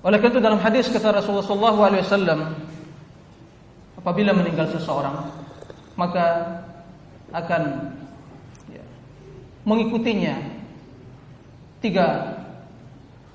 Oleh 0.00 0.16
karena 0.22 0.32
itu 0.32 0.40
dalam 0.40 0.60
hadis 0.62 0.86
kata 0.86 1.20
Rasulullah 1.20 1.74
SAW, 1.74 2.77
apabila 4.08 4.32
meninggal 4.32 4.72
seseorang, 4.72 5.20
maka 5.92 6.56
akan 7.28 7.92
ya, 8.72 8.80
mengikutinya 9.68 10.40
tiga 11.84 12.40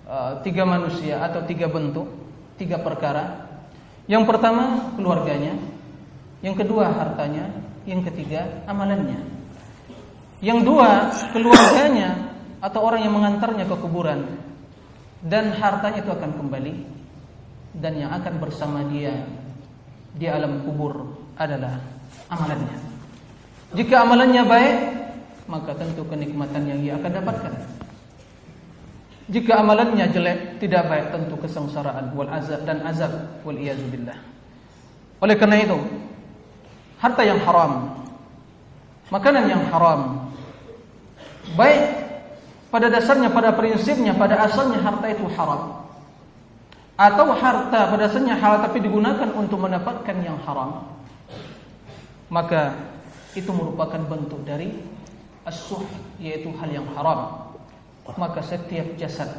uh, 0.09 0.41
tiga 0.41 0.65
manusia 0.65 1.21
atau 1.21 1.45
tiga 1.45 1.69
bentuk, 1.69 2.09
tiga 2.57 2.81
perkara. 2.81 3.53
Yang 4.09 4.33
pertama 4.33 4.97
keluarganya, 4.97 5.61
yang 6.41 6.57
kedua 6.57 6.89
hartanya, 6.89 7.53
yang 7.85 8.01
ketiga 8.09 8.65
amalannya. 8.65 9.29
Yang 10.41 10.59
dua 10.65 11.13
keluarganya 11.37 12.33
atau 12.65 12.81
orang 12.81 13.05
yang 13.05 13.13
mengantarnya 13.13 13.69
ke 13.69 13.77
kuburan. 13.77 14.25
Dan 15.21 15.53
hartanya 15.53 16.01
itu 16.01 16.09
akan 16.09 16.33
kembali. 16.33 16.73
Dan 17.77 17.93
yang 18.01 18.09
akan 18.09 18.41
bersama 18.41 18.81
dia 18.89 19.21
di 20.13 20.25
alam 20.29 20.61
kubur 20.61 20.93
adalah 21.37 21.77
amalannya. 22.29 22.77
Jika 23.73 24.05
amalannya 24.05 24.43
baik, 24.45 24.77
maka 25.49 25.73
tentu 25.73 26.05
kenikmatan 26.05 26.63
yang 26.69 26.79
ia 26.81 26.93
akan 27.01 27.11
dapatkan. 27.19 27.53
Jika 29.33 29.63
amalannya 29.63 30.05
jelek, 30.11 30.61
tidak 30.61 30.83
baik 30.91 31.05
tentu 31.15 31.35
kesengsaraan 31.41 32.11
wal 32.13 32.29
azab 32.29 32.61
dan 32.67 32.83
azab 32.85 33.11
wal 33.41 33.57
billah. 33.89 34.19
Oleh 35.23 35.35
karena 35.39 35.63
itu, 35.63 35.79
harta 36.99 37.23
yang 37.23 37.39
haram, 37.47 38.03
makanan 39.07 39.47
yang 39.47 39.63
haram, 39.71 40.29
baik 41.55 41.81
pada 42.67 42.91
dasarnya, 42.91 43.31
pada 43.31 43.55
prinsipnya, 43.55 44.11
pada 44.11 44.43
asalnya 44.43 44.83
harta 44.83 45.07
itu 45.07 45.23
haram. 45.33 45.82
Atau 46.93 47.33
harta 47.33 47.89
pada 47.89 48.05
halal 48.05 48.59
tapi 48.61 48.77
digunakan 48.77 49.29
untuk 49.33 49.57
mendapatkan 49.65 50.13
yang 50.21 50.37
haram. 50.45 50.93
Maka 52.29 52.77
itu 53.33 53.49
merupakan 53.49 53.97
bentuk 53.97 54.45
dari 54.45 54.77
as-suh 55.41 55.81
yaitu 56.21 56.53
hal 56.61 56.69
yang 56.69 56.87
haram. 56.93 57.49
Maka 58.13 58.45
setiap 58.45 58.93
jasad, 58.99 59.31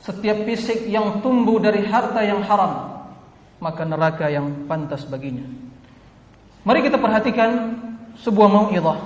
setiap 0.00 0.48
fisik 0.48 0.88
yang 0.88 1.20
tumbuh 1.20 1.60
dari 1.60 1.84
harta 1.84 2.24
yang 2.24 2.40
haram, 2.46 3.04
maka 3.60 3.82
neraka 3.84 4.32
yang 4.32 4.64
pantas 4.64 5.04
baginya. 5.04 5.44
Mari 6.62 6.86
kita 6.86 6.96
perhatikan 6.96 7.74
sebuah 8.22 8.48
mau'izah 8.48 8.98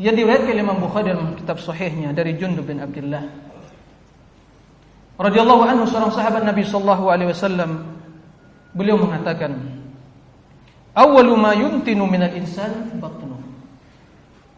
yang 0.00 0.16
diriwayatkan 0.16 0.56
Imam 0.58 0.80
Bukhari 0.82 1.14
dalam 1.14 1.38
kitab 1.38 1.62
sahihnya 1.62 2.10
dari 2.10 2.34
Jundub 2.34 2.66
bin 2.66 2.82
Abdullah 2.82 3.51
radhiyallahu 5.22 5.62
anhu 5.62 5.84
seorang 5.86 6.10
sahabat 6.10 6.42
Nabi 6.42 6.66
sallallahu 6.66 7.04
alaihi 7.06 7.30
wasallam 7.30 7.86
beliau 8.74 8.98
mengatakan 8.98 9.54
awwalu 10.98 11.38
ma 11.38 11.54
yuntinu 11.54 12.04
minal 12.10 12.34
insan 12.34 12.98
batnu. 12.98 13.38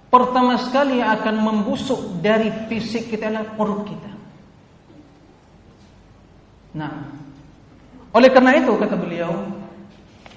Pertama 0.08 0.54
sekali 0.62 1.02
yang 1.02 1.20
akan 1.20 1.36
membusuk 1.42 2.22
dari 2.22 2.48
fisik 2.70 3.10
kita 3.10 3.28
adalah 3.28 3.50
perut 3.58 3.82
kita. 3.84 4.10
Nah 6.80 6.94
oleh 8.14 8.30
karena 8.30 8.56
itu 8.56 8.72
kata 8.78 8.94
beliau 8.94 9.34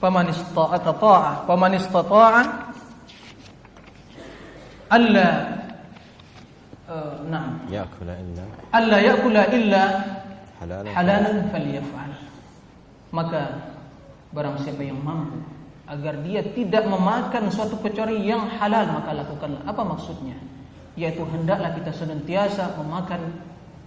faman 0.02 0.34
istata'a 0.34 0.78
ta'a 0.82 1.34
faman 1.46 1.74
istata'a 1.78 2.42
ألا 6.89 7.31
نعم 7.31 7.53
يأكل 7.71 8.09
إلا 8.11 8.45
ألا 8.75 8.99
يأكل 8.99 9.37
إلا 9.37 9.83
حلالا, 10.61 10.89
حلالا 10.93 11.33
فليفعل 11.53 12.13
maka 13.13 13.69
barang 14.33 14.57
siapa 14.65 14.81
yang 14.81 14.97
mampu 15.05 15.37
agar 15.85 16.17
dia 16.25 16.41
tidak 16.57 16.89
memakan 16.89 17.53
suatu 17.53 17.77
kecuali 17.85 18.25
yang 18.25 18.49
halal 18.57 18.89
maka 18.89 19.13
lakukanlah 19.13 19.61
apa 19.69 19.83
maksudnya 19.85 20.33
yaitu 20.97 21.21
hendaklah 21.29 21.77
kita 21.77 21.93
senantiasa 21.93 22.73
memakan 22.81 23.37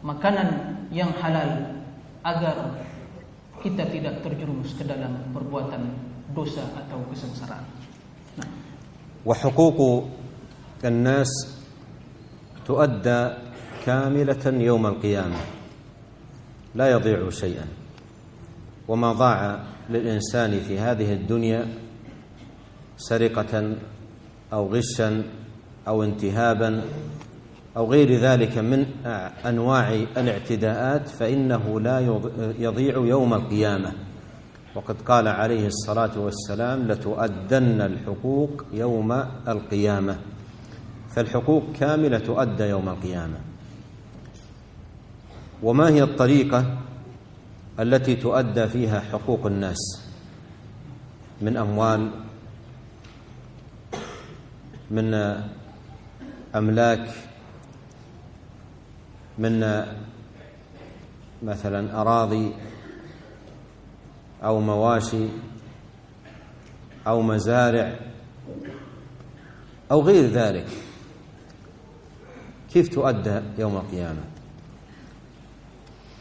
makanan 0.05 0.77
yang 0.93 1.09
halal 1.17 1.73
agar 2.21 2.85
kita 3.65 3.81
tidak 3.89 4.21
terjerumus 4.21 4.77
ke 4.77 4.85
dalam 4.85 5.25
perbuatan 5.33 5.89
dosa 6.37 6.61
atau 6.77 7.01
kesengsaraan. 7.09 7.65
Nah. 8.37 8.49
وحقوق 9.25 9.79
الناس 10.85 11.31
تؤدى 12.70 13.30
كاملة 13.86 14.44
يوم 14.46 14.86
القيامة 14.86 15.36
لا 16.74 16.90
يضيع 16.90 17.30
شيئا. 17.30 17.66
وما 18.88 19.12
ضاع 19.12 19.58
للإنسان 19.90 20.60
في 20.60 20.78
هذه 20.78 21.12
الدنيا 21.12 21.66
سرقة 22.96 23.74
أو 24.52 24.74
غشا 24.74 25.22
أو 25.88 26.02
انتهابا 26.02 26.82
أو 27.76 27.90
غير 27.90 28.20
ذلك 28.20 28.58
من 28.58 28.86
أنواع 29.46 29.94
الاعتداءات 30.16 31.08
فإنه 31.08 31.80
لا 31.80 31.98
يضيع 32.58 32.94
يوم 32.96 33.34
القيامة. 33.34 33.92
وقد 34.74 35.02
قال 35.02 35.28
عليه 35.28 35.66
الصلاة 35.66 36.18
والسلام 36.18 36.88
لتؤدن 36.88 37.80
الحقوق 37.80 38.64
يوم 38.72 39.12
القيامة. 39.48 40.16
فالحقوق 41.14 41.72
كاملة 41.80 42.18
تؤدى 42.18 42.62
يوم 42.62 42.88
القيامة. 42.88 43.38
وما 45.62 45.88
هي 45.88 46.02
الطريقة 46.02 46.78
التي 47.80 48.16
تؤدى 48.16 48.68
فيها 48.68 49.00
حقوق 49.00 49.46
الناس 49.46 49.78
من 51.40 51.56
أموال 51.56 52.10
من 54.90 55.14
أملاك 56.54 57.08
من 59.38 59.84
مثلا 61.42 62.00
أراضي 62.00 62.52
أو 64.44 64.60
مواشي 64.60 65.26
أو 67.06 67.22
مزارع 67.22 67.98
أو 69.90 70.02
غير 70.02 70.30
ذلك. 70.30 70.66
كيف 72.72 72.88
تؤدى 72.88 73.40
يوم 73.58 73.76
القيامة؟ 73.76 74.20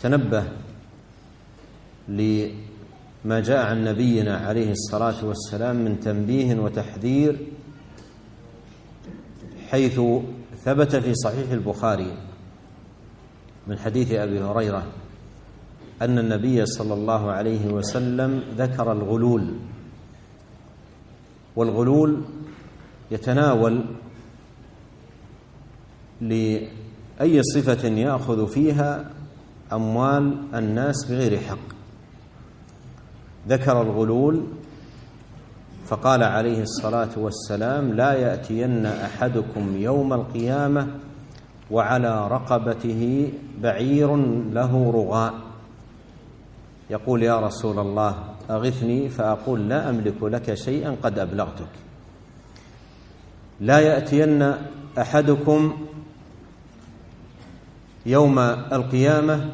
تنبه 0.01 0.43
لما 2.07 3.39
جاء 3.39 3.65
عن 3.65 3.83
نبينا 3.83 4.37
عليه 4.37 4.71
الصلاة 4.71 5.25
والسلام 5.25 5.75
من 5.75 5.99
تنبيه 5.99 6.55
وتحذير 6.55 7.37
حيث 9.69 10.01
ثبت 10.65 10.95
في 10.95 11.15
صحيح 11.15 11.51
البخاري 11.51 12.17
من 13.67 13.77
حديث 13.77 14.11
أبي 14.11 14.41
هريرة 14.41 14.87
أن 16.01 16.19
النبي 16.19 16.65
صلى 16.65 16.93
الله 16.93 17.31
عليه 17.31 17.67
وسلم 17.67 18.43
ذكر 18.57 18.91
الغلول 18.91 19.53
والغلول 21.55 22.21
يتناول 23.11 23.85
لأي 26.21 27.43
صفة 27.43 27.87
يأخذ 27.87 28.47
فيها 28.47 29.11
أموال 29.73 30.37
الناس 30.53 31.05
بغير 31.05 31.39
حق. 31.39 31.57
ذكر 33.47 33.81
الغلول 33.81 34.43
فقال 35.87 36.23
عليه 36.23 36.61
الصلاة 36.61 37.09
والسلام 37.17 37.93
لا 37.93 38.13
يأتين 38.13 38.85
أحدكم 38.85 39.77
يوم 39.77 40.13
القيامة 40.13 40.87
وعلى 41.71 42.27
رقبته 42.27 43.31
بعير 43.61 44.15
له 44.53 44.91
رغاء. 44.91 45.33
يقول 46.89 47.23
يا 47.23 47.39
رسول 47.39 47.79
الله 47.79 48.15
أغثني 48.49 49.09
فأقول 49.09 49.69
لا 49.69 49.89
أملك 49.89 50.23
لك 50.23 50.53
شيئا 50.53 50.95
قد 51.03 51.19
أبلغتك. 51.19 51.73
لا 53.61 53.79
يأتين 53.79 54.53
أحدكم 54.97 55.87
يوم 58.05 58.39
القيامة 58.39 59.49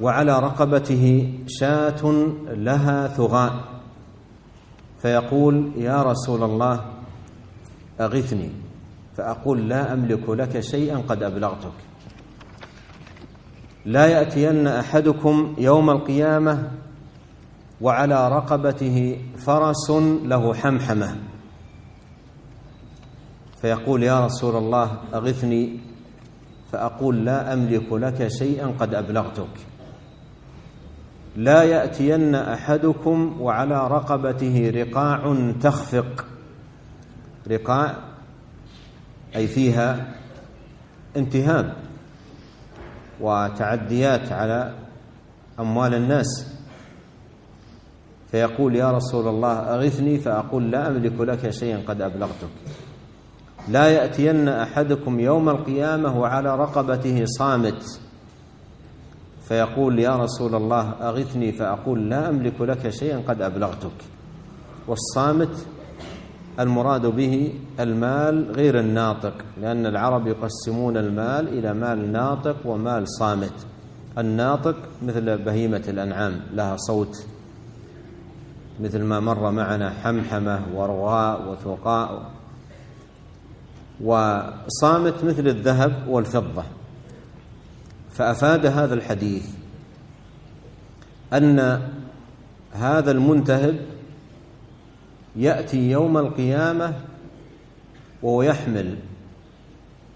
وعلى 0.00 0.38
رقبته 0.38 1.34
شاة 1.46 2.02
لها 2.48 3.08
ثغاء 3.08 3.54
فيقول 5.02 5.72
يا 5.76 6.02
رسول 6.02 6.42
الله 6.42 6.84
أغثني 8.00 8.50
فأقول 9.16 9.68
لا 9.68 9.92
أملك 9.92 10.28
لك 10.28 10.60
شيئا 10.60 10.98
قد 11.08 11.22
أبلغتك. 11.22 11.72
لا 13.84 14.06
يأتين 14.06 14.66
أحدكم 14.66 15.54
يوم 15.58 15.90
القيامة 15.90 16.70
وعلى 17.80 18.28
رقبته 18.28 19.20
فرس 19.36 19.90
له 20.24 20.54
حمحمة. 20.54 21.16
فيقول 23.60 24.02
يا 24.02 24.26
رسول 24.26 24.56
الله 24.56 24.98
أغثني 25.14 25.85
فأقول 26.72 27.24
لا 27.24 27.52
أملك 27.52 27.92
لك 27.92 28.28
شيئا 28.28 28.66
قد 28.66 28.94
أبلغتك. 28.94 29.56
لا 31.36 31.62
يأتين 31.62 32.34
أحدكم 32.34 33.40
وعلى 33.40 33.88
رقبته 33.88 34.72
رقاع 34.74 35.52
تخفق. 35.60 36.26
رقاع 37.50 37.94
أي 39.36 39.46
فيها 39.46 40.14
انتهاب 41.16 41.74
وتعديات 43.20 44.32
على 44.32 44.74
أموال 45.60 45.94
الناس. 45.94 46.56
فيقول 48.30 48.76
يا 48.76 48.90
رسول 48.90 49.28
الله 49.28 49.52
أغثني 49.52 50.18
فأقول 50.18 50.70
لا 50.70 50.88
أملك 50.88 51.20
لك 51.20 51.50
شيئا 51.50 51.82
قد 51.88 52.02
أبلغتك. 52.02 52.48
لا 53.68 53.88
يأتين 53.88 54.48
أحدكم 54.48 55.20
يوم 55.20 55.48
القيامة 55.48 56.20
وعلى 56.20 56.56
رقبته 56.56 57.24
صامت. 57.24 58.00
فيقول 59.48 59.98
يا 59.98 60.16
رسول 60.16 60.54
الله 60.54 60.90
أغثني 60.90 61.52
فأقول 61.52 62.10
لا 62.10 62.28
أملك 62.28 62.60
لك 62.60 62.90
شيئا 62.90 63.22
قد 63.28 63.42
أبلغتك. 63.42 63.98
والصامت 64.88 65.66
المراد 66.60 67.06
به 67.06 67.54
المال 67.80 68.52
غير 68.52 68.80
الناطق 68.80 69.34
لأن 69.60 69.86
العرب 69.86 70.26
يقسمون 70.26 70.96
المال 70.96 71.48
إلى 71.48 71.74
مال 71.74 72.12
ناطق 72.12 72.56
ومال 72.64 73.08
صامت. 73.08 73.66
الناطق 74.18 74.76
مثل 75.02 75.38
بهيمة 75.38 75.82
الأنعام 75.88 76.40
لها 76.52 76.76
صوت. 76.76 77.26
مثل 78.80 79.02
ما 79.02 79.20
مر 79.20 79.50
معنا 79.50 79.90
حمحمة 79.90 80.60
ورغاء 80.74 81.50
وثقاء. 81.50 82.30
وصامت 84.04 85.24
مثل 85.24 85.48
الذهب 85.48 86.08
والفضة. 86.08 86.64
فأفاد 88.12 88.66
هذا 88.66 88.94
الحديث 88.94 89.46
أن 91.32 91.88
هذا 92.72 93.10
المنتهب 93.10 93.76
يأتي 95.36 95.90
يوم 95.90 96.18
القيامة 96.18 96.94
وهو 98.22 98.42
يحمل 98.42 98.96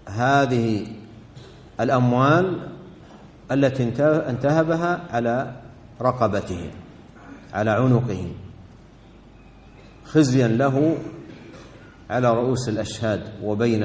هذه 0.09 0.87
الأموال 1.79 2.57
التي 3.51 3.83
انتهبها 4.29 5.01
على 5.11 5.55
رقبته 6.01 6.69
على 7.53 7.71
عنقه 7.71 8.31
خزيا 10.05 10.47
له 10.47 10.97
على 12.10 12.28
رؤوس 12.34 12.68
الأشهاد 12.68 13.42
وبين 13.42 13.84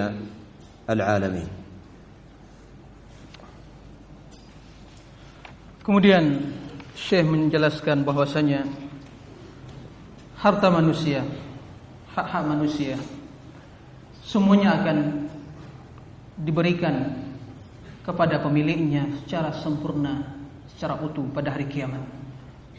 العالمين 0.89 1.49
Kemudian 5.82 6.54
Syekh 6.93 7.26
menjelaskan 7.26 8.06
bahwasanya 8.06 8.70
harta 10.38 10.70
manusia, 10.70 11.26
hak-hak 12.14 12.45
manusia 12.45 13.02
semuanya 14.22 14.78
akan 14.78 15.26
diberikan 16.38 17.18
kepada 18.06 18.38
pemiliknya 18.45 19.10
secara 19.26 19.49
sempurna, 19.58 20.22
secara 20.70 21.02
utuh 21.02 21.26
pada 21.34 21.58
hari 21.58 21.66
kiamat. 21.66 22.06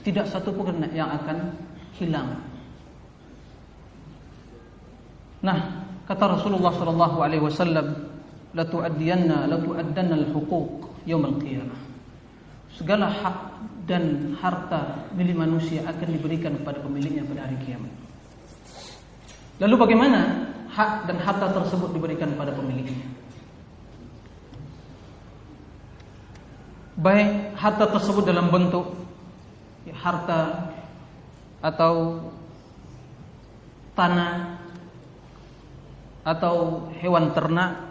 Tidak 0.06 0.26
satu 0.26 0.54
pun 0.54 0.70
yang 0.94 1.10
akan 1.10 1.58
hilang. 1.98 2.45
Nah, 5.43 5.57
kata 6.09 6.39
Rasulullah 6.39 6.73
sallallahu 6.73 7.17
alaihi 7.21 7.43
wasallam, 7.43 7.87
"La 8.57 8.65
tu'addiyanna 8.65 9.45
la 9.45 9.57
tu'addanna 9.61 10.15
al-huquq 10.17 11.05
al-qiyamah." 11.07 11.87
segala 12.77 13.09
hak 13.09 13.37
dan 13.89 14.37
harta 14.37 15.09
milik 15.17 15.33
manusia 15.33 15.81
akan 15.89 16.07
diberikan 16.13 16.53
kepada 16.61 16.77
pemiliknya 16.85 17.25
pada 17.25 17.49
hari 17.49 17.57
kiamat. 17.65 17.89
Lalu 19.57 19.75
bagaimana 19.81 20.19
hak 20.69 21.09
dan 21.09 21.17
harta 21.17 21.49
tersebut 21.57 21.89
diberikan 21.97 22.29
kepada 22.37 22.53
pemiliknya? 22.53 23.01
Baik 27.01 27.57
harta 27.57 27.85
tersebut 27.89 28.25
dalam 28.25 28.53
bentuk 28.53 28.93
harta 29.97 30.69
atau 31.61 32.21
tanah 33.97 34.56
atau 36.27 36.87
hewan 36.99 37.31
ternak 37.31 37.87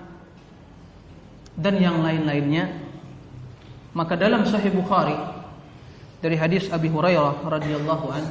dan 1.57 1.81
yang 1.81 2.05
lain-lainnya 2.05 2.69
maka 3.97 4.13
dalam 4.13 4.45
Sahih 4.45 4.77
Bukhari 4.77 5.17
dari 6.21 6.37
hadis 6.37 6.69
Abi 6.69 6.93
Hurairah 6.93 7.41
radhiyallahu 7.49 8.07
an 8.13 8.25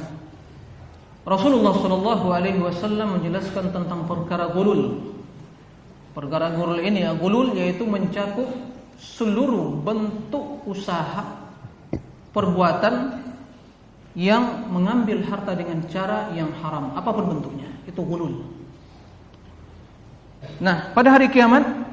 Rasulullah 1.26 1.74
sallallahu 1.74 2.26
alaihi 2.30 2.62
wasallam 2.62 3.18
menjelaskan 3.18 3.74
tentang 3.74 4.06
perkara 4.06 4.46
gulul. 4.46 5.10
Perkara 6.14 6.54
gulul 6.54 6.78
ini 6.78 7.02
ya 7.02 7.18
gulul 7.18 7.50
yaitu 7.58 7.82
mencakup 7.82 8.46
seluruh 8.94 9.74
bentuk 9.82 10.62
usaha 10.70 11.50
perbuatan 12.30 13.26
yang 14.14 14.70
mengambil 14.70 15.18
harta 15.26 15.58
dengan 15.58 15.82
cara 15.90 16.30
yang 16.30 16.48
haram 16.62 16.94
apa 16.94 17.10
pun 17.10 17.26
bentuknya 17.26 17.74
itu 17.90 18.00
gulul. 18.06 18.55
Nah, 20.60 20.92
pada 20.96 21.12
hari 21.12 21.28
kiamat 21.28 21.86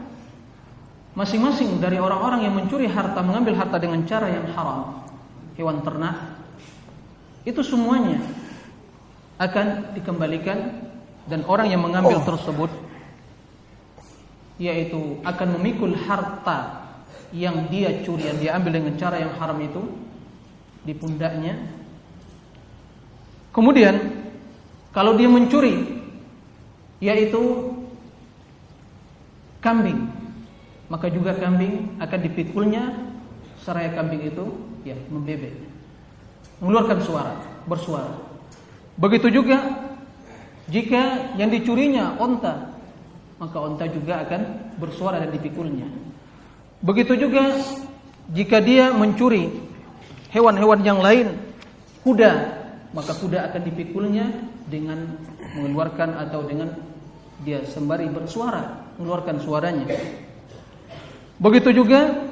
Masing-masing 1.13 1.77
dari 1.77 2.01
orang-orang 2.01 2.49
yang 2.49 2.57
mencuri 2.57 2.89
harta 2.89 3.21
mengambil 3.21 3.53
harta 3.53 3.77
dengan 3.77 4.01
cara 4.09 4.33
yang 4.33 4.49
haram, 4.57 5.05
hewan 5.53 5.85
ternak, 5.85 6.41
itu 7.45 7.61
semuanya 7.61 8.17
akan 9.37 9.93
dikembalikan 9.93 10.89
dan 11.29 11.45
orang 11.45 11.69
yang 11.69 11.85
mengambil 11.85 12.17
oh. 12.17 12.25
tersebut 12.25 12.71
yaitu 14.57 15.21
akan 15.21 15.61
memikul 15.61 15.93
harta 15.93 16.81
yang 17.29 17.69
dia 17.69 18.01
curi 18.01 18.33
yang 18.33 18.37
dia 18.41 18.51
ambil 18.57 18.73
dengan 18.73 18.93
cara 18.97 19.21
yang 19.21 19.37
haram 19.37 19.61
itu 19.61 19.85
di 20.81 20.97
pundaknya. 20.97 21.61
Kemudian 23.53 24.01
kalau 24.89 25.13
dia 25.13 25.29
mencuri 25.29 26.01
yaitu 26.97 27.72
kambing. 29.63 30.11
Maka 30.91 31.09
juga 31.09 31.33
kambing 31.33 31.97
akan 31.97 32.19
dipikulnya 32.19 32.93
seraya 33.63 33.95
kambing 33.95 34.27
itu 34.27 34.45
ya 34.83 34.93
membebek. 35.07 35.55
Mengeluarkan 36.59 36.99
suara 37.01 37.33
bersuara. 37.65 38.13
Begitu 38.99 39.41
juga 39.41 39.57
jika 40.69 41.33
yang 41.39 41.49
dicurinya 41.49 42.19
onta 42.19 42.75
maka 43.41 43.57
onta 43.57 43.89
juga 43.89 44.21
akan 44.27 44.41
bersuara 44.77 45.23
dan 45.23 45.31
dipikulnya. 45.33 45.87
Begitu 46.83 47.15
juga 47.15 47.57
jika 48.31 48.59
dia 48.59 48.91
mencuri 48.91 49.49
hewan-hewan 50.31 50.79
yang 50.83 50.99
lain 50.99 51.35
kuda 52.03 52.61
maka 52.93 53.11
kuda 53.17 53.51
akan 53.51 53.61
dipikulnya 53.65 54.29
dengan 54.69 55.17
mengeluarkan 55.57 56.15
atau 56.29 56.45
dengan 56.45 56.71
dia 57.43 57.65
sembari 57.67 58.07
bersuara 58.07 58.82
mengeluarkan 58.97 59.37
suaranya 59.41 59.87
Begitu 61.43 61.75
juga 61.75 62.23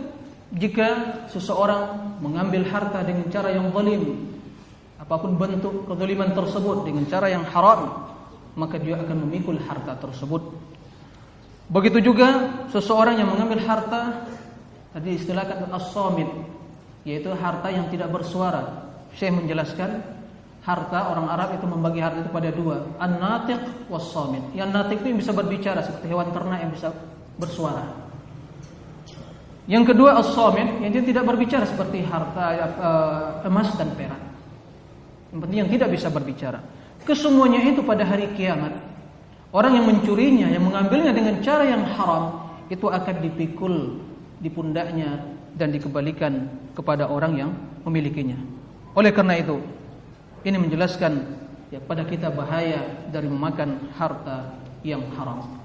jika 0.55 0.87
seseorang 1.27 2.15
mengambil 2.23 2.63
harta 2.69 3.03
dengan 3.03 3.27
cara 3.27 3.51
yang 3.51 3.67
zalim, 3.75 4.29
apa 4.95 5.15
pun 5.19 5.35
bentuk 5.35 5.83
kezaliman 5.89 6.31
tersebut 6.31 6.87
dengan 6.87 7.03
cara 7.11 7.27
yang 7.27 7.43
haram, 7.43 8.07
maka 8.55 8.79
dia 8.79 8.95
akan 8.95 9.27
memikul 9.27 9.59
harta 9.67 9.99
tersebut. 9.99 10.43
Begitu 11.71 12.03
juga 12.03 12.51
seseorang 12.71 13.19
yang 13.19 13.31
mengambil 13.31 13.63
harta 13.63 14.27
tadi 14.91 15.19
istilahkan 15.19 15.71
as-samit, 15.71 16.27
yaitu 17.07 17.31
harta 17.35 17.67
yang 17.67 17.91
tidak 17.91 18.11
bersuara. 18.11 18.91
Syekh 19.15 19.43
menjelaskan 19.43 20.03
harta 20.61 21.09
orang 21.09 21.25
Arab 21.25 21.57
itu 21.57 21.65
membagi 21.65 21.99
harta 22.01 22.21
itu 22.21 22.29
pada 22.29 22.49
dua, 22.53 22.85
an-natiq 23.01 23.89
was-samit. 23.89 24.45
Yang 24.53 24.69
natik 24.77 24.97
itu 25.01 25.07
yang 25.09 25.19
bisa 25.19 25.33
berbicara 25.33 25.81
seperti 25.81 26.05
hewan 26.13 26.29
ternak 26.29 26.59
yang 26.61 26.71
bisa 26.71 26.93
bersuara. 27.41 27.85
Yang 29.65 29.93
kedua 29.93 30.21
as-samit, 30.21 30.69
yang 30.85 30.91
dia 30.93 31.01
tidak 31.05 31.25
berbicara 31.25 31.65
seperti 31.65 32.05
harta 32.05 32.45
uh, 32.77 33.47
emas 33.49 33.73
dan 33.73 33.89
perak. 33.97 34.21
Yang 35.33 35.39
penting 35.47 35.59
yang 35.65 35.71
tidak 35.71 35.89
bisa 35.97 36.07
berbicara. 36.13 36.59
Kesemuanya 37.01 37.65
itu 37.65 37.81
pada 37.81 38.05
hari 38.05 38.29
kiamat. 38.37 38.77
Orang 39.51 39.73
yang 39.75 39.89
mencurinya, 39.89 40.47
yang 40.47 40.63
mengambilnya 40.63 41.11
dengan 41.11 41.41
cara 41.41 41.65
yang 41.65 41.83
haram, 41.83 42.53
itu 42.69 42.87
akan 42.87 43.15
dipikul 43.19 43.99
di 44.39 44.47
pundaknya 44.47 45.19
dan 45.57 45.73
dikembalikan 45.73 46.47
kepada 46.77 47.09
orang 47.09 47.33
yang 47.35 47.51
memilikinya. 47.83 48.37
Oleh 48.95 49.11
karena 49.11 49.39
itu, 49.39 49.59
ini 50.41 50.57
menjelaskan 50.57 51.13
ya 51.69 51.79
pada 51.79 52.03
kita 52.03 52.33
bahaya 52.33 53.09
dari 53.13 53.29
memakan 53.29 53.93
harta 53.95 54.57
yang 54.83 55.05
haram. 55.15 55.61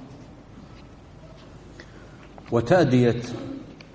وتأدية 2.47 3.23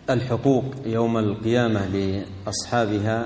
الحقوق 0.09 0.65
يوم 0.85 1.17
القيامة 1.17 1.87
لأصحابها 1.87 3.17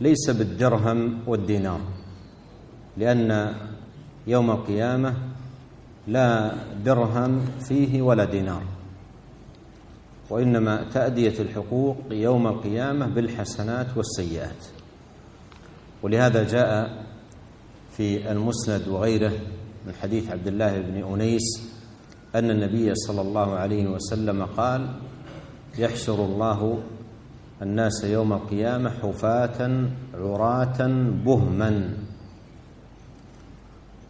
ليس 0.00 0.30
بالدرهم 0.30 1.18
والدينار 1.26 1.80
لأن 2.96 3.54
يوم 4.26 4.50
القيامة 4.50 5.14
لا 6.06 6.54
درهم 6.84 7.62
فيه 7.68 8.02
ولا 8.02 8.24
دينار 8.24 8.62
وإنما 10.30 10.90
تأدية 10.94 11.38
الحقوق 11.38 11.96
يوم 12.10 12.46
القيامة 12.46 13.06
بالحسنات 13.06 13.86
والسيئات 13.96 14.81
ولهذا 16.02 16.42
جاء 16.44 17.02
في 17.96 18.30
المسند 18.32 18.88
وغيره 18.88 19.32
من 19.86 19.94
حديث 19.94 20.30
عبد 20.30 20.46
الله 20.46 20.80
بن 20.80 20.96
أنيس 21.14 21.72
أن 22.34 22.50
النبي 22.50 22.94
صلى 22.94 23.20
الله 23.20 23.54
عليه 23.54 23.86
وسلم 23.86 24.44
قال 24.44 24.88
يحشر 25.78 26.24
الله 26.24 26.78
الناس 27.62 28.04
يوم 28.04 28.32
القيامة 28.32 28.90
حفاة 28.90 29.88
عراة 30.14 30.78
بهما. 31.24 31.94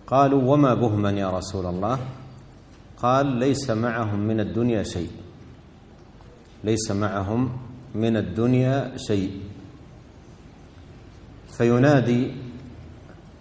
قالوا 0.06 0.42
وما 0.52 0.74
بهما 0.74 1.10
يا 1.10 1.30
رسول 1.30 1.66
الله؟ 1.66 1.98
قال 2.96 3.26
ليس 3.26 3.70
معهم 3.70 4.20
من 4.20 4.40
الدنيا 4.40 4.82
شيء. 4.82 5.10
ليس 6.64 6.90
معهم 6.90 7.52
من 7.94 8.16
الدنيا 8.16 8.92
شيء. 8.96 9.30
فينادي 11.52 12.34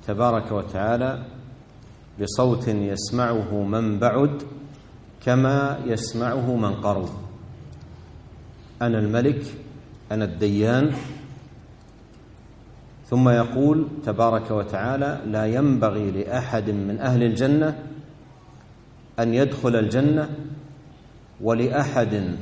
تبارك 0.07 0.51
وتعالى 0.51 1.24
بصوت 2.22 2.68
يسمعه 2.68 3.64
من 3.64 3.99
بعد 3.99 4.43
كما 5.26 5.80
يسمعه 5.86 6.55
من 6.55 6.74
قرب. 6.74 7.09
أنا 8.82 8.99
الملك 8.99 9.43
أنا 10.12 10.26
الديان. 10.26 10.91
ثم 13.05 13.30
يقول 13.30 13.88
تبارك 14.05 14.51
وتعالى 14.51 15.22
لا 15.26 15.45
ينبغي 15.45 16.12
لأحد 16.12 16.70
من 16.70 16.99
أهل 16.99 17.24
الجنة 17.24 17.80
أن 19.20 19.34
يدخل 19.34 19.76
الجنة 19.76 20.30
ولأحد 21.41 22.38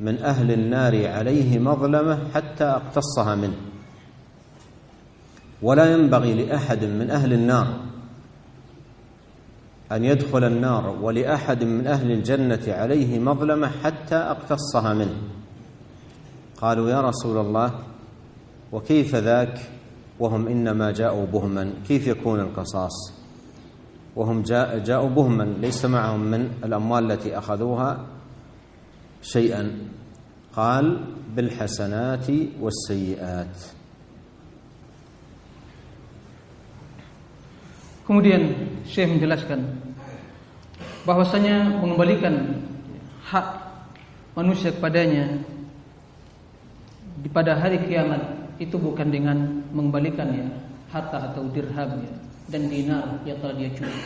من 0.00 0.18
أهل 0.18 0.52
النار 0.52 1.06
عليه 1.06 1.58
مظلمة 1.58 2.18
حتى 2.34 2.64
أقتصها 2.64 3.34
منه. 3.34 3.73
ولا 5.64 5.92
ينبغي 5.92 6.44
لأحد 6.44 6.84
من 6.84 7.10
أهل 7.10 7.32
النار 7.32 7.80
أن 9.92 10.04
يدخل 10.04 10.44
النار 10.44 10.98
ولأحد 11.02 11.64
من 11.64 11.86
أهل 11.86 12.10
الجنة 12.12 12.62
عليه 12.68 13.18
مظلمة 13.18 13.68
حتى 13.68 14.14
أقتصها 14.14 14.94
منه. 14.94 15.16
قالوا 16.60 16.90
يا 16.90 17.00
رسول 17.00 17.46
الله 17.46 17.70
وكيف 18.72 19.14
ذاك؟ 19.14 19.60
وهم 20.20 20.48
إنما 20.48 20.90
جاءوا 20.90 21.26
بهما. 21.26 21.72
كيف 21.88 22.06
يكون 22.06 22.40
القصاص؟ 22.40 23.12
وهم 24.16 24.42
جاء 24.42 24.78
جاءوا 24.78 25.08
بهما. 25.08 25.44
ليس 25.44 25.84
معهم 25.84 26.20
من 26.20 26.50
الأموال 26.64 27.12
التي 27.12 27.38
أخذوها 27.38 28.06
شيئا. 29.22 29.78
قال 30.56 31.04
بالحسنات 31.36 32.26
والسيئات. 32.60 33.83
Kemudian 38.04 38.52
Syekh 38.84 39.16
menjelaskan 39.16 39.64
bahwasanya 41.08 41.80
mengembalikan 41.80 42.60
hak 43.24 43.46
manusia 44.36 44.72
kepadanya 44.76 45.40
di 47.24 47.28
pada 47.32 47.56
hari 47.56 47.80
kiamat 47.88 48.20
itu 48.60 48.76
bukan 48.76 49.08
dengan 49.08 49.64
mengembalikan 49.72 50.28
ya 50.36 50.46
harta 50.92 51.32
atau 51.32 51.48
dirham 51.50 51.90
ya, 52.04 52.12
dan 52.52 52.62
dinar 52.68 53.18
yang 53.24 53.40
telah 53.40 53.56
dia 53.56 53.72
curi. 53.72 54.00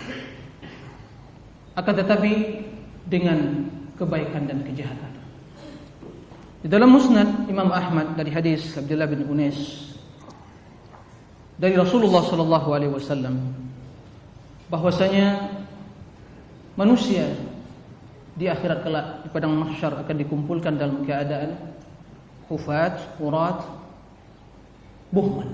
Akan 1.75 1.95
tetapi 1.99 2.33
dengan 3.11 3.67
kebaikan 3.99 4.47
dan 4.47 4.63
kejahatan. 4.63 5.13
Di 6.63 6.67
dalam 6.71 6.91
Musnad 6.91 7.51
Imam 7.51 7.71
Ahmad 7.71 8.15
dari 8.15 8.31
hadis 8.31 8.75
Abdullah 8.75 9.07
bin 9.07 9.27
Unais 9.27 9.59
dari 11.59 11.75
Rasulullah 11.75 12.23
sallallahu 12.23 12.69
alaihi 12.75 12.95
wasallam 12.95 13.68
bahwasanya 14.69 15.57
manusia 16.77 17.33
di 18.39 18.47
akhirat 18.47 18.87
kelak 18.87 19.07
di 19.27 19.29
padang 19.35 19.57
mahsyar 19.59 19.99
akan 19.99 20.17
dikumpulkan 20.17 20.79
dalam 20.79 21.03
keadaan 21.03 21.59
hufat, 22.47 22.97
urat, 23.19 23.61
buhman. 25.11 25.51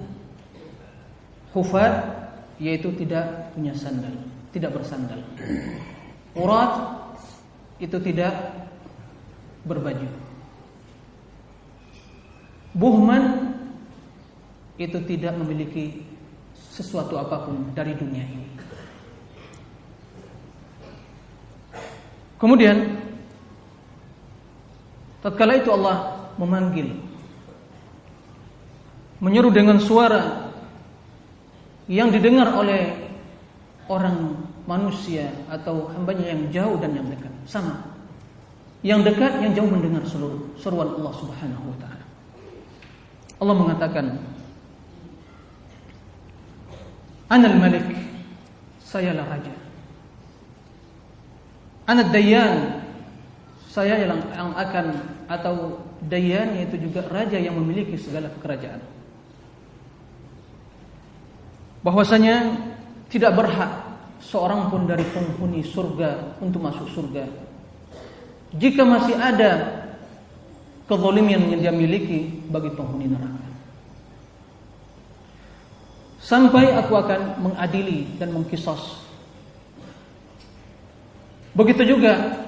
Hufat 1.54 1.94
yaitu 2.58 2.90
tidak 2.94 3.54
punya 3.54 3.74
sandal, 3.74 4.14
tidak 4.50 4.74
bersandal. 4.74 5.18
Urat 6.34 6.72
itu 7.78 7.98
tidak 8.02 8.34
berbaju. 9.66 10.06
Buhman 12.74 13.54
itu 14.74 14.98
tidak 15.06 15.38
memiliki 15.38 16.02
sesuatu 16.74 17.14
apa 17.14 17.46
pun 17.46 17.70
dari 17.70 17.94
dunia 17.94 18.26
ini. 18.26 18.53
Kemudian 22.44 22.76
tatkala 25.24 25.56
itu 25.56 25.72
Allah 25.72 26.28
memanggil 26.36 26.92
menyeru 29.16 29.48
dengan 29.48 29.80
suara 29.80 30.52
yang 31.88 32.12
didengar 32.12 32.52
oleh 32.52 33.08
orang 33.88 34.44
manusia 34.68 35.32
atau 35.48 35.88
hambanya 35.96 36.36
yang 36.36 36.52
jauh 36.52 36.76
dan 36.76 36.92
yang 36.92 37.08
dekat 37.08 37.32
sama. 37.48 37.80
Yang 38.84 39.08
dekat 39.08 39.40
yang 39.40 39.56
jauh 39.56 39.70
mendengar 39.72 40.04
seluruh 40.04 40.44
seruan 40.60 41.00
Allah 41.00 41.16
Subhanahu 41.16 41.64
wa 41.64 41.76
taala. 41.80 42.04
Allah 43.40 43.56
mengatakan 43.56 44.20
Anal 47.32 47.56
Malik 47.56 47.88
sayalah 48.84 49.24
raja 49.32 49.63
Anak 51.84 52.16
dayan 52.16 52.80
saya 53.68 54.00
yang 54.00 54.22
akan 54.56 54.86
atau 55.28 55.82
dayan 56.08 56.56
yaitu 56.56 56.80
juga 56.80 57.04
raja 57.12 57.36
yang 57.36 57.58
memiliki 57.60 58.00
segala 58.00 58.32
kerajaan. 58.40 58.80
Bahwasanya 61.84 62.56
tidak 63.12 63.36
berhak 63.36 63.72
seorang 64.24 64.72
pun 64.72 64.88
dari 64.88 65.04
penghuni 65.12 65.60
surga 65.60 66.40
untuk 66.40 66.64
masuk 66.64 66.88
surga. 66.96 67.28
Jika 68.56 68.86
masih 68.86 69.20
ada 69.20 69.84
kezaliman 70.88 71.52
yang 71.52 71.60
dia 71.60 71.74
miliki 71.74 72.32
bagi 72.48 72.72
penghuni 72.72 73.12
neraka. 73.12 73.44
Sampai 76.24 76.72
aku 76.72 76.96
akan 76.96 77.20
mengadili 77.44 78.08
dan 78.16 78.32
mengkisos 78.32 79.03
Begitu 81.54 81.96
juga 81.96 82.42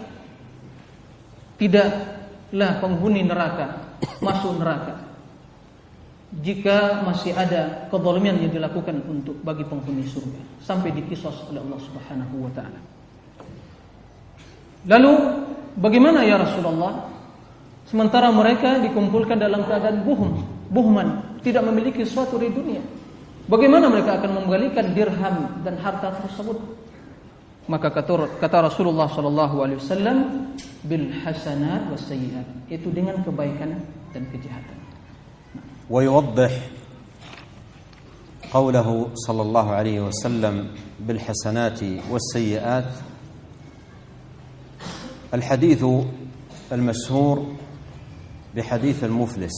tidaklah 1.57 2.73
penghuni 2.83 3.23
neraka 3.23 3.97
masuk 4.21 4.61
neraka 4.61 5.07
jika 6.43 7.07
masih 7.07 7.33
ada 7.33 7.89
kezaliman 7.89 8.37
yang 8.37 8.53
dilakukan 8.53 9.01
untuk 9.09 9.39
bagi 9.41 9.65
penghuni 9.65 10.05
surga 10.05 10.61
sampai 10.61 10.93
dikisos 10.93 11.49
oleh 11.49 11.63
Allah 11.63 11.81
Subhanahu 11.81 12.35
wa 12.45 12.51
taala. 12.53 12.81
Lalu 14.87 15.13
bagaimana 15.79 16.27
ya 16.27 16.37
Rasulullah? 16.37 17.09
Sementara 17.87 18.35
mereka 18.35 18.83
dikumpulkan 18.83 19.39
dalam 19.39 19.63
keadaan 19.63 20.03
buhum, 20.03 20.43
buhman, 20.75 21.39
tidak 21.47 21.63
memiliki 21.71 22.03
sesuatu 22.03 22.35
di 22.35 22.51
dunia. 22.51 22.83
Bagaimana 23.47 23.87
mereka 23.87 24.19
akan 24.19 24.43
mengembalikan 24.43 24.91
dirham 24.91 25.63
dan 25.63 25.79
harta 25.79 26.19
tersebut? 26.19 26.59
Maka 27.69 27.91
kata, 27.91 28.39
kata 28.39 28.71
Rasulullah 28.71 29.11
sallallahu 29.11 29.57
alaihi 29.63 29.79
wasallam 29.83 30.19
bil 30.87 31.11
hasanat 31.25 31.91
was 31.91 32.07
sayyiat. 32.07 32.47
Itu 32.71 32.91
dengan 32.95 33.23
kebaikan 33.27 33.79
dan 34.15 34.25
kejahatan. 34.31 34.77
ويوضح 35.91 36.51
قوله 38.51 39.09
صلى 39.15 39.43
الله 39.43 39.67
عليه 39.71 40.01
وسلم 40.01 40.67
بالحسنات 41.01 41.81
والسيئات 42.11 42.91
الحديث 45.35 45.85
المشهور 46.73 47.37
بحديث 48.57 49.05
المفلس 49.05 49.57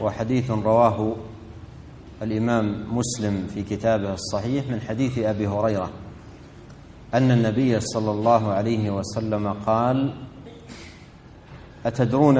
وحديث 0.00 0.50
رواه 0.50 1.16
الإمام 2.22 2.96
مسلم 2.96 3.46
في 3.54 3.62
كتابه 3.62 4.14
الصحيح 4.14 4.64
من 4.68 4.80
حديث 4.80 5.18
أبي 5.18 5.46
هريرة 5.46 5.90
أن 7.14 7.30
النبي 7.30 7.80
صلى 7.80 8.10
الله 8.10 8.52
عليه 8.52 8.90
وسلم 8.90 9.52
قال 9.52 10.14
أتدرون 11.86 12.38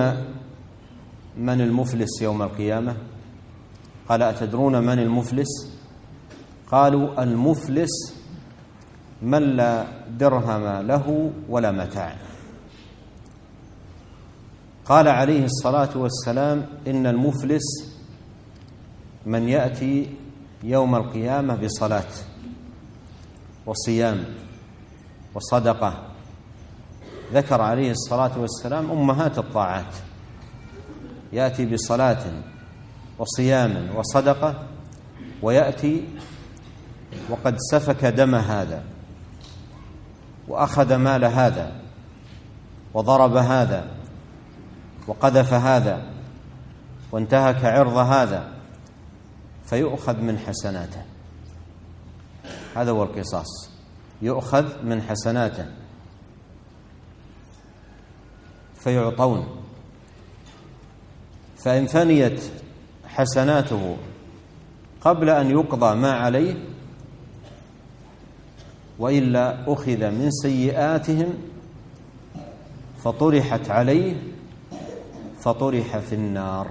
من 1.39 1.61
المفلس 1.61 2.23
يوم 2.23 2.43
القيامة؟ 2.43 2.97
قال 4.09 4.23
أتدرون 4.23 4.83
من 4.83 4.99
المفلس؟ 4.99 5.79
قالوا 6.71 7.23
المفلس 7.23 8.15
من 9.23 9.43
لا 9.57 9.87
درهم 10.19 10.87
له 10.87 11.31
ولا 11.49 11.71
متاع. 11.73 12.17
قال 14.85 15.09
عليه 15.09 15.45
الصلاة 15.45 15.97
والسلام 15.97 16.67
إن 16.87 17.07
المفلس 17.07 17.63
من 19.27 19.49
يأتي 19.49 20.11
يوم 20.63 20.95
القيامة 20.95 21.55
بصلاة 21.57 22.11
وصيام. 23.67 24.25
وصدقة. 25.35 26.03
ذكر 27.33 27.61
عليه 27.61 27.91
الصلاة 27.91 28.39
والسلام 28.39 28.91
أمهات 28.91 29.39
الطاعات. 29.39 29.95
يأتي 31.33 31.67
بصلاة 31.67 32.25
وصيام 33.19 33.97
وصدقة 33.97 34.67
ويأتي 35.43 36.09
وقد 37.31 37.57
سفك 37.59 38.05
دم 38.05 38.35
هذا 38.35 38.83
وأخذ 40.49 40.95
مال 40.95 41.25
هذا 41.25 41.73
وضرب 42.95 43.37
هذا 43.37 43.87
وقذف 45.07 45.53
هذا 45.53 46.03
وانتهك 47.13 47.65
عرض 47.65 47.97
هذا 47.97 48.49
فيؤخذ 49.67 50.17
من 50.17 50.39
حسناته. 50.39 51.03
هذا 52.77 52.91
هو 52.91 53.03
القصاص. 53.03 53.74
يؤخذ 54.23 54.85
من 54.85 55.03
حسناته. 55.03 55.67
فيعطون. 58.85 59.65
فإن 61.65 61.87
فنيت 61.87 62.41
حسناته 63.09 63.97
قبل 65.01 65.31
أن 65.31 65.51
يقضى 65.51 65.91
ما 65.97 66.13
عليه 66.13 66.57
وإلا 68.99 69.73
أخذ 69.73 70.01
من 70.11 70.29
سيئاتهم 70.31 71.29
فطرحت 73.05 73.71
عليه 73.71 74.17
فطرح 75.41 75.89
في 75.99 76.15
النار. 76.15 76.67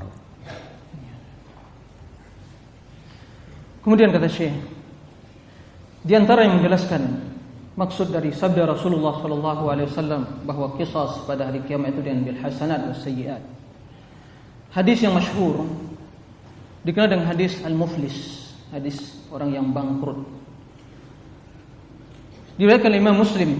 Kemudian 3.83 4.15
kata 4.15 4.31
Syekh 4.31 4.55
di 6.07 6.13
antara 6.15 6.47
yang 6.47 6.61
menjelaskan 6.61 7.32
maksud 7.73 8.13
dari 8.13 8.29
sabda 8.29 8.69
Rasulullah 8.69 9.17
sallallahu 9.17 9.63
alaihi 9.69 9.87
wasallam 9.89 10.45
bahwa 10.45 10.73
qisas 10.77 11.25
pada 11.25 11.49
hari 11.49 11.61
kiamat 11.65 11.93
itu 11.93 12.01
dengan 12.05 12.21
bil 12.27 12.39
hasanat 12.39 12.85
was 12.89 13.01
sayyiat. 13.01 13.41
Hadis 14.73 15.05
yang 15.05 15.13
masyhur 15.13 15.65
dikenal 16.81 17.09
dengan 17.13 17.29
hadis 17.29 17.61
al-muflis, 17.61 18.49
hadis 18.73 19.21
orang 19.29 19.53
yang 19.53 19.65
bangkrut. 19.69 20.21
Diriwayatkan 22.57 22.93
Imam 22.93 23.17
Muslim 23.17 23.57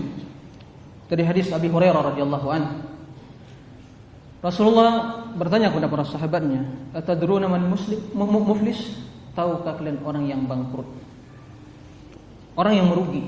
dari 1.09 1.23
hadis 1.25 1.49
Abi 1.49 1.69
Hurairah 1.69 2.13
radhiyallahu 2.13 2.47
anhu. 2.49 2.75
Rasulullah 4.43 5.23
bertanya 5.39 5.71
kepada 5.71 5.87
para 5.87 6.03
sahabatnya, 6.03 6.67
"Atadruna 6.91 7.47
man 7.47 7.71
muslim 7.71 8.01
muflis?" 8.13 8.99
Tahukah 9.33 9.81
kalian 9.81 9.97
orang 10.05 10.29
yang 10.29 10.45
bangkrut? 10.45 10.85
Orang 12.53 12.77
yang 12.77 12.85
merugi. 12.85 13.25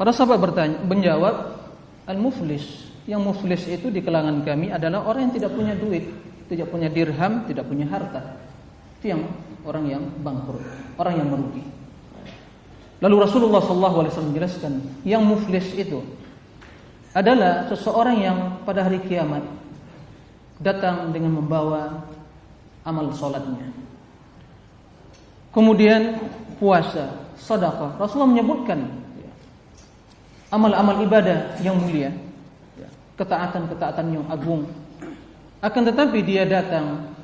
Para 0.00 0.16
sahabat 0.16 0.40
bertanya, 0.40 0.80
menjawab, 0.80 1.60
al-muflis. 2.08 2.88
Yang 3.04 3.20
muflis 3.20 3.68
itu 3.68 3.92
di 3.92 4.00
kalangan 4.00 4.40
kami 4.40 4.72
adalah 4.72 5.04
orang 5.04 5.28
yang 5.28 5.34
tidak 5.36 5.52
punya 5.52 5.76
duit, 5.76 6.08
tidak 6.48 6.72
punya 6.72 6.88
dirham, 6.88 7.44
tidak 7.44 7.68
punya 7.68 7.84
harta. 7.84 8.40
Itu 8.96 9.12
yang 9.12 9.28
orang 9.68 9.84
yang 9.92 10.00
bangkrut, 10.24 10.64
orang 10.96 11.20
yang 11.20 11.28
merugi. 11.28 11.60
Lalu 13.04 13.16
Rasulullah 13.28 13.60
SAW 13.60 14.32
menjelaskan, 14.32 15.04
yang 15.04 15.20
muflis 15.20 15.68
itu 15.76 16.00
adalah 17.12 17.68
seseorang 17.68 18.16
yang 18.24 18.38
pada 18.64 18.88
hari 18.88 19.04
kiamat 19.04 19.44
datang 20.64 21.12
dengan 21.12 21.44
membawa 21.44 22.08
amal 22.88 23.12
solatnya 23.12 23.68
Kemudian 25.52 26.16
puasa, 26.56 27.10
sedekah. 27.36 28.00
Rasulullah 28.00 28.32
menyebutkan 28.32 28.99
amal-amal 30.50 30.98
ibadah 31.06 31.56
yang 31.62 31.78
mulia, 31.78 32.10
ketaatan-ketaatan 33.14 34.06
yang 34.10 34.26
agung. 34.26 34.66
Akan 35.62 35.86
tetapi 35.86 36.20
dia 36.26 36.44
datang 36.44 37.14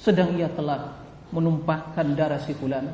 sedang 0.00 0.36
ia 0.36 0.50
telah 0.52 0.92
menumpahkan 1.32 2.12
darah 2.12 2.40
si 2.42 2.52
fulan 2.52 2.84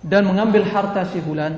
dan 0.00 0.24
mengambil 0.24 0.64
harta 0.64 1.04
si 1.10 1.20
fulan, 1.20 1.54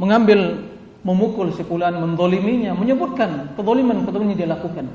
mengambil 0.00 0.64
memukul 1.04 1.52
si 1.52 1.64
fulan, 1.64 1.96
mendoliminya, 1.96 2.76
menyebutkan 2.76 3.56
kedoliman-kedoliman 3.56 4.32
yang 4.36 4.40
dia 4.40 4.50
lakukan. 4.52 4.86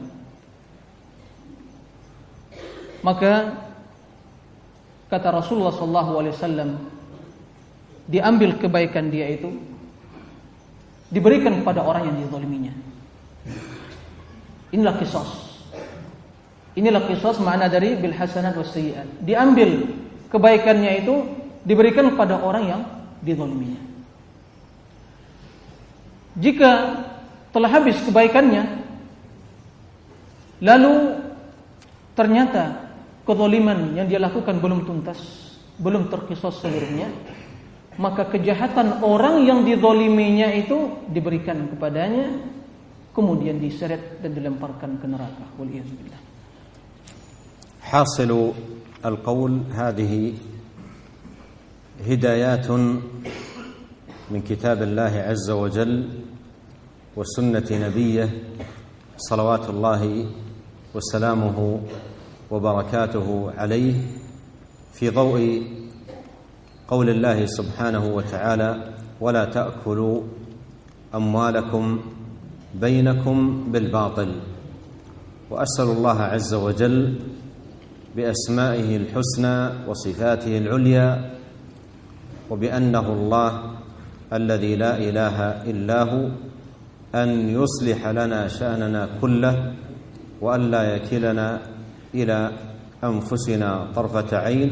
Maka 3.01 3.53
kata 5.09 5.29
Rasulullah 5.29 5.73
sallallahu 5.73 6.11
alaihi 6.21 6.33
wasallam 6.33 6.69
diambil 8.09 8.57
kebaikan 8.57 9.13
dia 9.13 9.29
itu 9.29 9.53
diberikan 11.15 11.63
kepada 11.63 11.79
orang 11.79 12.11
yang 12.11 12.17
dizaliminya. 12.19 12.75
Inilah 14.75 14.99
kisah. 14.99 15.23
Inilah 16.75 17.07
kisah 17.07 17.39
makna 17.39 17.71
dari 17.71 17.95
bil 17.95 18.11
hasanat 18.11 18.59
was 18.59 18.75
sayyiat. 18.75 19.07
Diambil 19.23 19.95
kebaikannya 20.27 21.07
itu 21.07 21.23
diberikan 21.63 22.11
kepada 22.11 22.43
orang 22.43 22.63
yang 22.67 22.81
dizaliminya. 23.23 23.79
Jika 26.35 26.71
telah 27.55 27.71
habis 27.71 27.95
kebaikannya 28.03 28.83
lalu 30.59 31.15
ternyata 32.11 32.91
kezaliman 33.23 33.95
yang 33.95 34.11
dia 34.11 34.19
lakukan 34.19 34.59
belum 34.59 34.83
tuntas, 34.83 35.19
belum 35.79 36.11
terkisah 36.11 36.51
seluruhnya, 36.51 37.07
maka 37.95 38.27
kejahatan 38.27 39.03
orang 39.03 39.47
yang 39.47 39.63
dizaliminya 39.63 40.51
itu 40.51 41.07
diberikan 41.07 41.72
kepadanya 41.72 42.35
kemudian 43.15 43.55
diseret 43.59 44.19
dan 44.19 44.35
dilemparkan 44.35 44.99
ke 44.99 45.07
neraka. 45.07 45.45
Waliyadzubillah. 45.55 46.22
حاصل 47.85 48.51
القول 49.05 49.53
هذه 49.69 50.34
هدايات 52.01 52.67
من 54.31 54.41
كتاب 54.41 54.81
الله 54.84 55.13
عز 55.30 55.49
وجل 55.53 56.09
وسنة 57.15 57.69
نبيه 57.72 58.30
صلوات 59.17 59.69
الله 59.69 60.26
وسلامه 60.95 61.80
وبركاته 62.51 63.27
عليه 63.57 63.95
في 64.93 65.09
ضوء 65.09 65.61
قول 66.88 67.10
الله 67.10 67.45
سبحانه 67.45 68.06
وتعالى 68.06 68.72
ولا 69.22 69.45
تأكلوا 69.45 70.22
أموالكم 71.16 71.99
بينكم 72.82 73.64
بالباطل 73.72 74.30
وأسأل 75.49 75.86
الله 75.86 76.22
عز 76.22 76.53
وجل 76.53 77.20
بأسمائه 78.16 78.98
الحسنى 78.98 79.57
وصفاته 79.88 80.57
العليا 80.57 81.30
وبأنه 82.49 83.07
الله 83.14 83.52
الذي 84.34 84.76
لا 84.76 84.98
إله 84.98 85.38
إلا 85.72 86.03
هو 86.03 86.30
أن 87.16 87.30
يصلح 87.49 88.07
لنا 88.07 88.48
شأننا 88.48 89.10
كله 89.22 89.74
وأن 90.41 90.62
لا 90.72 90.95
يكلنا 90.95 91.60
إلى 92.16 92.52
أنفسنا 93.03 93.88
طرفة 93.95 94.38
عين 94.38 94.72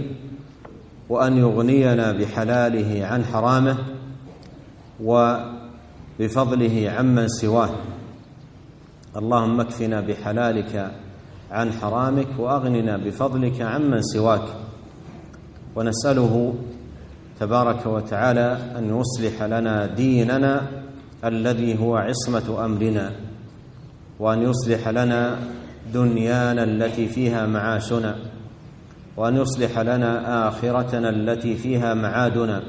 وأن 1.09 1.38
يغنينا 1.38 2.11
بحلاله 2.11 3.05
عن 3.05 3.23
حرامه 3.23 3.77
وبفضله 5.03 6.93
عمن 6.97 7.27
سواه. 7.27 7.69
اللهم 9.17 9.59
اكفنا 9.59 10.01
بحلالك 10.01 10.91
عن 11.51 11.71
حرامك 11.71 12.27
وأغننا 12.39 12.97
بفضلك 12.97 13.61
عمن 13.61 14.01
سواك. 14.01 14.47
ونسأله 15.75 16.55
تبارك 17.39 17.85
وتعالى 17.85 18.57
أن 18.77 18.99
يصلح 18.99 19.43
لنا 19.43 19.85
ديننا 19.85 20.61
الذي 21.25 21.80
هو 21.80 21.95
عصمة 21.95 22.65
أمرنا 22.65 23.11
وأن 24.19 24.41
يصلح 24.41 24.88
لنا 24.88 25.38
دنيانا 25.93 26.63
التي 26.63 27.07
فيها 27.07 27.45
معاشنا. 27.45 28.15
وأن 29.18 29.35
يصلح 29.38 29.80
لنا 29.80 30.48
آخرتنا 30.48 31.10
التي 31.10 31.56
فيها 31.56 31.94
معادنا 31.94 32.64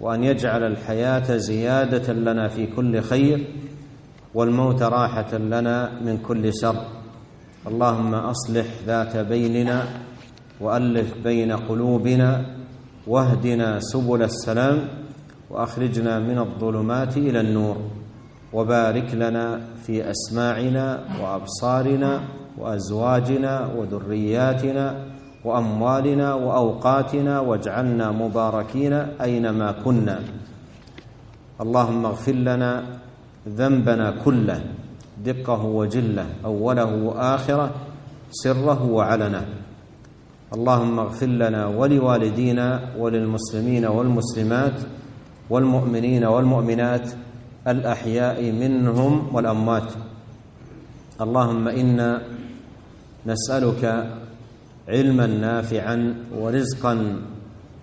وأن 0.00 0.24
يجعل 0.24 0.62
الحياة 0.62 1.36
زيادة 1.36 2.12
لنا 2.12 2.48
في 2.48 2.66
كل 2.66 3.00
خير 3.00 3.46
والموت 4.34 4.82
راحة 4.82 5.36
لنا 5.38 6.00
من 6.00 6.18
كل 6.18 6.50
شر. 6.62 6.76
اللهم 7.66 8.14
أصلح 8.14 8.66
ذات 8.86 9.16
بيننا 9.16 9.82
وألف 10.60 11.14
بين 11.24 11.52
قلوبنا 11.52 12.46
واهدنا 13.06 13.80
سبل 13.80 14.22
السلام 14.22 14.78
وأخرجنا 15.50 16.18
من 16.18 16.38
الظلمات 16.38 17.16
إلى 17.16 17.40
النور. 17.40 17.76
وبارك 18.52 19.14
لنا 19.14 19.60
في 19.86 20.10
أسماعنا 20.10 21.04
وأبصارنا 21.22 22.20
وأزواجنا 22.58 23.70
وذرياتنا 23.76 25.13
وأموالنا 25.44 26.34
وأوقاتنا 26.34 27.40
واجعلنا 27.40 28.06
مباركين 28.12 28.92
أينما 29.20 29.72
كنا. 29.84 30.18
اللهم 31.60 32.06
اغفر 32.06 32.32
لنا 32.32 32.84
ذنبنا 33.48 34.24
كله 34.24 34.60
دقه 35.24 35.62
وجله 35.64 36.26
أوله 36.44 36.90
وآخره 37.04 37.70
سره 38.30 38.80
وعلنه. 38.90 39.44
اللهم 40.54 40.98
اغفر 40.98 41.26
لنا 41.26 41.66
ولوالدينا 41.66 42.80
وللمسلمين 42.98 43.84
والمسلمات 43.86 44.78
والمؤمنين 45.50 46.24
والمؤمنات 46.24 47.06
الأحياء 47.68 48.38
منهم 48.52 49.34
والأموات. 49.34 49.90
اللهم 51.20 51.68
إنا 51.68 52.22
نسألك 53.26 53.82
علما 54.88 55.26
نافعا 55.26 56.14
ورزقا 56.38 57.16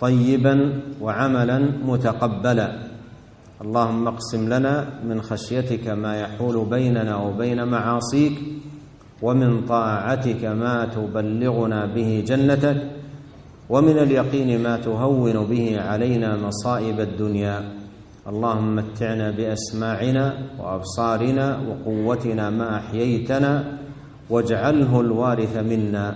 طيبا 0.02 0.82
وعملا 1.02 1.60
متقبلا. 1.86 2.70
اللهم 3.62 4.08
اقسم 4.08 4.50
لنا 4.54 4.90
من 5.06 5.22
خشيتك 5.22 5.88
ما 5.88 6.22
يحول 6.22 6.66
بيننا 6.66 7.16
وبين 7.16 7.68
معاصيك 7.68 8.34
ومن 9.22 9.66
طاعتك 9.66 10.46
ما 10.46 10.86
تبلغنا 10.86 11.86
به 11.86 12.24
جنتك 12.28 12.78
ومن 13.70 13.98
اليقين 13.98 14.64
ما 14.64 14.78
تهون 14.78 15.46
به 15.46 15.82
علينا 15.82 16.38
مصائب 16.38 17.00
الدنيا. 17.00 17.58
اللهم 18.28 18.76
متعنا 18.76 19.32
بأسماعنا 19.32 20.34
وأبصارنا 20.60 21.60
وقوتنا 21.68 22.50
ما 22.50 22.78
أحييتنا 22.78 23.78
واجعله 24.30 25.02
الوارث 25.02 25.58
منا. 25.58 26.16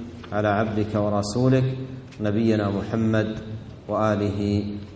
على 0.32 0.48
عبدك 0.48 0.92
ورسولك 0.94 1.66
نبينا 2.20 2.66
محمد 2.70 3.30
واله 3.88 4.40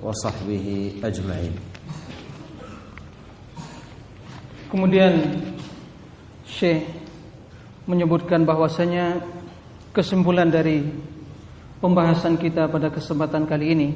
وصحبه 0.03 0.67
اجمعين 1.05 1.55
Kemudian 4.71 5.43
Syekh 6.47 6.87
menyebutkan 7.91 8.47
bahwasanya 8.47 9.19
kesimpulan 9.91 10.47
dari 10.47 10.87
pembahasan 11.83 12.39
kita 12.39 12.71
pada 12.71 12.87
kesempatan 12.87 13.51
kali 13.51 13.67
ini 13.75 13.89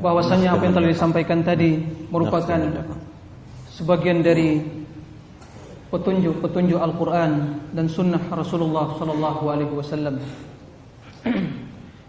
bahwasanya 0.00 0.56
apa 0.56 0.64
yang 0.64 0.74
telah 0.80 0.88
disampaikan 0.88 1.44
tadi 1.44 1.76
merupakan 2.08 2.56
sebagian 3.76 4.24
dari 4.24 4.62
petunjuk-petunjuk 5.93 6.81
Al-Qur'an 6.81 7.61
dan 7.69 7.85
sunnah 7.85 8.25
Rasulullah 8.33 8.97
sallallahu 8.97 9.43
alaihi 9.45 9.77
wasallam. 9.77 10.17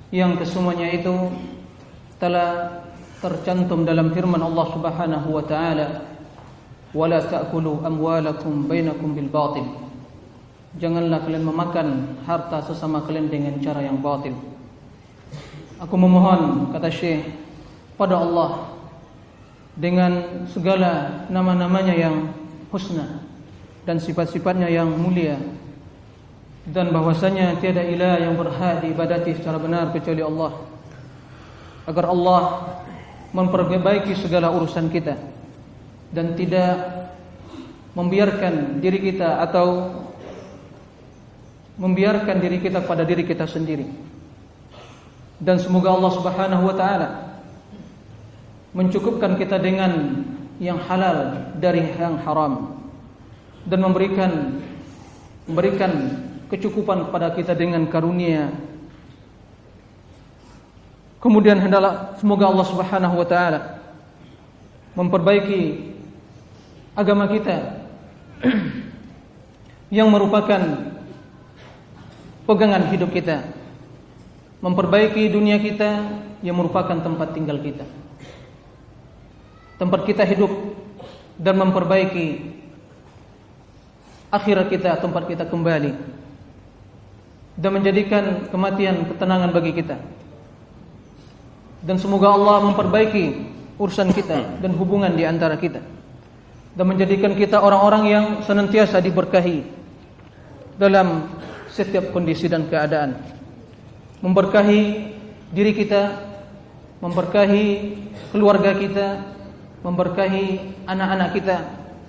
Yang 0.09 0.41
kesemuanya 0.41 0.89
itu 0.89 1.13
telah 2.17 2.81
tercantum 3.21 3.85
dalam 3.85 4.09
firman 4.17 4.41
Allah 4.41 4.67
Subhanahu 4.73 5.29
wa 5.37 5.45
taala 5.45 6.01
ta'kulu 7.29 7.85
amwalakum 7.85 8.65
bainakum 8.65 9.13
bil 9.13 9.29
batil. 9.29 9.69
Janganlah 10.81 11.21
kalian 11.21 11.45
memakan 11.45 11.89
harta 12.25 12.65
sesama 12.65 13.05
kalian 13.05 13.29
dengan 13.29 13.61
cara 13.61 13.85
yang 13.85 14.01
batil. 14.01 14.33
Aku 15.85 15.95
memohon 16.01 16.73
kata 16.73 16.89
Syekh 16.89 17.21
pada 18.01 18.17
Allah 18.17 18.73
dengan 19.77 20.47
segala 20.49 21.27
nama-namanya 21.29 21.93
yang 21.93 22.33
husna 22.73 23.34
dan 23.85 24.01
sifat-sifatnya 24.01 24.69
yang 24.69 24.89
mulia. 24.91 25.37
Dan 26.65 26.97
bahwasanya 26.97 27.61
tiada 27.61 27.85
ilah 27.85 28.17
yang 28.25 28.41
berhak 28.41 28.81
diibadati 28.81 29.37
secara 29.37 29.61
benar 29.61 29.93
kecuali 29.93 30.25
Allah. 30.25 30.53
Agar 31.85 32.09
Allah 32.09 32.43
memperbaiki 33.37 34.17
segala 34.17 34.49
urusan 34.49 34.89
kita 34.89 35.21
dan 36.09 36.33
tidak 36.33 37.05
membiarkan 37.93 38.81
diri 38.81 39.13
kita 39.13 39.45
atau 39.45 39.93
membiarkan 41.77 42.41
diri 42.41 42.65
kita 42.65 42.81
pada 42.81 43.05
diri 43.05 43.29
kita 43.29 43.45
sendiri. 43.45 43.85
Dan 45.37 45.61
semoga 45.61 45.93
Allah 45.93 46.13
Subhanahu 46.17 46.65
wa 46.65 46.75
taala 46.79 47.09
mencukupkan 48.73 49.37
kita 49.37 49.61
dengan 49.61 50.25
yang 50.63 50.81
halal 50.87 51.53
dari 51.61 51.85
yang 51.99 52.17
haram 52.25 52.84
dan 53.65 53.79
memberikan 53.81 54.61
memberikan 55.49 55.93
kecukupan 56.49 57.09
kepada 57.09 57.33
kita 57.37 57.53
dengan 57.57 57.85
karunia. 57.89 58.53
Kemudian 61.21 61.57
hendaklah 61.57 62.17
semoga 62.21 62.53
Allah 62.53 62.67
Subhanahu 62.69 63.17
wa 63.17 63.27
taala 63.29 63.61
memperbaiki 64.93 65.93
agama 66.93 67.27
kita 67.27 67.81
yang 69.97 70.13
merupakan 70.13 70.61
pegangan 72.45 72.93
hidup 72.93 73.09
kita 73.09 73.65
memperbaiki 74.65 75.29
dunia 75.29 75.61
kita 75.61 76.09
yang 76.41 76.57
merupakan 76.57 76.97
tempat 76.97 77.37
tinggal 77.37 77.61
kita. 77.61 77.85
Tempat 79.77 80.09
kita 80.09 80.25
hidup 80.25 80.49
dan 81.37 81.61
memperbaiki 81.61 82.27
akhirat 84.35 84.67
kita 84.69 84.99
tempat 84.99 85.31
kita 85.31 85.47
kembali 85.47 85.95
dan 87.55 87.71
menjadikan 87.71 88.51
kematian 88.51 89.07
ketenangan 89.15 89.55
bagi 89.55 89.73
kita 89.79 89.97
dan 91.87 91.97
semoga 92.03 92.35
Allah 92.35 92.67
memperbaiki 92.67 93.55
urusan 93.79 94.11
kita 94.11 94.59
dan 94.59 94.73
hubungan 94.75 95.15
di 95.15 95.23
antara 95.23 95.55
kita 95.55 95.79
dan 96.75 96.87
menjadikan 96.91 97.39
kita 97.39 97.63
orang-orang 97.63 98.05
yang 98.11 98.25
senantiasa 98.43 98.99
diberkahi 98.99 99.63
dalam 100.75 101.31
setiap 101.71 102.11
kondisi 102.11 102.51
dan 102.51 102.67
keadaan. 102.67 103.19
Memberkahi 104.23 104.83
diri 105.55 105.73
kita, 105.75 106.19
memberkahi 106.99 107.67
keluarga 108.35 108.75
kita, 108.75 109.23
memberkahi 109.87 110.47
anak-anak 110.87 111.31
kita 111.35 111.57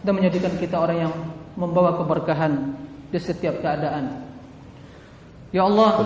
dan 0.02 0.14
menjadikan 0.14 0.54
kita 0.58 0.76
orang 0.78 0.98
yang 1.10 1.14
membawa 1.56 1.96
keberkahan 2.00 2.76
di 3.10 3.20
setiap 3.20 3.60
keadaan. 3.64 4.28
Ya 5.56 5.64
Allah, 5.64 6.04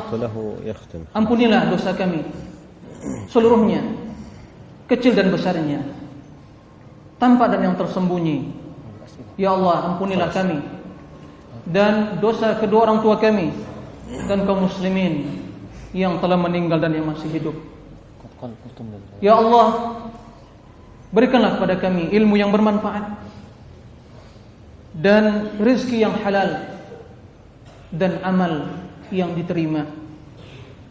ampunilah 1.14 1.74
dosa 1.74 1.94
kami. 1.98 2.22
Seluruhnya 3.30 3.82
kecil 4.86 5.18
dan 5.18 5.34
besarnya. 5.34 5.82
Tampak 7.18 7.58
dan 7.58 7.74
yang 7.74 7.76
tersembunyi. 7.76 8.54
Ya 9.36 9.58
Allah 9.58 9.94
ampunilah 9.94 10.30
kami. 10.30 10.62
Dan 11.70 12.22
dosa 12.22 12.58
kedua 12.58 12.90
orang 12.90 13.02
tua 13.02 13.18
kami 13.18 13.54
dan 14.26 14.46
kaum 14.46 14.66
muslimin 14.66 15.30
yang 15.94 16.18
telah 16.22 16.38
meninggal 16.38 16.82
dan 16.82 16.94
yang 16.94 17.10
masih 17.10 17.30
hidup. 17.30 17.58
Ya 19.20 19.36
Allah 19.36 19.98
berikanlah 21.10 21.58
kepada 21.58 21.76
kami 21.78 22.14
ilmu 22.14 22.38
yang 22.38 22.54
bermanfaat 22.54 23.29
dan 24.96 25.54
rezeki 25.62 26.06
yang 26.06 26.16
halal 26.22 26.66
dan 27.94 28.22
amal 28.22 28.70
yang 29.10 29.34
diterima 29.34 29.86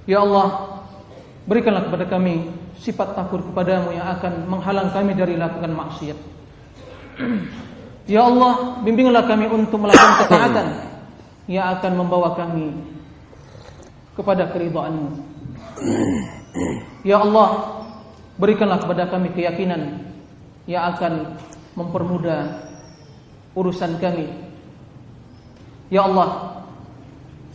ya 0.07 0.23
Allah 0.23 0.79
berikanlah 1.49 1.89
kepada 1.89 2.05
kami 2.05 2.51
sifat 2.79 3.15
takut 3.15 3.43
kepadamu 3.43 3.91
yang 3.91 4.07
akan 4.19 4.47
menghalang 4.47 4.89
kami 4.95 5.13
dari 5.19 5.35
lakukan 5.35 5.73
maksiat. 5.75 6.19
Ya 8.09 8.25
Allah, 8.25 8.81
bimbinglah 8.89 9.29
kami 9.29 9.53
untuk 9.53 9.85
melakukan 9.85 10.17
ketaatan 10.25 10.69
yang 11.45 11.77
akan 11.77 11.93
membawa 11.93 12.33
kami 12.33 12.73
kepada 14.17 14.49
keridhaanmu. 14.49 15.13
Ya 17.05 17.21
Allah, 17.21 17.85
berikanlah 18.41 18.81
kepada 18.81 19.13
kami 19.13 19.29
keyakinan 19.37 20.09
yang 20.65 20.89
akan 20.97 21.37
mempermudah 21.77 22.68
urusan 23.59 23.99
kami. 23.99 24.31
Ya 25.91 26.07
Allah, 26.07 26.63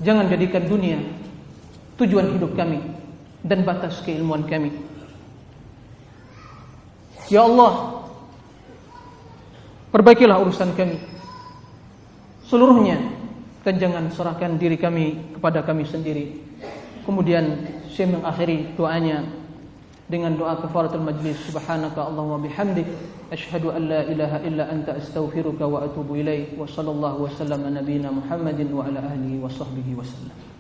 jangan 0.04 0.28
jadikan 0.28 0.68
dunia 0.68 1.00
tujuan 1.96 2.36
hidup 2.36 2.52
kami 2.60 2.84
dan 3.48 3.64
batas 3.64 4.04
keilmuan 4.04 4.44
kami. 4.44 4.76
Ya 7.32 7.48
Allah 7.48 8.04
Perbaikilah 9.94 10.44
urusan 10.44 10.76
kami 10.76 11.00
Seluruhnya 12.44 13.00
Dan 13.64 13.80
jangan 13.80 14.12
serahkan 14.12 14.60
diri 14.60 14.76
kami 14.76 15.38
Kepada 15.40 15.64
kami 15.64 15.88
sendiri 15.88 16.44
Kemudian 17.08 17.64
saya 17.88 18.12
mengakhiri 18.12 18.76
doanya 18.76 19.24
Dengan 20.08 20.36
doa 20.36 20.60
kefaratul 20.60 21.02
majlis. 21.02 21.40
Subhanaka 21.48 22.04
Allahumma 22.08 22.44
bihamdik. 22.44 22.86
Ashhadu 23.32 23.72
an 23.74 23.90
la 23.90 24.02
ilaha 24.06 24.44
illa 24.46 24.70
anta 24.70 25.00
astaghfiruka 25.00 25.66
wa 25.66 25.88
atubu 25.88 26.20
ilaih 26.20 26.54
Wa 26.60 26.68
sallallahu 26.68 27.26
wa 27.26 27.34
sallam 27.34 27.66
nabina 27.66 28.14
Muhammadin 28.14 28.70
wa 28.70 28.86
ala 28.86 29.00
ahlihi 29.00 29.42
wa 29.42 29.50
sahbihi 29.50 29.96
wa 29.98 30.06
sallam 30.06 30.53